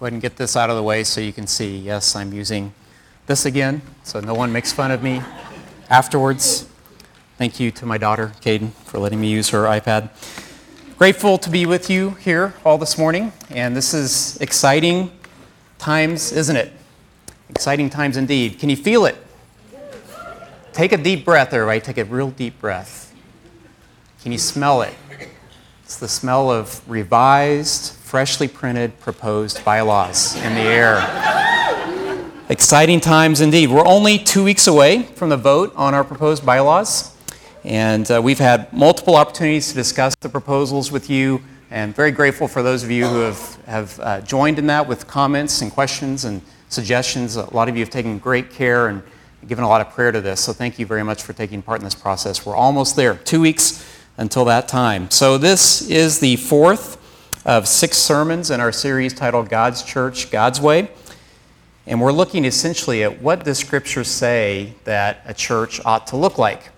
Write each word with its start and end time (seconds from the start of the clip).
go 0.00 0.06
ahead 0.06 0.14
and 0.14 0.22
get 0.22 0.36
this 0.36 0.56
out 0.56 0.70
of 0.70 0.76
the 0.76 0.82
way 0.82 1.04
so 1.04 1.20
you 1.20 1.30
can 1.30 1.46
see. 1.46 1.76
Yes, 1.76 2.16
I'm 2.16 2.32
using 2.32 2.72
this 3.26 3.44
again, 3.44 3.82
so 4.02 4.18
no 4.18 4.32
one 4.32 4.50
makes 4.50 4.72
fun 4.72 4.90
of 4.90 5.02
me 5.02 5.22
afterwards. 5.90 6.66
Thank 7.36 7.60
you 7.60 7.70
to 7.72 7.84
my 7.84 7.98
daughter, 7.98 8.32
Caden, 8.40 8.70
for 8.86 8.98
letting 8.98 9.20
me 9.20 9.28
use 9.28 9.50
her 9.50 9.64
iPad. 9.64 10.08
Grateful 10.96 11.36
to 11.36 11.50
be 11.50 11.66
with 11.66 11.90
you 11.90 12.12
here 12.12 12.54
all 12.64 12.78
this 12.78 12.96
morning, 12.96 13.30
and 13.50 13.76
this 13.76 13.92
is 13.92 14.38
exciting 14.40 15.10
times, 15.76 16.32
isn't 16.32 16.56
it? 16.56 16.72
Exciting 17.50 17.90
times 17.90 18.16
indeed. 18.16 18.58
Can 18.58 18.70
you 18.70 18.76
feel 18.76 19.04
it? 19.04 19.16
Take 20.72 20.92
a 20.92 20.96
deep 20.96 21.26
breath, 21.26 21.52
everybody. 21.52 21.78
Take 21.78 21.98
a 21.98 22.06
real 22.06 22.30
deep 22.30 22.58
breath. 22.58 23.14
Can 24.22 24.32
you 24.32 24.38
smell 24.38 24.80
it? 24.80 24.94
It's 25.84 25.98
the 25.98 26.08
smell 26.08 26.50
of 26.50 26.80
revised, 26.88 27.99
freshly 28.10 28.48
printed, 28.48 28.98
proposed 28.98 29.64
bylaws 29.64 30.34
in 30.34 30.52
the 30.56 30.60
air. 30.60 30.98
Exciting 32.48 32.98
times 32.98 33.40
indeed. 33.40 33.70
We're 33.70 33.86
only 33.86 34.18
two 34.18 34.42
weeks 34.42 34.66
away 34.66 35.04
from 35.04 35.28
the 35.28 35.36
vote 35.36 35.72
on 35.76 35.94
our 35.94 36.02
proposed 36.02 36.44
bylaws, 36.44 37.16
and 37.62 38.10
uh, 38.10 38.20
we've 38.20 38.40
had 38.40 38.72
multiple 38.72 39.14
opportunities 39.14 39.68
to 39.68 39.74
discuss 39.74 40.16
the 40.16 40.28
proposals 40.28 40.90
with 40.90 41.08
you, 41.08 41.40
and 41.70 41.94
very 41.94 42.10
grateful 42.10 42.48
for 42.48 42.64
those 42.64 42.82
of 42.82 42.90
you 42.90 43.06
who 43.06 43.20
have, 43.20 43.64
have 43.66 44.00
uh, 44.00 44.20
joined 44.22 44.58
in 44.58 44.66
that 44.66 44.88
with 44.88 45.06
comments 45.06 45.62
and 45.62 45.70
questions 45.70 46.24
and 46.24 46.42
suggestions. 46.68 47.36
A 47.36 47.54
lot 47.54 47.68
of 47.68 47.76
you 47.76 47.80
have 47.84 47.90
taken 47.90 48.18
great 48.18 48.50
care 48.50 48.88
and 48.88 49.04
given 49.46 49.62
a 49.62 49.68
lot 49.68 49.80
of 49.80 49.90
prayer 49.90 50.10
to 50.10 50.20
this, 50.20 50.40
so 50.40 50.52
thank 50.52 50.80
you 50.80 50.84
very 50.84 51.04
much 51.04 51.22
for 51.22 51.32
taking 51.32 51.62
part 51.62 51.78
in 51.78 51.84
this 51.84 51.94
process. 51.94 52.44
We're 52.44 52.56
almost 52.56 52.96
there. 52.96 53.14
Two 53.14 53.40
weeks 53.40 53.86
until 54.16 54.46
that 54.46 54.66
time. 54.66 55.08
So, 55.12 55.38
this 55.38 55.88
is 55.88 56.18
the 56.18 56.34
fourth 56.34 56.99
of 57.44 57.66
six 57.66 57.96
sermons 57.96 58.50
in 58.50 58.60
our 58.60 58.72
series 58.72 59.14
titled 59.14 59.48
God's 59.48 59.82
Church, 59.82 60.30
God's 60.30 60.60
Way. 60.60 60.90
And 61.86 62.00
we're 62.00 62.12
looking 62.12 62.44
essentially 62.44 63.02
at 63.02 63.22
what 63.22 63.44
does 63.44 63.58
Scripture 63.58 64.04
say 64.04 64.74
that 64.84 65.22
a 65.24 65.32
church 65.32 65.80
ought 65.84 66.06
to 66.08 66.16
look 66.16 66.38
like. 66.38 66.70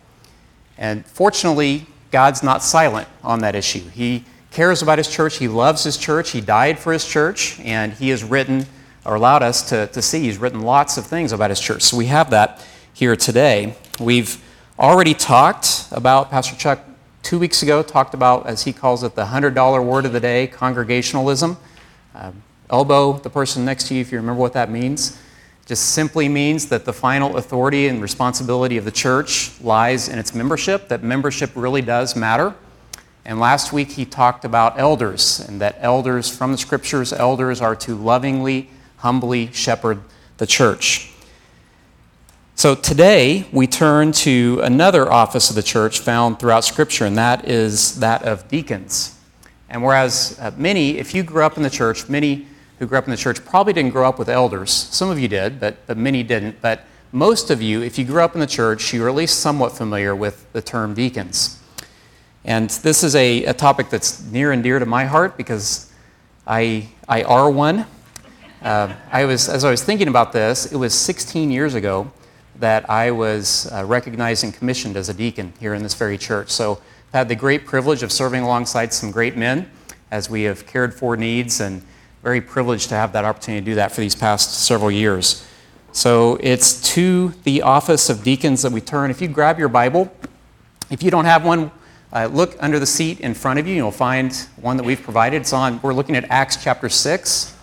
And 0.78 1.04
fortunately, 1.04 1.86
God's 2.10 2.42
not 2.42 2.62
silent 2.62 3.08
on 3.22 3.40
that 3.40 3.54
issue. 3.54 3.88
He 3.90 4.24
cares 4.50 4.82
about 4.82 4.98
His 4.98 5.08
church, 5.08 5.38
He 5.38 5.48
loves 5.48 5.82
His 5.84 5.96
church, 5.96 6.30
He 6.30 6.40
died 6.40 6.78
for 6.78 6.92
His 6.92 7.06
church, 7.06 7.58
and 7.60 7.92
He 7.92 8.10
has 8.10 8.22
written 8.22 8.66
or 9.04 9.16
allowed 9.16 9.42
us 9.42 9.68
to, 9.70 9.88
to 9.88 10.00
see. 10.00 10.20
He's 10.20 10.38
written 10.38 10.60
lots 10.60 10.96
of 10.96 11.06
things 11.06 11.32
about 11.32 11.50
His 11.50 11.60
church. 11.60 11.82
So 11.82 11.96
we 11.96 12.06
have 12.06 12.30
that 12.30 12.64
here 12.92 13.16
today. 13.16 13.74
We've 13.98 14.40
already 14.78 15.14
talked 15.14 15.86
about 15.90 16.30
Pastor 16.30 16.56
Chuck 16.56 16.80
two 17.22 17.38
weeks 17.38 17.62
ago 17.62 17.82
talked 17.82 18.14
about, 18.14 18.46
as 18.46 18.64
he 18.64 18.72
calls 18.72 19.02
it, 19.02 19.14
the 19.14 19.26
$100 19.26 19.84
word 19.84 20.04
of 20.04 20.12
the 20.12 20.20
day, 20.20 20.46
congregationalism. 20.46 21.56
Uh, 22.14 22.32
elbow 22.70 23.12
the 23.14 23.30
person 23.30 23.64
next 23.64 23.86
to 23.88 23.94
you 23.94 24.00
if 24.00 24.10
you 24.10 24.18
remember 24.18 24.40
what 24.40 24.52
that 24.54 24.70
means. 24.70 25.18
Just 25.66 25.90
simply 25.90 26.28
means 26.28 26.68
that 26.68 26.84
the 26.84 26.92
final 26.92 27.36
authority 27.36 27.86
and 27.86 28.02
responsibility 28.02 28.76
of 28.76 28.84
the 28.84 28.90
church 28.90 29.60
lies 29.60 30.08
in 30.08 30.18
its 30.18 30.34
membership, 30.34 30.88
that 30.88 31.02
membership 31.02 31.50
really 31.54 31.82
does 31.82 32.16
matter. 32.16 32.54
And 33.24 33.38
last 33.38 33.72
week 33.72 33.92
he 33.92 34.04
talked 34.04 34.44
about 34.44 34.78
elders, 34.78 35.38
and 35.38 35.60
that 35.60 35.76
elders, 35.78 36.28
from 36.28 36.50
the 36.50 36.58
scriptures, 36.58 37.12
elders 37.12 37.60
are 37.60 37.76
to 37.76 37.94
lovingly, 37.94 38.68
humbly 38.96 39.52
shepherd 39.52 40.00
the 40.38 40.46
church. 40.46 41.11
So 42.54 42.74
today 42.74 43.46
we 43.50 43.66
turn 43.66 44.12
to 44.12 44.60
another 44.62 45.10
office 45.10 45.48
of 45.48 45.56
the 45.56 45.62
church 45.62 46.00
found 46.00 46.38
throughout 46.38 46.64
Scripture, 46.64 47.06
and 47.06 47.16
that 47.16 47.48
is 47.48 47.98
that 48.00 48.22
of 48.24 48.46
deacons. 48.46 49.18
And 49.70 49.82
whereas 49.82 50.38
uh, 50.38 50.52
many, 50.56 50.98
if 50.98 51.14
you 51.14 51.22
grew 51.22 51.44
up 51.44 51.56
in 51.56 51.62
the 51.62 51.70
church, 51.70 52.08
many 52.10 52.46
who 52.78 52.86
grew 52.86 52.98
up 52.98 53.04
in 53.04 53.10
the 53.10 53.16
church 53.16 53.42
probably 53.44 53.72
didn't 53.72 53.92
grow 53.92 54.06
up 54.06 54.18
with 54.18 54.28
elders. 54.28 54.70
Some 54.70 55.08
of 55.08 55.18
you 55.18 55.28
did, 55.28 55.58
but, 55.58 55.84
but 55.86 55.96
many 55.96 56.22
didn't. 56.22 56.60
But 56.60 56.84
most 57.10 57.50
of 57.50 57.62
you, 57.62 57.82
if 57.82 57.98
you 57.98 58.04
grew 58.04 58.20
up 58.20 58.34
in 58.34 58.40
the 58.40 58.46
church, 58.46 58.92
you 58.92 59.02
are 59.04 59.08
at 59.08 59.14
least 59.14 59.40
somewhat 59.40 59.72
familiar 59.72 60.14
with 60.14 60.52
the 60.52 60.60
term 60.60 60.92
deacons. 60.92 61.58
And 62.44 62.68
this 62.68 63.02
is 63.02 63.16
a, 63.16 63.44
a 63.46 63.54
topic 63.54 63.88
that's 63.88 64.22
near 64.24 64.52
and 64.52 64.62
dear 64.62 64.78
to 64.78 64.86
my 64.86 65.06
heart 65.06 65.38
because 65.38 65.90
I, 66.46 66.88
I 67.08 67.22
are 67.22 67.50
one. 67.50 67.86
Uh, 68.60 68.94
I 69.10 69.24
was, 69.24 69.48
as 69.48 69.64
I 69.64 69.70
was 69.70 69.82
thinking 69.82 70.06
about 70.06 70.32
this, 70.32 70.70
it 70.70 70.76
was 70.76 70.92
16 70.94 71.50
years 71.50 71.74
ago 71.74 72.12
that 72.62 72.88
I 72.88 73.10
was 73.10 73.68
uh, 73.72 73.84
recognized 73.84 74.44
and 74.44 74.54
commissioned 74.54 74.96
as 74.96 75.08
a 75.08 75.14
deacon 75.14 75.52
here 75.58 75.74
in 75.74 75.82
this 75.82 75.94
very 75.94 76.16
church. 76.16 76.48
So 76.48 76.80
I've 77.08 77.12
had 77.12 77.28
the 77.28 77.34
great 77.34 77.66
privilege 77.66 78.04
of 78.04 78.12
serving 78.12 78.44
alongside 78.44 78.94
some 78.94 79.10
great 79.10 79.36
men 79.36 79.68
as 80.12 80.30
we 80.30 80.44
have 80.44 80.64
cared 80.64 80.94
for 80.94 81.16
needs 81.16 81.60
and 81.60 81.82
very 82.22 82.40
privileged 82.40 82.88
to 82.90 82.94
have 82.94 83.12
that 83.14 83.24
opportunity 83.24 83.64
to 83.64 83.70
do 83.72 83.74
that 83.74 83.90
for 83.90 84.00
these 84.00 84.14
past 84.14 84.64
several 84.64 84.92
years. 84.92 85.44
So 85.90 86.38
it's 86.40 86.80
to 86.94 87.30
the 87.42 87.62
office 87.62 88.08
of 88.08 88.22
deacons 88.22 88.62
that 88.62 88.70
we 88.70 88.80
turn. 88.80 89.10
If 89.10 89.20
you 89.20 89.26
grab 89.26 89.58
your 89.58 89.68
Bible, 89.68 90.14
if 90.88 91.02
you 91.02 91.10
don't 91.10 91.24
have 91.24 91.44
one, 91.44 91.72
uh, 92.12 92.26
look 92.26 92.56
under 92.60 92.78
the 92.78 92.86
seat 92.86 93.18
in 93.18 93.34
front 93.34 93.58
of 93.58 93.66
you. 93.66 93.74
You'll 93.74 93.90
find 93.90 94.32
one 94.60 94.76
that 94.76 94.84
we've 94.84 95.02
provided. 95.02 95.40
It's 95.40 95.52
on. 95.52 95.80
We're 95.82 95.94
looking 95.94 96.14
at 96.14 96.30
Acts 96.30 96.62
chapter 96.62 96.88
six, 96.88 97.56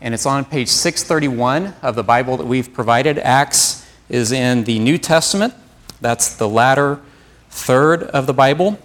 and 0.00 0.12
it's 0.12 0.26
on 0.26 0.44
page 0.44 0.68
631 0.68 1.74
of 1.82 1.94
the 1.94 2.02
Bible 2.02 2.36
that 2.38 2.46
we've 2.46 2.72
provided. 2.72 3.18
Acts 3.20 3.81
is 4.12 4.30
in 4.30 4.64
the 4.64 4.78
New 4.78 4.98
Testament. 4.98 5.54
That's 6.02 6.36
the 6.36 6.46
latter 6.46 7.00
third 7.48 8.02
of 8.02 8.26
the 8.26 8.34
Bible, 8.34 8.78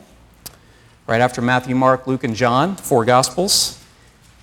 right 1.05 1.19
after 1.19 1.41
Matthew, 1.41 1.75
Mark, 1.75 2.07
Luke, 2.07 2.23
and 2.23 2.33
John, 2.33 2.77
four 2.77 3.03
Gospels. 3.03 3.83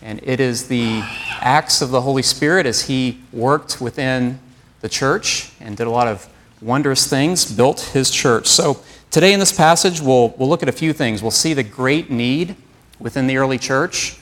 And 0.02 0.20
it 0.22 0.40
is 0.40 0.68
the 0.68 1.00
acts 1.40 1.80
of 1.80 1.88
the 1.88 2.02
Holy 2.02 2.20
Spirit 2.20 2.66
as 2.66 2.82
He 2.82 3.22
worked 3.32 3.80
within 3.80 4.38
the 4.82 4.88
church 4.90 5.52
and 5.58 5.74
did 5.74 5.86
a 5.86 5.90
lot 5.90 6.06
of 6.06 6.28
wondrous 6.60 7.06
things, 7.06 7.50
built 7.50 7.80
His 7.80 8.10
church. 8.10 8.46
So 8.46 8.82
today 9.10 9.32
in 9.32 9.40
this 9.40 9.52
passage, 9.52 10.02
we'll, 10.02 10.34
we'll 10.36 10.50
look 10.50 10.62
at 10.62 10.68
a 10.68 10.72
few 10.72 10.92
things. 10.92 11.22
We'll 11.22 11.30
see 11.30 11.54
the 11.54 11.62
great 11.62 12.10
need 12.10 12.56
within 13.00 13.26
the 13.26 13.38
early 13.38 13.56
church. 13.56 14.18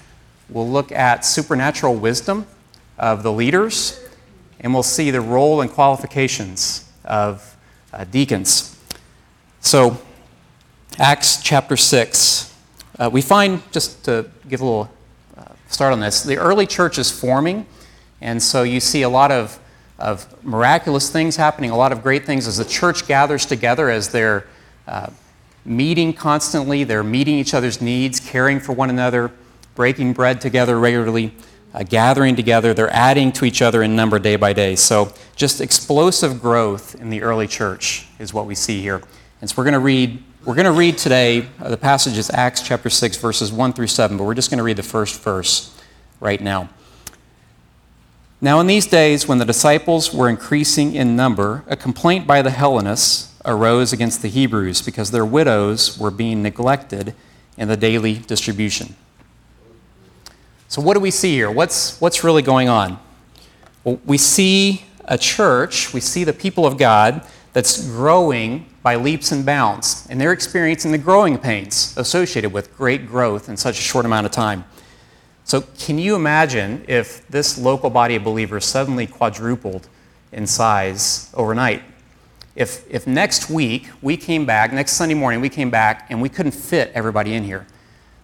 We'll 0.49 0.71
look 0.71 0.93
at 0.93 1.25
supernatural 1.25 1.97
wisdom 1.97 2.47
of 2.99 3.25
the 3.25 3.33
leaders 3.33 3.99
and 4.63 4.73
we'll 4.73 4.83
see 4.83 5.11
the 5.11 5.21
role 5.21 5.61
and 5.61 5.71
qualifications 5.71 6.91
of 7.05 7.57
uh, 7.93 8.05
deacons. 8.05 8.79
So, 9.61 10.01
Acts 10.99 11.43
chapter 11.43 11.77
6, 11.77 12.55
uh, 12.99 13.11
we 13.13 13.23
find, 13.23 13.63
just 13.73 14.05
to 14.05 14.31
give 14.49 14.61
a 14.61 14.65
little 14.65 14.91
uh, 15.37 15.45
start 15.69 15.93
on 15.93 16.01
this, 16.01 16.23
the 16.23 16.37
early 16.37 16.67
church 16.67 16.99
is 16.99 17.11
forming, 17.11 17.67
and 18.21 18.43
so 18.43 18.63
you 18.63 18.79
see 18.79 19.03
a 19.03 19.09
lot 19.09 19.33
of, 19.33 19.59
of 19.99 20.27
miraculous 20.45 21.11
things 21.11 21.37
happening, 21.37 21.71
a 21.71 21.77
lot 21.77 21.93
of 21.93 22.03
great 22.03 22.25
things 22.25 22.47
as 22.47 22.59
the 22.59 22.65
church 22.65 23.09
gathers 23.09 23.47
together, 23.47 23.91
as 23.91 24.11
they're 24.11 24.47
uh, 24.87 25.09
meeting 25.65 26.13
constantly, 26.13 26.85
they're 26.85 27.03
meeting 27.03 27.39
each 27.39 27.55
other's 27.55 27.81
needs, 27.81 28.21
caring 28.21 28.61
for 28.61 28.73
one 28.73 28.91
another, 28.91 29.33
breaking 29.75 30.13
bread 30.13 30.41
together 30.41 30.79
regularly 30.79 31.33
uh, 31.75 31.83
gathering 31.83 32.37
together. 32.37 32.75
They're 32.75 32.93
adding 32.93 33.33
to 33.33 33.45
each 33.45 33.63
other 33.63 33.83
in 33.83 33.97
number 33.97 34.19
day 34.19 34.37
by 34.37 34.53
day. 34.53 34.77
So, 34.77 35.13
just 35.37 35.61
explosive 35.61 36.41
growth 36.41 36.95
in 36.95 37.11
the 37.11 37.23
early 37.23 37.47
church 37.47 38.07
is 38.19 38.35
what 38.35 38.47
we 38.47 38.55
see 38.55 38.81
here. 38.81 39.03
And 39.41 39.49
so, 39.49 39.55
we're 39.57 39.65
going 39.65 39.75
to 39.75 39.81
read. 39.81 40.23
We're 40.45 40.57
going 40.57 40.67
to 40.67 40.73
read 40.73 40.99
today. 40.99 41.47
Uh, 41.61 41.71
the 41.71 41.77
passage 41.77 42.19
is 42.19 42.29
Acts 42.31 42.63
chapter 42.63 42.91
6, 42.91 43.17
verses 43.19 43.53
1 43.53 43.75
through 43.75 43.87
7, 43.87 44.17
but 44.17 44.25
we're 44.25 44.35
just 44.35 44.51
going 44.51 44.59
to 44.59 44.65
read 44.65 44.77
the 44.77 44.83
first 44.83 45.23
verse 45.23 45.73
right 46.19 46.41
now. 46.41 46.69
Now, 48.41 48.59
in 48.59 48.67
these 48.67 48.89
days, 48.89 49.29
when 49.29 49.39
the 49.39 49.45
disciples 49.45 50.13
were 50.13 50.29
increasing 50.29 50.97
in 50.97 51.15
number, 51.15 51.63
a 51.69 51.77
complaint 51.77 52.27
by 52.27 52.43
the 52.43 52.51
Hellenists 52.51 53.33
arose 53.45 53.93
against 53.93 54.21
the 54.21 54.27
Hebrews 54.27 54.83
because 54.83 55.13
their 55.13 55.25
widows 55.25 55.97
were 55.97 56.11
being 56.11 56.43
neglected 56.43 57.15
in 57.57 57.69
the 57.69 57.77
daily 57.77 58.15
distribution. 58.15 58.97
So, 60.73 60.81
what 60.81 60.95
do 60.95 61.01
we 61.01 61.11
see 61.11 61.35
here? 61.35 61.51
What's, 61.51 62.01
what's 62.01 62.25
really 62.25 62.41
going 62.41 62.71
on? 62.71 62.99
Well, 63.85 64.01
we 64.07 64.17
see 64.17 64.87
a 65.05 65.19
church, 65.19 65.93
we 65.93 66.01
see 66.01 66.25
the 66.25 66.33
people 66.33 66.65
of 66.65 66.79
God 66.79 67.27
that's 67.53 67.87
growing 67.89 68.65
by 68.83 68.97
leaps 68.97 69.33
and 69.33 69.45
bounds, 69.45 70.07
and 70.09 70.19
they're 70.19 70.33
experiencing 70.33 70.91
the 70.91 70.97
growing 70.97 71.37
pains 71.37 71.95
associated 71.99 72.55
with 72.55 72.75
great 72.75 73.07
growth 73.07 73.51
in 73.51 73.59
such 73.59 73.79
a 73.79 73.83
short 73.83 74.07
amount 74.07 74.25
of 74.25 74.33
time. 74.33 74.65
So, 75.45 75.61
can 75.79 75.99
you 75.99 76.17
imagine 76.17 76.87
if 76.89 77.29
this 77.29 77.59
local 77.59 77.91
body 77.91 78.17
of 78.17 78.25
believers 78.25 78.65
suddenly 78.65 79.07
quadrupled 79.07 79.89
in 80.33 80.47
size 80.47 81.31
overnight? 81.35 81.83
If, 82.57 82.91
if 82.91 83.07
next 83.07 83.51
week 83.51 83.91
we 84.01 84.17
came 84.17 84.47
back, 84.47 84.73
next 84.73 84.93
Sunday 84.93 85.17
morning 85.17 85.43
we 85.43 85.51
came 85.51 85.69
back 85.69 86.07
and 86.09 86.23
we 86.23 86.31
couldn't 86.31 86.53
fit 86.53 86.91
everybody 86.95 87.35
in 87.35 87.45
here, 87.45 87.67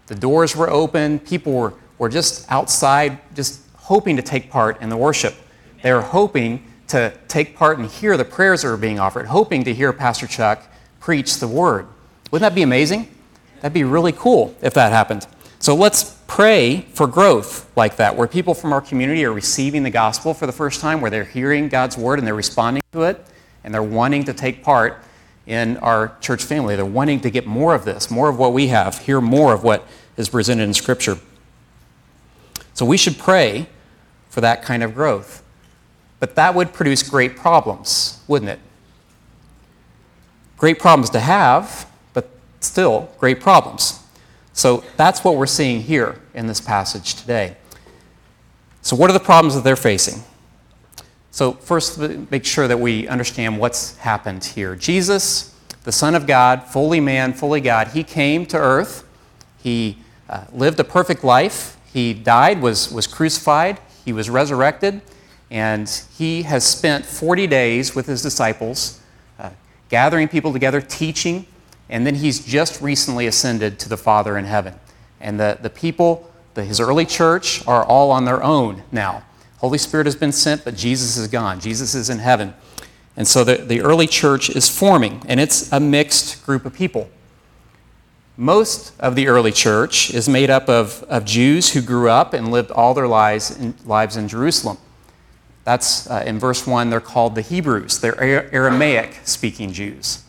the 0.06 0.14
doors 0.14 0.56
were 0.56 0.70
open, 0.70 1.18
people 1.18 1.52
were 1.52 1.74
were 1.98 2.08
just 2.08 2.50
outside, 2.50 3.18
just 3.34 3.60
hoping 3.74 4.16
to 4.16 4.22
take 4.22 4.50
part 4.50 4.80
in 4.80 4.88
the 4.88 4.96
worship. 4.96 5.34
They 5.82 5.92
were 5.92 6.00
hoping 6.00 6.64
to 6.88 7.12
take 7.28 7.56
part 7.56 7.78
and 7.78 7.88
hear 7.88 8.16
the 8.16 8.24
prayers 8.24 8.62
that 8.62 8.68
were 8.68 8.76
being 8.76 8.98
offered, 8.98 9.26
hoping 9.26 9.64
to 9.64 9.74
hear 9.74 9.92
Pastor 9.92 10.26
Chuck 10.26 10.62
preach 11.00 11.38
the 11.38 11.48
word. 11.48 11.86
Wouldn't 12.30 12.48
that 12.48 12.54
be 12.54 12.62
amazing? 12.62 13.08
That'd 13.56 13.74
be 13.74 13.84
really 13.84 14.12
cool 14.12 14.54
if 14.62 14.74
that 14.74 14.92
happened. 14.92 15.26
So 15.58 15.74
let's 15.74 16.16
pray 16.28 16.82
for 16.92 17.06
growth 17.06 17.68
like 17.76 17.96
that, 17.96 18.14
where 18.14 18.28
people 18.28 18.54
from 18.54 18.72
our 18.72 18.80
community 18.80 19.24
are 19.24 19.32
receiving 19.32 19.82
the 19.82 19.90
gospel 19.90 20.32
for 20.32 20.46
the 20.46 20.52
first 20.52 20.80
time, 20.80 21.00
where 21.00 21.10
they're 21.10 21.24
hearing 21.24 21.68
God's 21.68 21.98
word 21.98 22.18
and 22.18 22.26
they're 22.26 22.34
responding 22.34 22.82
to 22.92 23.02
it, 23.02 23.24
and 23.64 23.74
they're 23.74 23.82
wanting 23.82 24.24
to 24.24 24.32
take 24.32 24.62
part 24.62 25.02
in 25.46 25.78
our 25.78 26.16
church 26.20 26.44
family. 26.44 26.76
They're 26.76 26.84
wanting 26.86 27.20
to 27.20 27.30
get 27.30 27.46
more 27.46 27.74
of 27.74 27.84
this, 27.84 28.10
more 28.10 28.28
of 28.28 28.38
what 28.38 28.52
we 28.52 28.68
have, 28.68 28.98
hear 28.98 29.20
more 29.20 29.52
of 29.52 29.64
what 29.64 29.86
is 30.16 30.28
presented 30.28 30.64
in 30.64 30.74
Scripture. 30.74 31.18
So 32.78 32.86
we 32.86 32.96
should 32.96 33.18
pray 33.18 33.66
for 34.28 34.40
that 34.40 34.62
kind 34.62 34.84
of 34.84 34.94
growth. 34.94 35.42
But 36.20 36.36
that 36.36 36.54
would 36.54 36.72
produce 36.72 37.02
great 37.02 37.34
problems, 37.34 38.22
wouldn't 38.28 38.52
it? 38.52 38.60
Great 40.58 40.78
problems 40.78 41.10
to 41.10 41.18
have, 41.18 41.90
but 42.12 42.30
still 42.60 43.10
great 43.18 43.40
problems. 43.40 43.98
So 44.52 44.84
that's 44.96 45.24
what 45.24 45.34
we're 45.34 45.46
seeing 45.46 45.82
here 45.82 46.20
in 46.34 46.46
this 46.46 46.60
passage 46.60 47.16
today. 47.16 47.56
So, 48.82 48.94
what 48.94 49.10
are 49.10 49.12
the 49.12 49.18
problems 49.18 49.56
that 49.56 49.64
they're 49.64 49.74
facing? 49.74 50.22
So, 51.32 51.54
first, 51.54 51.98
make 52.30 52.44
sure 52.44 52.68
that 52.68 52.78
we 52.78 53.08
understand 53.08 53.58
what's 53.58 53.96
happened 53.96 54.44
here. 54.44 54.76
Jesus, 54.76 55.52
the 55.82 55.90
Son 55.90 56.14
of 56.14 56.28
God, 56.28 56.62
fully 56.62 57.00
man, 57.00 57.32
fully 57.32 57.60
God, 57.60 57.88
he 57.88 58.04
came 58.04 58.46
to 58.46 58.56
earth. 58.56 59.02
He 59.60 59.98
uh, 60.28 60.44
lived 60.52 60.78
a 60.78 60.84
perfect 60.84 61.24
life. 61.24 61.74
He 61.92 62.14
died, 62.14 62.60
was, 62.60 62.92
was 62.92 63.06
crucified, 63.06 63.80
he 64.04 64.12
was 64.12 64.28
resurrected, 64.28 65.00
and 65.50 65.88
he 66.16 66.42
has 66.42 66.66
spent 66.66 67.06
40 67.06 67.46
days 67.46 67.94
with 67.94 68.06
his 68.06 68.22
disciples, 68.22 69.00
uh, 69.38 69.50
gathering 69.88 70.28
people 70.28 70.52
together, 70.52 70.80
teaching, 70.80 71.46
and 71.88 72.06
then 72.06 72.16
he's 72.16 72.44
just 72.44 72.82
recently 72.82 73.26
ascended 73.26 73.78
to 73.80 73.88
the 73.88 73.96
Father 73.96 74.36
in 74.36 74.44
heaven. 74.44 74.74
And 75.20 75.40
the, 75.40 75.58
the 75.60 75.70
people, 75.70 76.30
the, 76.54 76.64
his 76.64 76.80
early 76.80 77.06
church, 77.06 77.66
are 77.66 77.84
all 77.84 78.10
on 78.10 78.24
their 78.24 78.42
own 78.42 78.82
now. 78.92 79.24
Holy 79.58 79.78
Spirit 79.78 80.06
has 80.06 80.14
been 80.14 80.32
sent, 80.32 80.64
but 80.64 80.76
Jesus 80.76 81.16
is 81.16 81.28
gone. 81.28 81.60
Jesus 81.60 81.94
is 81.94 82.10
in 82.10 82.18
heaven. 82.18 82.54
And 83.16 83.26
so 83.26 83.42
the, 83.42 83.56
the 83.56 83.80
early 83.80 84.06
church 84.06 84.50
is 84.50 84.68
forming, 84.68 85.22
and 85.26 85.40
it's 85.40 85.72
a 85.72 85.80
mixed 85.80 86.44
group 86.46 86.64
of 86.64 86.74
people. 86.74 87.10
Most 88.40 88.92
of 89.00 89.16
the 89.16 89.26
early 89.26 89.50
church 89.50 90.14
is 90.14 90.28
made 90.28 90.48
up 90.48 90.68
of, 90.68 91.02
of 91.08 91.24
Jews 91.24 91.72
who 91.72 91.82
grew 91.82 92.08
up 92.08 92.32
and 92.34 92.52
lived 92.52 92.70
all 92.70 92.94
their 92.94 93.08
lives 93.08 93.50
in, 93.58 93.74
lives 93.84 94.16
in 94.16 94.28
Jerusalem. 94.28 94.78
That's 95.64 96.08
uh, 96.08 96.22
in 96.24 96.38
verse 96.38 96.64
1, 96.64 96.88
they're 96.88 97.00
called 97.00 97.34
the 97.34 97.42
Hebrews. 97.42 97.98
They're 97.98 98.54
Aramaic 98.54 99.22
speaking 99.24 99.72
Jews. 99.72 100.22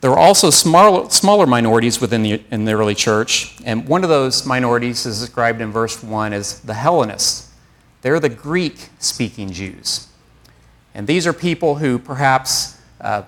There 0.00 0.10
were 0.10 0.18
also 0.18 0.50
smaller, 0.50 1.08
smaller 1.10 1.46
minorities 1.46 2.00
within 2.00 2.24
the, 2.24 2.42
in 2.50 2.64
the 2.64 2.72
early 2.72 2.96
church, 2.96 3.56
and 3.64 3.86
one 3.86 4.02
of 4.02 4.10
those 4.10 4.44
minorities 4.44 5.06
is 5.06 5.20
described 5.20 5.60
in 5.60 5.70
verse 5.70 6.02
1 6.02 6.32
as 6.32 6.58
the 6.58 6.74
Hellenists. 6.74 7.52
They're 8.02 8.18
the 8.18 8.28
Greek 8.28 8.88
speaking 8.98 9.52
Jews. 9.52 10.08
And 10.92 11.06
these 11.06 11.24
are 11.24 11.32
people 11.32 11.76
who 11.76 12.00
perhaps 12.00 12.78
uh, 13.00 13.22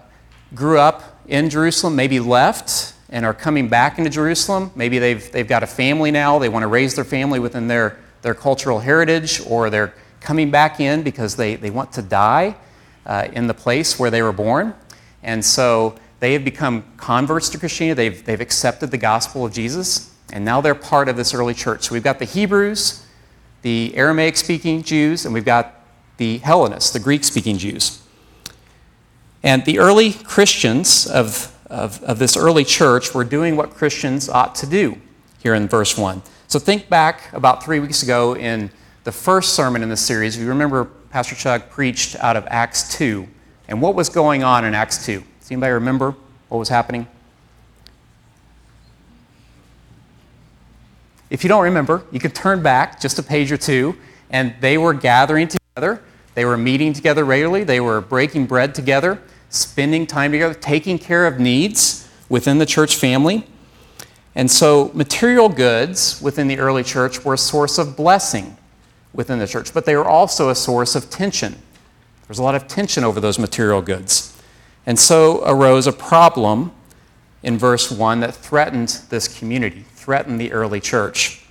grew 0.53 0.81
up 0.81 1.21
in 1.29 1.49
Jerusalem, 1.49 1.95
maybe 1.95 2.19
left, 2.19 2.95
and 3.09 3.25
are 3.25 3.35
coming 3.35 3.69
back 3.69 3.99
into 3.99 4.11
Jerusalem. 4.11 4.71
Maybe 4.75 4.99
they've, 4.99 5.31
they've 5.31 5.47
got 5.47 5.63
a 5.63 5.67
family 5.67 6.11
now, 6.11 6.39
they 6.39 6.49
want 6.49 6.63
to 6.63 6.69
raise 6.69 6.95
their 6.95 7.05
family 7.05 7.39
within 7.39 7.69
their, 7.69 7.99
their 8.23 8.35
cultural 8.35 8.81
heritage, 8.81 9.41
or 9.47 9.71
they're 9.71 9.95
coming 10.21 10.51
back 10.51 10.81
in 10.81 11.03
because 11.03 11.37
they, 11.37 11.57
they 11.57 11.71
want 11.71 11.93
to 11.93 12.03
die 12.03 12.57
uh, 13.07 13.29
in 13.33 13.47
the 13.47 13.55
place 13.55 13.99
where 13.99 14.11
they 14.11 14.23
were 14.23 14.33
born. 14.33 14.75
And 15.23 15.45
so 15.45 15.97
they 16.21 16.33
have 16.33 16.45
become 16.45 16.85
converts 16.97 17.49
to 17.51 17.59
Christianity, 17.59 18.09
they've, 18.09 18.25
they've 18.25 18.41
accepted 18.41 18.91
the 18.91 18.99
gospel 18.99 19.45
of 19.45 19.53
Jesus, 19.53 20.13
and 20.33 20.45
now 20.45 20.61
they're 20.61 20.75
part 20.75 21.09
of 21.09 21.17
this 21.17 21.33
early 21.33 21.55
church. 21.55 21.85
So 21.85 21.93
we've 21.93 22.03
got 22.03 22.19
the 22.19 22.25
Hebrews, 22.25 23.07
the 23.63 23.95
Aramaic 23.95 24.37
speaking 24.37 24.83
Jews, 24.83 25.25
and 25.25 25.33
we've 25.33 25.45
got 25.45 25.75
the 26.17 26.39
Hellenists, 26.39 26.91
the 26.91 26.99
Greek 26.99 27.23
speaking 27.23 27.59
Jews. 27.59 28.03
And 29.43 29.65
the 29.65 29.79
early 29.79 30.13
Christians 30.13 31.07
of 31.07 31.56
of, 31.69 32.03
of 32.05 32.19
this 32.19 32.37
early 32.37 32.65
church 32.65 33.15
were 33.15 33.25
doing 33.25 33.57
what 33.57 33.71
Christians 33.71 34.29
ought 34.29 34.55
to 34.57 34.67
do 34.67 34.97
here 35.39 35.55
in 35.55 35.69
verse 35.69 35.97
1. 35.97 36.23
So 36.49 36.59
think 36.59 36.89
back 36.89 37.33
about 37.33 37.65
three 37.65 37.81
weeks 37.81 38.03
ago 38.03 38.37
in 38.37 38.71
the 39.05 39.13
first 39.13 39.55
sermon 39.55 39.83
in 39.83 39.89
the 39.89 39.97
series. 39.97 40.37
If 40.37 40.43
you 40.43 40.49
remember, 40.49 40.85
Pastor 41.11 41.35
Chuck 41.35 41.71
preached 41.71 42.17
out 42.17 42.37
of 42.37 42.47
Acts 42.49 42.97
2. 42.97 43.27
And 43.69 43.83
what 43.83 43.95
was 43.95 44.09
going 44.09 44.45
on 44.45 44.65
in 44.65 44.75
Acts 44.75 45.05
2? 45.07 45.23
Does 45.41 45.51
anybody 45.51 45.73
remember 45.73 46.15
what 46.49 46.59
was 46.59 46.69
happening? 46.69 47.07
If 51.29 51.43
you 51.43 51.49
don't 51.49 51.65
remember, 51.65 52.05
you 52.13 52.21
can 52.21 52.31
turn 52.31 52.63
back 52.63 53.01
just 53.01 53.19
a 53.19 53.23
page 53.23 53.51
or 53.51 53.57
two, 53.57 53.97
and 54.31 54.55
they 54.61 54.79
were 54.79 54.95
gathering 54.95 55.49
together. 55.49 56.01
They 56.35 56.45
were 56.45 56.57
meeting 56.57 56.93
together 56.93 57.25
regularly. 57.25 57.65
They 57.65 57.81
were 57.81 58.01
breaking 58.01 58.47
bread 58.47 58.77
together 58.77 59.21
spending 59.51 60.07
time 60.07 60.33
together, 60.33 60.55
taking 60.55 60.99
care 60.99 61.27
of 61.27 61.39
needs 61.39 62.09
within 62.29 62.59
the 62.59 62.67
church 62.67 62.97
family. 62.97 63.47
And 64.35 64.51
so, 64.51 64.91
material 64.93 65.49
goods 65.49 66.21
within 66.21 66.47
the 66.47 66.59
early 66.59 66.83
church 66.83 67.25
were 67.25 67.35
a 67.35 67.39
source 67.39 67.79
of 67.79 67.97
blessing 67.97 68.57
within 69.15 69.39
the 69.39 69.47
church, 69.47 69.73
but 69.73 69.87
they 69.87 69.97
were 69.97 70.05
also 70.05 70.51
a 70.51 70.55
source 70.55 70.95
of 70.95 71.09
tension. 71.09 71.53
There 71.53 72.29
was 72.29 72.39
a 72.39 72.43
lot 72.43 72.55
of 72.55 72.69
tension 72.69 73.03
over 73.03 73.19
those 73.19 73.39
material 73.39 73.81
goods. 73.81 74.37
And 74.85 74.99
so 74.99 75.43
arose 75.45 75.87
a 75.87 75.93
problem 75.93 76.73
in 77.43 77.59
verse 77.59 77.91
1 77.91 78.21
that 78.21 78.35
threatened 78.35 79.01
this 79.09 79.27
community, 79.27 79.85
threatened 79.95 80.41
the 80.41 80.53
early 80.53 80.81
church. 80.81 81.45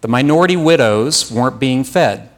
The 0.00 0.08
minority 0.08 0.56
widows 0.56 1.30
weren't 1.30 1.60
being 1.60 1.84
fed. 1.84 2.30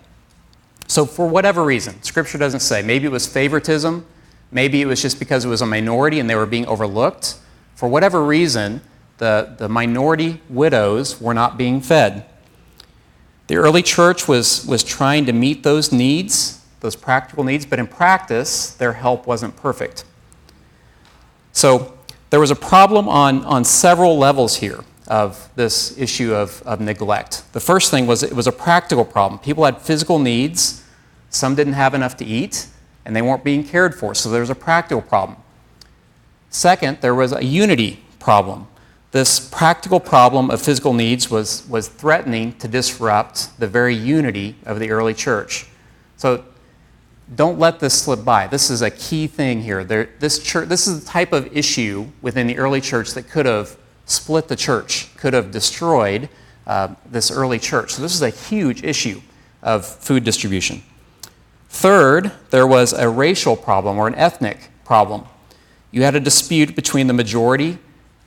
So, 0.86 1.06
for 1.06 1.28
whatever 1.28 1.62
reason, 1.62 2.02
Scripture 2.02 2.36
doesn't 2.38 2.60
say, 2.60 2.82
maybe 2.82 3.06
it 3.06 3.12
was 3.12 3.26
favoritism, 3.26 4.04
Maybe 4.52 4.82
it 4.82 4.86
was 4.86 5.00
just 5.00 5.18
because 5.18 5.44
it 5.44 5.48
was 5.48 5.62
a 5.62 5.66
minority 5.66 6.18
and 6.18 6.28
they 6.28 6.34
were 6.34 6.46
being 6.46 6.66
overlooked. 6.66 7.36
For 7.74 7.88
whatever 7.88 8.22
reason, 8.24 8.80
the, 9.18 9.54
the 9.58 9.68
minority 9.68 10.40
widows 10.48 11.20
were 11.20 11.34
not 11.34 11.56
being 11.56 11.80
fed. 11.80 12.24
The 13.46 13.56
early 13.56 13.82
church 13.82 14.28
was, 14.28 14.66
was 14.66 14.82
trying 14.82 15.26
to 15.26 15.32
meet 15.32 15.62
those 15.62 15.92
needs, 15.92 16.64
those 16.80 16.96
practical 16.96 17.44
needs, 17.44 17.66
but 17.66 17.78
in 17.78 17.86
practice, 17.86 18.74
their 18.74 18.94
help 18.94 19.26
wasn't 19.26 19.56
perfect. 19.56 20.04
So 21.52 21.98
there 22.30 22.40
was 22.40 22.50
a 22.50 22.56
problem 22.56 23.08
on, 23.08 23.44
on 23.44 23.64
several 23.64 24.18
levels 24.18 24.56
here 24.56 24.84
of 25.08 25.50
this 25.56 25.98
issue 25.98 26.32
of, 26.32 26.62
of 26.62 26.80
neglect. 26.80 27.42
The 27.52 27.60
first 27.60 27.90
thing 27.90 28.06
was 28.06 28.22
it 28.22 28.32
was 28.32 28.46
a 28.46 28.52
practical 28.52 29.04
problem. 29.04 29.40
People 29.40 29.64
had 29.64 29.82
physical 29.82 30.20
needs, 30.20 30.84
some 31.28 31.56
didn't 31.56 31.72
have 31.72 31.94
enough 31.94 32.16
to 32.18 32.24
eat, 32.24 32.68
and 33.10 33.16
they 33.16 33.22
weren't 33.22 33.42
being 33.42 33.64
cared 33.64 33.92
for. 33.92 34.14
So 34.14 34.30
there 34.30 34.40
was 34.40 34.50
a 34.50 34.54
practical 34.54 35.02
problem. 35.02 35.36
Second, 36.48 36.98
there 37.00 37.12
was 37.12 37.32
a 37.32 37.44
unity 37.44 38.04
problem. 38.20 38.68
This 39.10 39.40
practical 39.40 39.98
problem 39.98 40.48
of 40.48 40.62
physical 40.62 40.94
needs 40.94 41.28
was, 41.28 41.66
was 41.68 41.88
threatening 41.88 42.56
to 42.58 42.68
disrupt 42.68 43.58
the 43.58 43.66
very 43.66 43.96
unity 43.96 44.54
of 44.64 44.78
the 44.78 44.92
early 44.92 45.12
church. 45.12 45.66
So 46.18 46.44
don't 47.34 47.58
let 47.58 47.80
this 47.80 48.00
slip 48.00 48.24
by. 48.24 48.46
This 48.46 48.70
is 48.70 48.80
a 48.80 48.92
key 48.92 49.26
thing 49.26 49.60
here. 49.60 49.82
There, 49.82 50.10
this, 50.20 50.40
church, 50.40 50.68
this 50.68 50.86
is 50.86 51.00
the 51.00 51.10
type 51.10 51.32
of 51.32 51.48
issue 51.56 52.06
within 52.22 52.46
the 52.46 52.58
early 52.58 52.80
church 52.80 53.10
that 53.14 53.28
could 53.28 53.46
have 53.46 53.76
split 54.06 54.46
the 54.46 54.54
church, 54.54 55.08
could 55.16 55.34
have 55.34 55.50
destroyed 55.50 56.28
uh, 56.68 56.94
this 57.06 57.32
early 57.32 57.58
church. 57.58 57.94
So 57.94 58.02
this 58.02 58.14
is 58.14 58.22
a 58.22 58.30
huge 58.30 58.84
issue 58.84 59.20
of 59.64 59.84
food 59.84 60.22
distribution. 60.22 60.84
Third, 61.70 62.32
there 62.50 62.66
was 62.66 62.92
a 62.92 63.08
racial 63.08 63.56
problem 63.56 63.96
or 63.96 64.08
an 64.08 64.14
ethnic 64.16 64.70
problem. 64.84 65.24
You 65.92 66.02
had 66.02 66.14
a 66.14 66.20
dispute 66.20 66.74
between 66.74 67.06
the 67.06 67.12
majority 67.14 67.78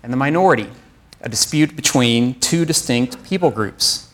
and 0.02 0.12
the 0.12 0.18
minority, 0.18 0.70
a 1.22 1.30
dispute 1.30 1.76
between 1.76 2.40
two 2.40 2.66
distinct 2.66 3.24
people 3.24 3.52
groups. 3.52 4.12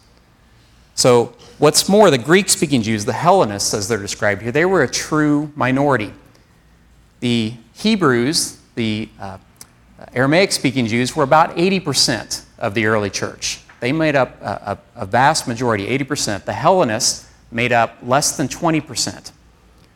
So, 0.95 1.33
what's 1.59 1.87
more, 1.87 2.09
the 2.09 2.17
Greek 2.17 2.49
speaking 2.49 2.81
Jews, 2.81 3.05
the 3.05 3.13
Hellenists 3.13 3.73
as 3.73 3.87
they're 3.87 3.99
described 3.99 4.41
here, 4.41 4.51
they 4.51 4.65
were 4.65 4.81
a 4.81 4.89
true 4.89 5.51
minority. 5.55 6.11
The 7.19 7.53
Hebrews, 7.73 8.57
the 8.75 9.09
uh, 9.19 9.37
Aramaic 10.13 10.51
speaking 10.51 10.87
Jews, 10.87 11.15
were 11.15 11.23
about 11.23 11.55
80% 11.55 12.43
of 12.57 12.73
the 12.73 12.87
early 12.87 13.09
church. 13.09 13.61
They 13.79 13.91
made 13.91 14.15
up 14.15 14.41
a, 14.41 14.79
a, 14.95 15.03
a 15.03 15.05
vast 15.05 15.47
majority, 15.47 15.87
80%. 15.97 16.45
The 16.45 16.53
Hellenists, 16.53 17.28
made 17.51 17.71
up 17.71 17.97
less 18.01 18.37
than 18.37 18.47
20%. 18.47 19.31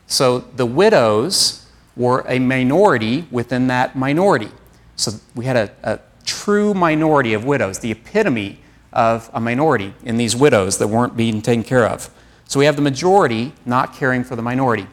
So 0.07 0.39
the 0.39 0.65
widows 0.65 1.65
were 1.95 2.25
a 2.27 2.39
minority 2.39 3.27
within 3.31 3.67
that 3.67 3.95
minority. 3.95 4.49
So 4.95 5.11
we 5.35 5.45
had 5.45 5.55
a, 5.55 5.71
a 5.83 5.99
true 6.25 6.73
minority 6.73 7.33
of 7.33 7.45
widows, 7.45 7.79
the 7.79 7.91
epitome 7.91 8.59
of 8.91 9.29
a 9.33 9.39
minority 9.39 9.93
in 10.03 10.17
these 10.17 10.35
widows 10.35 10.77
that 10.77 10.87
weren't 10.87 11.17
being 11.17 11.41
taken 11.41 11.63
care 11.63 11.87
of. 11.87 12.09
So 12.45 12.59
we 12.59 12.65
have 12.65 12.75
the 12.75 12.81
majority 12.81 13.53
not 13.65 13.93
caring 13.93 14.23
for 14.23 14.35
the 14.35 14.41
minority. 14.41 14.87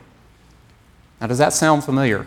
Now, 1.20 1.26
does 1.26 1.38
that 1.38 1.52
sound 1.52 1.84
familiar? 1.84 2.26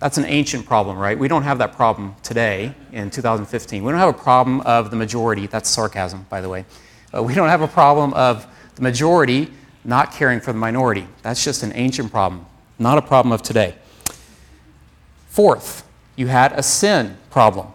That's 0.00 0.18
an 0.18 0.24
ancient 0.24 0.66
problem, 0.66 0.96
right? 0.96 1.18
We 1.18 1.28
don't 1.28 1.42
have 1.42 1.58
that 1.58 1.72
problem 1.72 2.14
today 2.22 2.74
in 2.92 3.10
2015. 3.10 3.82
We 3.82 3.90
don't 3.90 4.00
have 4.00 4.14
a 4.14 4.18
problem 4.18 4.60
of 4.62 4.90
the 4.90 4.96
majority, 4.96 5.46
that's 5.46 5.68
sarcasm, 5.68 6.26
by 6.28 6.40
the 6.40 6.48
way. 6.48 6.64
Uh, 7.14 7.22
we 7.22 7.34
don't 7.34 7.48
have 7.48 7.62
a 7.62 7.68
problem 7.68 8.12
of 8.14 8.46
the 8.78 8.84
majority 8.84 9.50
not 9.84 10.12
caring 10.12 10.40
for 10.40 10.52
the 10.52 10.58
minority. 10.58 11.06
That's 11.22 11.42
just 11.42 11.62
an 11.62 11.72
ancient 11.74 12.12
problem, 12.12 12.46
not 12.78 12.96
a 12.96 13.02
problem 13.02 13.32
of 13.32 13.42
today. 13.42 13.74
Fourth, 15.28 15.84
you 16.14 16.28
had 16.28 16.52
a 16.52 16.62
sin 16.62 17.16
problem. 17.30 17.68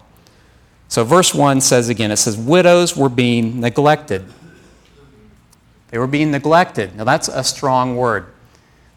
So, 0.87 1.03
verse 1.03 1.33
1 1.33 1.59
says 1.61 1.89
again, 1.89 2.11
it 2.11 2.17
says, 2.17 2.37
widows 2.37 2.95
were 2.95 3.09
being 3.09 3.59
neglected. 3.59 4.25
They 5.89 5.97
were 5.97 6.07
being 6.07 6.31
neglected. 6.31 6.95
Now, 6.95 7.03
that's 7.03 7.27
a 7.27 7.43
strong 7.43 7.97
word. 7.97 8.27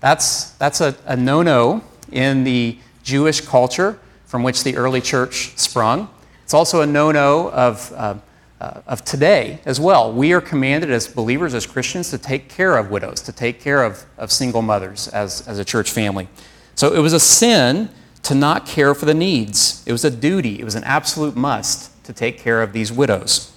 That's, 0.01 0.51
that's 0.53 0.81
a, 0.81 0.97
a 1.07 1.17
no 1.17 1.43
no 1.43 1.83
in 2.13 2.45
the 2.45 2.79
Jewish 3.03 3.41
culture 3.41 3.99
from 4.27 4.43
which 4.43 4.63
the 4.63 4.77
early 4.77 5.01
church 5.01 5.57
sprung. 5.57 6.09
It's 6.45 6.55
also 6.55 6.83
a 6.83 6.87
no 6.87 7.11
no 7.11 7.51
of, 7.51 7.93
uh, 7.97 8.15
uh, 8.61 8.81
of 8.87 9.05
today 9.05 9.61
as 9.65 9.79
well. 9.79 10.13
We 10.13 10.33
are 10.33 10.41
commanded 10.41 10.91
as 10.91 11.09
believers, 11.09 11.55
as 11.55 11.67
Christians, 11.67 12.11
to 12.11 12.19
take 12.19 12.49
care 12.49 12.77
of 12.77 12.91
widows, 12.91 13.21
to 13.23 13.33
take 13.33 13.61
care 13.61 13.85
of, 13.85 14.05
of 14.17 14.33
single 14.33 14.63
mothers 14.63 15.09
as, 15.09 15.47
as 15.47 15.59
a 15.59 15.65
church 15.65 15.91
family. 15.91 16.29
So 16.75 16.95
it 16.95 17.01
was 17.01 17.13
a 17.13 17.21
sin 17.21 17.91
to 18.23 18.35
not 18.35 18.67
care 18.67 18.95
for 18.95 19.07
the 19.07 19.15
needs. 19.15 19.83
It 19.87 19.93
was 19.93 20.05
a 20.05 20.11
duty, 20.11 20.59
it 20.61 20.65
was 20.65 20.75
an 20.75 20.85
absolute 20.85 21.37
must 21.37 22.05
to 22.05 22.13
take 22.13 22.39
care 22.39 22.63
of 22.63 22.73
these 22.73 22.93
widows. 22.93 23.53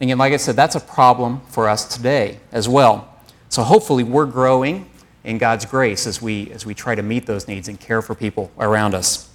Again, 0.00 0.18
like 0.18 0.32
I 0.32 0.36
said, 0.36 0.54
that's 0.54 0.76
a 0.76 0.80
problem 0.80 1.40
for 1.48 1.68
us 1.68 1.94
today 1.94 2.38
as 2.52 2.68
well. 2.68 3.12
So 3.48 3.62
hopefully 3.62 4.04
we're 4.04 4.26
growing 4.26 4.88
in 5.24 5.38
God's 5.38 5.64
grace 5.64 6.06
as 6.06 6.22
we, 6.22 6.50
as 6.52 6.64
we 6.64 6.74
try 6.74 6.94
to 6.94 7.02
meet 7.02 7.26
those 7.26 7.48
needs 7.48 7.68
and 7.68 7.78
care 7.78 8.00
for 8.00 8.14
people 8.14 8.50
around 8.58 8.94
us. 8.94 9.28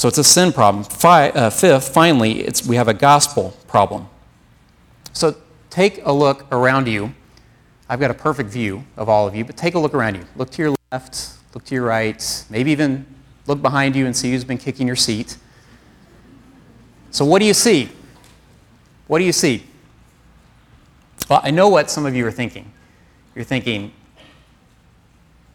So 0.00 0.08
it's 0.08 0.16
a 0.16 0.24
sin 0.24 0.50
problem. 0.50 0.86
uh, 1.04 1.50
fifth, 1.50 1.90
finally, 1.90 2.40
it's, 2.40 2.66
we 2.66 2.76
have 2.76 2.88
a 2.88 2.94
gospel 2.94 3.54
problem. 3.68 4.08
So 5.12 5.36
take 5.68 6.00
a 6.06 6.10
look 6.10 6.50
around 6.50 6.88
you. 6.88 7.12
I've 7.86 8.00
got 8.00 8.10
a 8.10 8.14
perfect 8.14 8.48
view 8.48 8.82
of 8.96 9.10
all 9.10 9.28
of 9.28 9.36
you, 9.36 9.44
but 9.44 9.58
take 9.58 9.74
a 9.74 9.78
look 9.78 9.92
around 9.92 10.14
you. 10.14 10.24
Look 10.36 10.48
to 10.52 10.62
your 10.62 10.74
left, 10.90 11.32
look 11.52 11.66
to 11.66 11.74
your 11.74 11.84
right, 11.84 12.46
maybe 12.48 12.70
even 12.70 13.04
look 13.46 13.60
behind 13.60 13.94
you 13.94 14.06
and 14.06 14.16
see 14.16 14.30
who's 14.30 14.42
been 14.42 14.56
kicking 14.56 14.86
your 14.86 14.96
seat. 14.96 15.36
So, 17.10 17.26
what 17.26 17.40
do 17.40 17.44
you 17.44 17.52
see? 17.52 17.90
What 19.06 19.18
do 19.18 19.26
you 19.26 19.32
see? 19.32 19.64
Well, 21.28 21.42
I 21.44 21.50
know 21.50 21.68
what 21.68 21.90
some 21.90 22.06
of 22.06 22.16
you 22.16 22.26
are 22.26 22.32
thinking. 22.32 22.72
You're 23.34 23.44
thinking, 23.44 23.92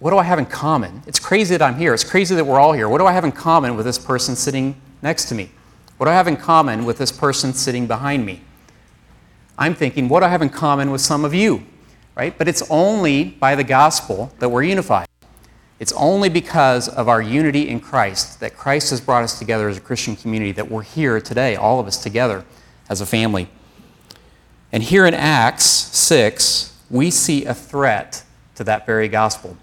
what 0.05 0.11
do 0.11 0.19
I 0.19 0.23
have 0.23 0.37
in 0.37 0.45
common? 0.45 1.01
It's 1.07 1.17
crazy 1.17 1.57
that 1.57 1.63
I'm 1.63 1.77
here. 1.77 1.91
It's 1.91 2.03
crazy 2.03 2.35
that 2.35 2.45
we're 2.45 2.59
all 2.59 2.73
here. 2.73 2.87
What 2.87 2.99
do 2.99 3.07
I 3.07 3.11
have 3.11 3.23
in 3.23 3.31
common 3.31 3.75
with 3.75 3.87
this 3.87 3.97
person 3.97 4.35
sitting 4.35 4.79
next 5.01 5.25
to 5.29 5.33
me? 5.33 5.49
What 5.97 6.05
do 6.05 6.11
I 6.11 6.13
have 6.13 6.27
in 6.27 6.37
common 6.37 6.85
with 6.85 6.99
this 6.99 7.11
person 7.11 7.53
sitting 7.53 7.87
behind 7.87 8.23
me? 8.23 8.41
I'm 9.57 9.73
thinking, 9.73 10.07
what 10.07 10.19
do 10.19 10.27
I 10.27 10.29
have 10.29 10.43
in 10.43 10.49
common 10.49 10.91
with 10.91 11.01
some 11.01 11.25
of 11.25 11.33
you? 11.33 11.63
Right? 12.13 12.37
But 12.37 12.47
it's 12.47 12.61
only 12.69 13.23
by 13.23 13.55
the 13.55 13.63
gospel 13.63 14.31
that 14.37 14.49
we're 14.49 14.61
unified. 14.61 15.07
It's 15.79 15.93
only 15.93 16.29
because 16.29 16.87
of 16.87 17.09
our 17.09 17.19
unity 17.19 17.67
in 17.67 17.79
Christ 17.79 18.39
that 18.41 18.55
Christ 18.55 18.91
has 18.91 19.01
brought 19.01 19.23
us 19.23 19.39
together 19.39 19.69
as 19.69 19.77
a 19.77 19.81
Christian 19.81 20.15
community 20.15 20.51
that 20.51 20.69
we're 20.69 20.83
here 20.83 21.19
today, 21.19 21.55
all 21.55 21.79
of 21.79 21.87
us 21.87 21.97
together 21.97 22.45
as 22.89 23.01
a 23.01 23.07
family. 23.07 23.49
And 24.71 24.83
here 24.83 25.07
in 25.07 25.15
Acts 25.15 25.65
6, 25.65 26.77
we 26.91 27.09
see 27.09 27.45
a 27.45 27.55
threat 27.55 28.23
to 28.53 28.63
that 28.65 28.85
very 28.85 29.07
gospel 29.07 29.57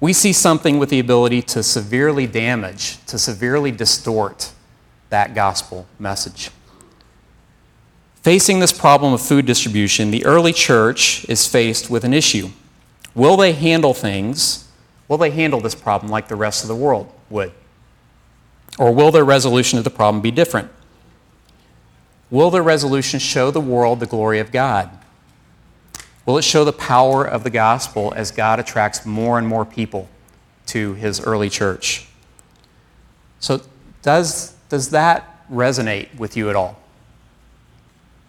we 0.00 0.12
see 0.12 0.32
something 0.32 0.78
with 0.78 0.90
the 0.90 0.98
ability 0.98 1.42
to 1.42 1.62
severely 1.62 2.26
damage, 2.26 3.04
to 3.06 3.18
severely 3.18 3.70
distort 3.70 4.52
that 5.10 5.34
gospel 5.34 5.86
message. 5.98 6.50
Facing 8.22 8.58
this 8.58 8.72
problem 8.72 9.12
of 9.12 9.22
food 9.22 9.46
distribution, 9.46 10.10
the 10.10 10.26
early 10.26 10.52
church 10.52 11.24
is 11.28 11.46
faced 11.46 11.88
with 11.88 12.04
an 12.04 12.12
issue. 12.12 12.50
Will 13.14 13.36
they 13.36 13.52
handle 13.52 13.94
things, 13.94 14.68
will 15.08 15.16
they 15.16 15.30
handle 15.30 15.60
this 15.60 15.74
problem 15.74 16.10
like 16.10 16.28
the 16.28 16.36
rest 16.36 16.62
of 16.62 16.68
the 16.68 16.76
world 16.76 17.10
would? 17.30 17.52
Or 18.78 18.92
will 18.92 19.10
their 19.10 19.24
resolution 19.24 19.78
of 19.78 19.84
the 19.84 19.90
problem 19.90 20.20
be 20.20 20.30
different? 20.30 20.70
Will 22.30 22.50
their 22.50 22.62
resolution 22.62 23.20
show 23.20 23.50
the 23.50 23.60
world 23.60 24.00
the 24.00 24.06
glory 24.06 24.40
of 24.40 24.52
God? 24.52 24.90
Will 26.26 26.36
it 26.38 26.42
show 26.42 26.64
the 26.64 26.72
power 26.72 27.24
of 27.24 27.44
the 27.44 27.50
gospel 27.50 28.12
as 28.16 28.32
God 28.32 28.58
attracts 28.58 29.06
more 29.06 29.38
and 29.38 29.46
more 29.46 29.64
people 29.64 30.08
to 30.66 30.94
his 30.94 31.20
early 31.20 31.48
church? 31.48 32.08
So, 33.38 33.62
does, 34.02 34.54
does 34.68 34.90
that 34.90 35.48
resonate 35.48 36.12
with 36.18 36.36
you 36.36 36.50
at 36.50 36.56
all? 36.56 36.80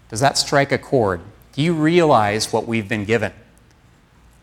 Does 0.10 0.20
that 0.20 0.38
strike 0.38 0.72
a 0.72 0.78
chord? 0.78 1.22
Do 1.54 1.64
you 1.64 1.74
realize 1.74 2.54
what 2.54 2.68
we've 2.68 2.88
been 2.88 3.04
given? 3.04 3.34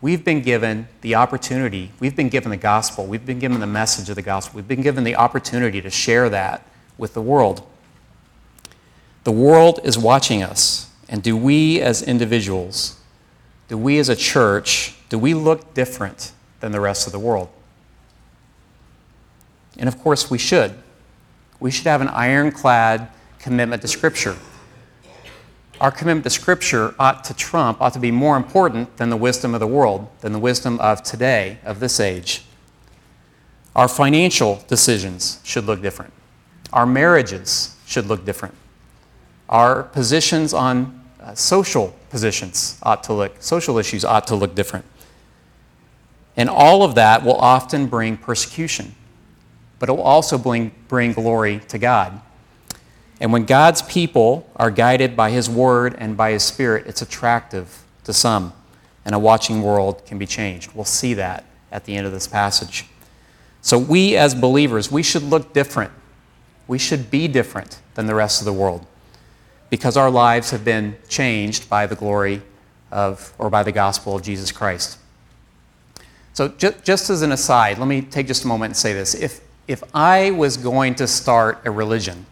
We've 0.01 0.23
been 0.23 0.41
given 0.41 0.89
the 0.99 1.15
opportunity, 1.15 1.91
we've 1.99 2.15
been 2.15 2.29
given 2.29 2.51
the 2.51 2.57
gospel, 2.57 3.07
we've 3.07 3.25
been 3.25 3.39
given 3.39 3.61
the 3.61 3.65
message 3.65 4.09
of 4.09 4.15
the 4.15 4.21
gospel, 4.21 4.57
we've 4.57 4.67
been 4.67 4.81
given 4.81 5.05
the 5.05 5.15
opportunity 5.15 5.81
to 5.81 5.89
share 5.89 6.29
that 6.29 6.67
with 6.97 7.13
the 7.13 7.21
world. 7.21 7.65
The 9.23 9.31
world 9.31 9.79
is 9.83 9.97
watching 9.97 10.43
us, 10.43 10.91
and 11.07 11.23
do 11.23 11.35
we 11.35 11.81
as 11.81 12.03
individuals 12.03 12.99
do 13.67 13.77
we 13.77 13.97
as 13.99 14.09
a 14.09 14.15
church, 14.15 14.95
do 15.09 15.17
we 15.17 15.33
look 15.33 15.73
different 15.73 16.31
than 16.59 16.71
the 16.71 16.79
rest 16.79 17.07
of 17.07 17.13
the 17.13 17.19
world? 17.19 17.49
And 19.77 19.87
of 19.87 19.99
course, 19.99 20.29
we 20.29 20.37
should. 20.37 20.73
We 21.59 21.71
should 21.71 21.87
have 21.87 22.01
an 22.01 22.09
ironclad 22.09 23.09
commitment 23.39 23.81
to 23.81 23.87
Scripture. 23.87 24.37
Our 25.81 25.91
commitment 25.91 26.23
to 26.23 26.29
Scripture 26.29 26.95
ought 26.97 27.23
to 27.25 27.33
trump, 27.33 27.81
ought 27.81 27.93
to 27.93 27.99
be 27.99 28.11
more 28.11 28.37
important 28.37 28.97
than 28.97 29.09
the 29.09 29.17
wisdom 29.17 29.53
of 29.53 29.59
the 29.59 29.67
world, 29.67 30.07
than 30.21 30.31
the 30.31 30.39
wisdom 30.39 30.79
of 30.79 31.03
today, 31.03 31.59
of 31.65 31.79
this 31.79 31.99
age. 31.99 32.43
Our 33.75 33.89
financial 33.89 34.63
decisions 34.67 35.41
should 35.43 35.65
look 35.65 35.81
different. 35.81 36.13
Our 36.71 36.85
marriages 36.85 37.75
should 37.85 38.05
look 38.05 38.25
different. 38.25 38.55
Our 39.49 39.83
positions 39.83 40.53
on 40.53 41.04
uh, 41.25 41.33
social 41.33 41.95
positions 42.11 42.77
ought 42.83 43.03
to 43.03 43.13
look, 43.13 43.41
social 43.41 43.79
issues 43.79 44.05
ought 44.05 44.27
to 44.27 44.35
look 44.35 44.53
different. 44.53 44.85
And 46.37 46.49
all 46.49 46.83
of 46.83 46.95
that 46.95 47.25
will 47.25 47.37
often 47.37 47.87
bring 47.87 48.15
persecution, 48.15 48.93
but 49.79 49.89
it 49.89 49.93
will 49.93 50.03
also 50.03 50.37
bring, 50.37 50.71
bring 50.87 51.13
glory 51.13 51.61
to 51.69 51.79
God. 51.79 52.21
And 53.19 53.33
when 53.33 53.45
God's 53.45 53.81
people 53.81 54.47
are 54.55 54.69
guided 54.69 55.15
by 55.15 55.31
His 55.31 55.49
Word 55.49 55.95
and 55.97 56.15
by 56.15 56.31
His 56.31 56.43
Spirit, 56.43 56.85
it's 56.85 57.01
attractive 57.01 57.83
to 58.03 58.13
some, 58.13 58.53
and 59.03 59.15
a 59.15 59.19
watching 59.19 59.63
world 59.63 60.05
can 60.05 60.19
be 60.19 60.27
changed. 60.27 60.73
We'll 60.75 60.85
see 60.85 61.15
that 61.15 61.45
at 61.71 61.85
the 61.85 61.95
end 61.95 62.05
of 62.05 62.13
this 62.13 62.27
passage. 62.27 62.85
So, 63.61 63.79
we 63.79 64.15
as 64.15 64.35
believers, 64.35 64.91
we 64.91 65.01
should 65.01 65.23
look 65.23 65.53
different. 65.53 65.91
We 66.67 66.77
should 66.77 67.09
be 67.09 67.27
different 67.27 67.79
than 67.95 68.05
the 68.05 68.13
rest 68.13 68.41
of 68.41 68.45
the 68.45 68.53
world 68.53 68.85
because 69.69 69.97
our 69.97 70.09
lives 70.09 70.51
have 70.51 70.63
been 70.63 70.95
changed 71.09 71.69
by 71.69 71.85
the 71.85 71.95
glory 71.95 72.41
of, 72.91 73.33
or 73.37 73.49
by 73.49 73.63
the 73.63 73.71
gospel 73.71 74.15
of 74.15 74.21
Jesus 74.21 74.51
Christ. 74.51 74.97
So, 76.33 76.49
ju- 76.49 76.73
just 76.83 77.09
as 77.09 77.21
an 77.21 77.31
aside, 77.31 77.77
let 77.77 77.87
me 77.87 78.01
take 78.01 78.27
just 78.27 78.43
a 78.43 78.47
moment 78.47 78.71
and 78.71 78.77
say 78.77 78.93
this. 78.93 79.15
If, 79.15 79.41
if 79.67 79.83
I 79.93 80.31
was 80.31 80.57
going 80.57 80.95
to 80.95 81.07
start 81.07 81.61
a 81.65 81.71
religion, 81.71 82.25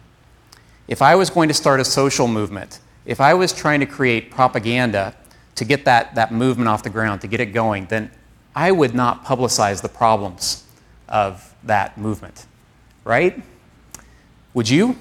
if 0.87 1.01
I 1.01 1.15
was 1.15 1.29
going 1.29 1.47
to 1.47 1.53
start 1.53 1.79
a 1.79 1.85
social 1.85 2.27
movement, 2.27 2.79
if 3.05 3.19
I 3.21 3.33
was 3.33 3.53
trying 3.53 3.79
to 3.79 3.85
create 3.85 4.29
propaganda 4.29 5.15
to 5.55 5.65
get 5.65 5.85
that, 5.85 6.15
that 6.15 6.31
movement 6.31 6.67
off 6.67 6.83
the 6.83 6.89
ground, 6.89 7.21
to 7.21 7.27
get 7.27 7.39
it 7.39 7.47
going, 7.47 7.85
then 7.85 8.11
I 8.55 8.71
would 8.71 8.93
not 8.93 9.25
publicize 9.25 9.81
the 9.81 9.89
problems 9.89 10.63
of 11.07 11.53
that 11.63 11.97
movement, 11.97 12.45
right? 13.03 13.41
Would 14.53 14.69
you? 14.69 14.97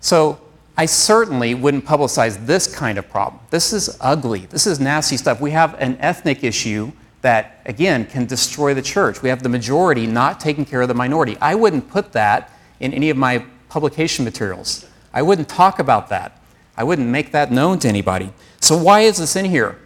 So, 0.00 0.40
I 0.78 0.86
certainly 0.86 1.56
wouldn't 1.56 1.84
publicize 1.84 2.46
this 2.46 2.72
kind 2.72 2.98
of 2.98 3.10
problem. 3.10 3.42
This 3.50 3.72
is 3.72 3.98
ugly. 4.00 4.46
This 4.46 4.64
is 4.64 4.78
nasty 4.78 5.16
stuff. 5.16 5.40
We 5.40 5.50
have 5.50 5.74
an 5.80 5.98
ethnic 5.98 6.44
issue 6.44 6.92
that, 7.20 7.60
again, 7.66 8.06
can 8.06 8.26
destroy 8.26 8.74
the 8.74 8.80
church. 8.80 9.20
We 9.20 9.28
have 9.28 9.42
the 9.42 9.48
majority 9.48 10.06
not 10.06 10.38
taking 10.38 10.64
care 10.64 10.80
of 10.80 10.86
the 10.86 10.94
minority. 10.94 11.36
I 11.40 11.56
wouldn't 11.56 11.90
put 11.90 12.12
that 12.12 12.52
in 12.78 12.94
any 12.94 13.10
of 13.10 13.16
my 13.16 13.44
publication 13.68 14.24
materials. 14.24 14.86
I 15.12 15.22
wouldn't 15.22 15.48
talk 15.48 15.80
about 15.80 16.10
that. 16.10 16.40
I 16.76 16.84
wouldn't 16.84 17.08
make 17.08 17.32
that 17.32 17.50
known 17.50 17.80
to 17.80 17.88
anybody. 17.88 18.32
So, 18.60 18.80
why 18.80 19.00
is 19.00 19.16
this 19.16 19.34
in 19.34 19.46
here? 19.46 19.80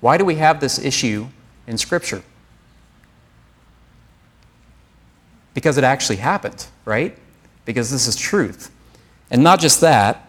Why 0.00 0.18
do 0.18 0.24
we 0.24 0.34
have 0.34 0.58
this 0.58 0.80
issue 0.80 1.28
in 1.68 1.78
Scripture? 1.78 2.24
Because 5.54 5.78
it 5.78 5.84
actually 5.84 6.16
happened, 6.16 6.66
right? 6.84 7.16
Because 7.64 7.92
this 7.92 8.08
is 8.08 8.16
truth. 8.16 8.72
And 9.30 9.44
not 9.44 9.60
just 9.60 9.80
that, 9.80 10.23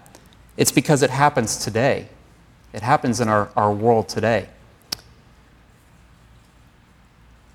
it's 0.57 0.71
because 0.71 1.01
it 1.01 1.09
happens 1.09 1.57
today. 1.57 2.07
It 2.73 2.81
happens 2.81 3.21
in 3.21 3.29
our, 3.29 3.49
our 3.55 3.71
world 3.71 4.09
today. 4.09 4.47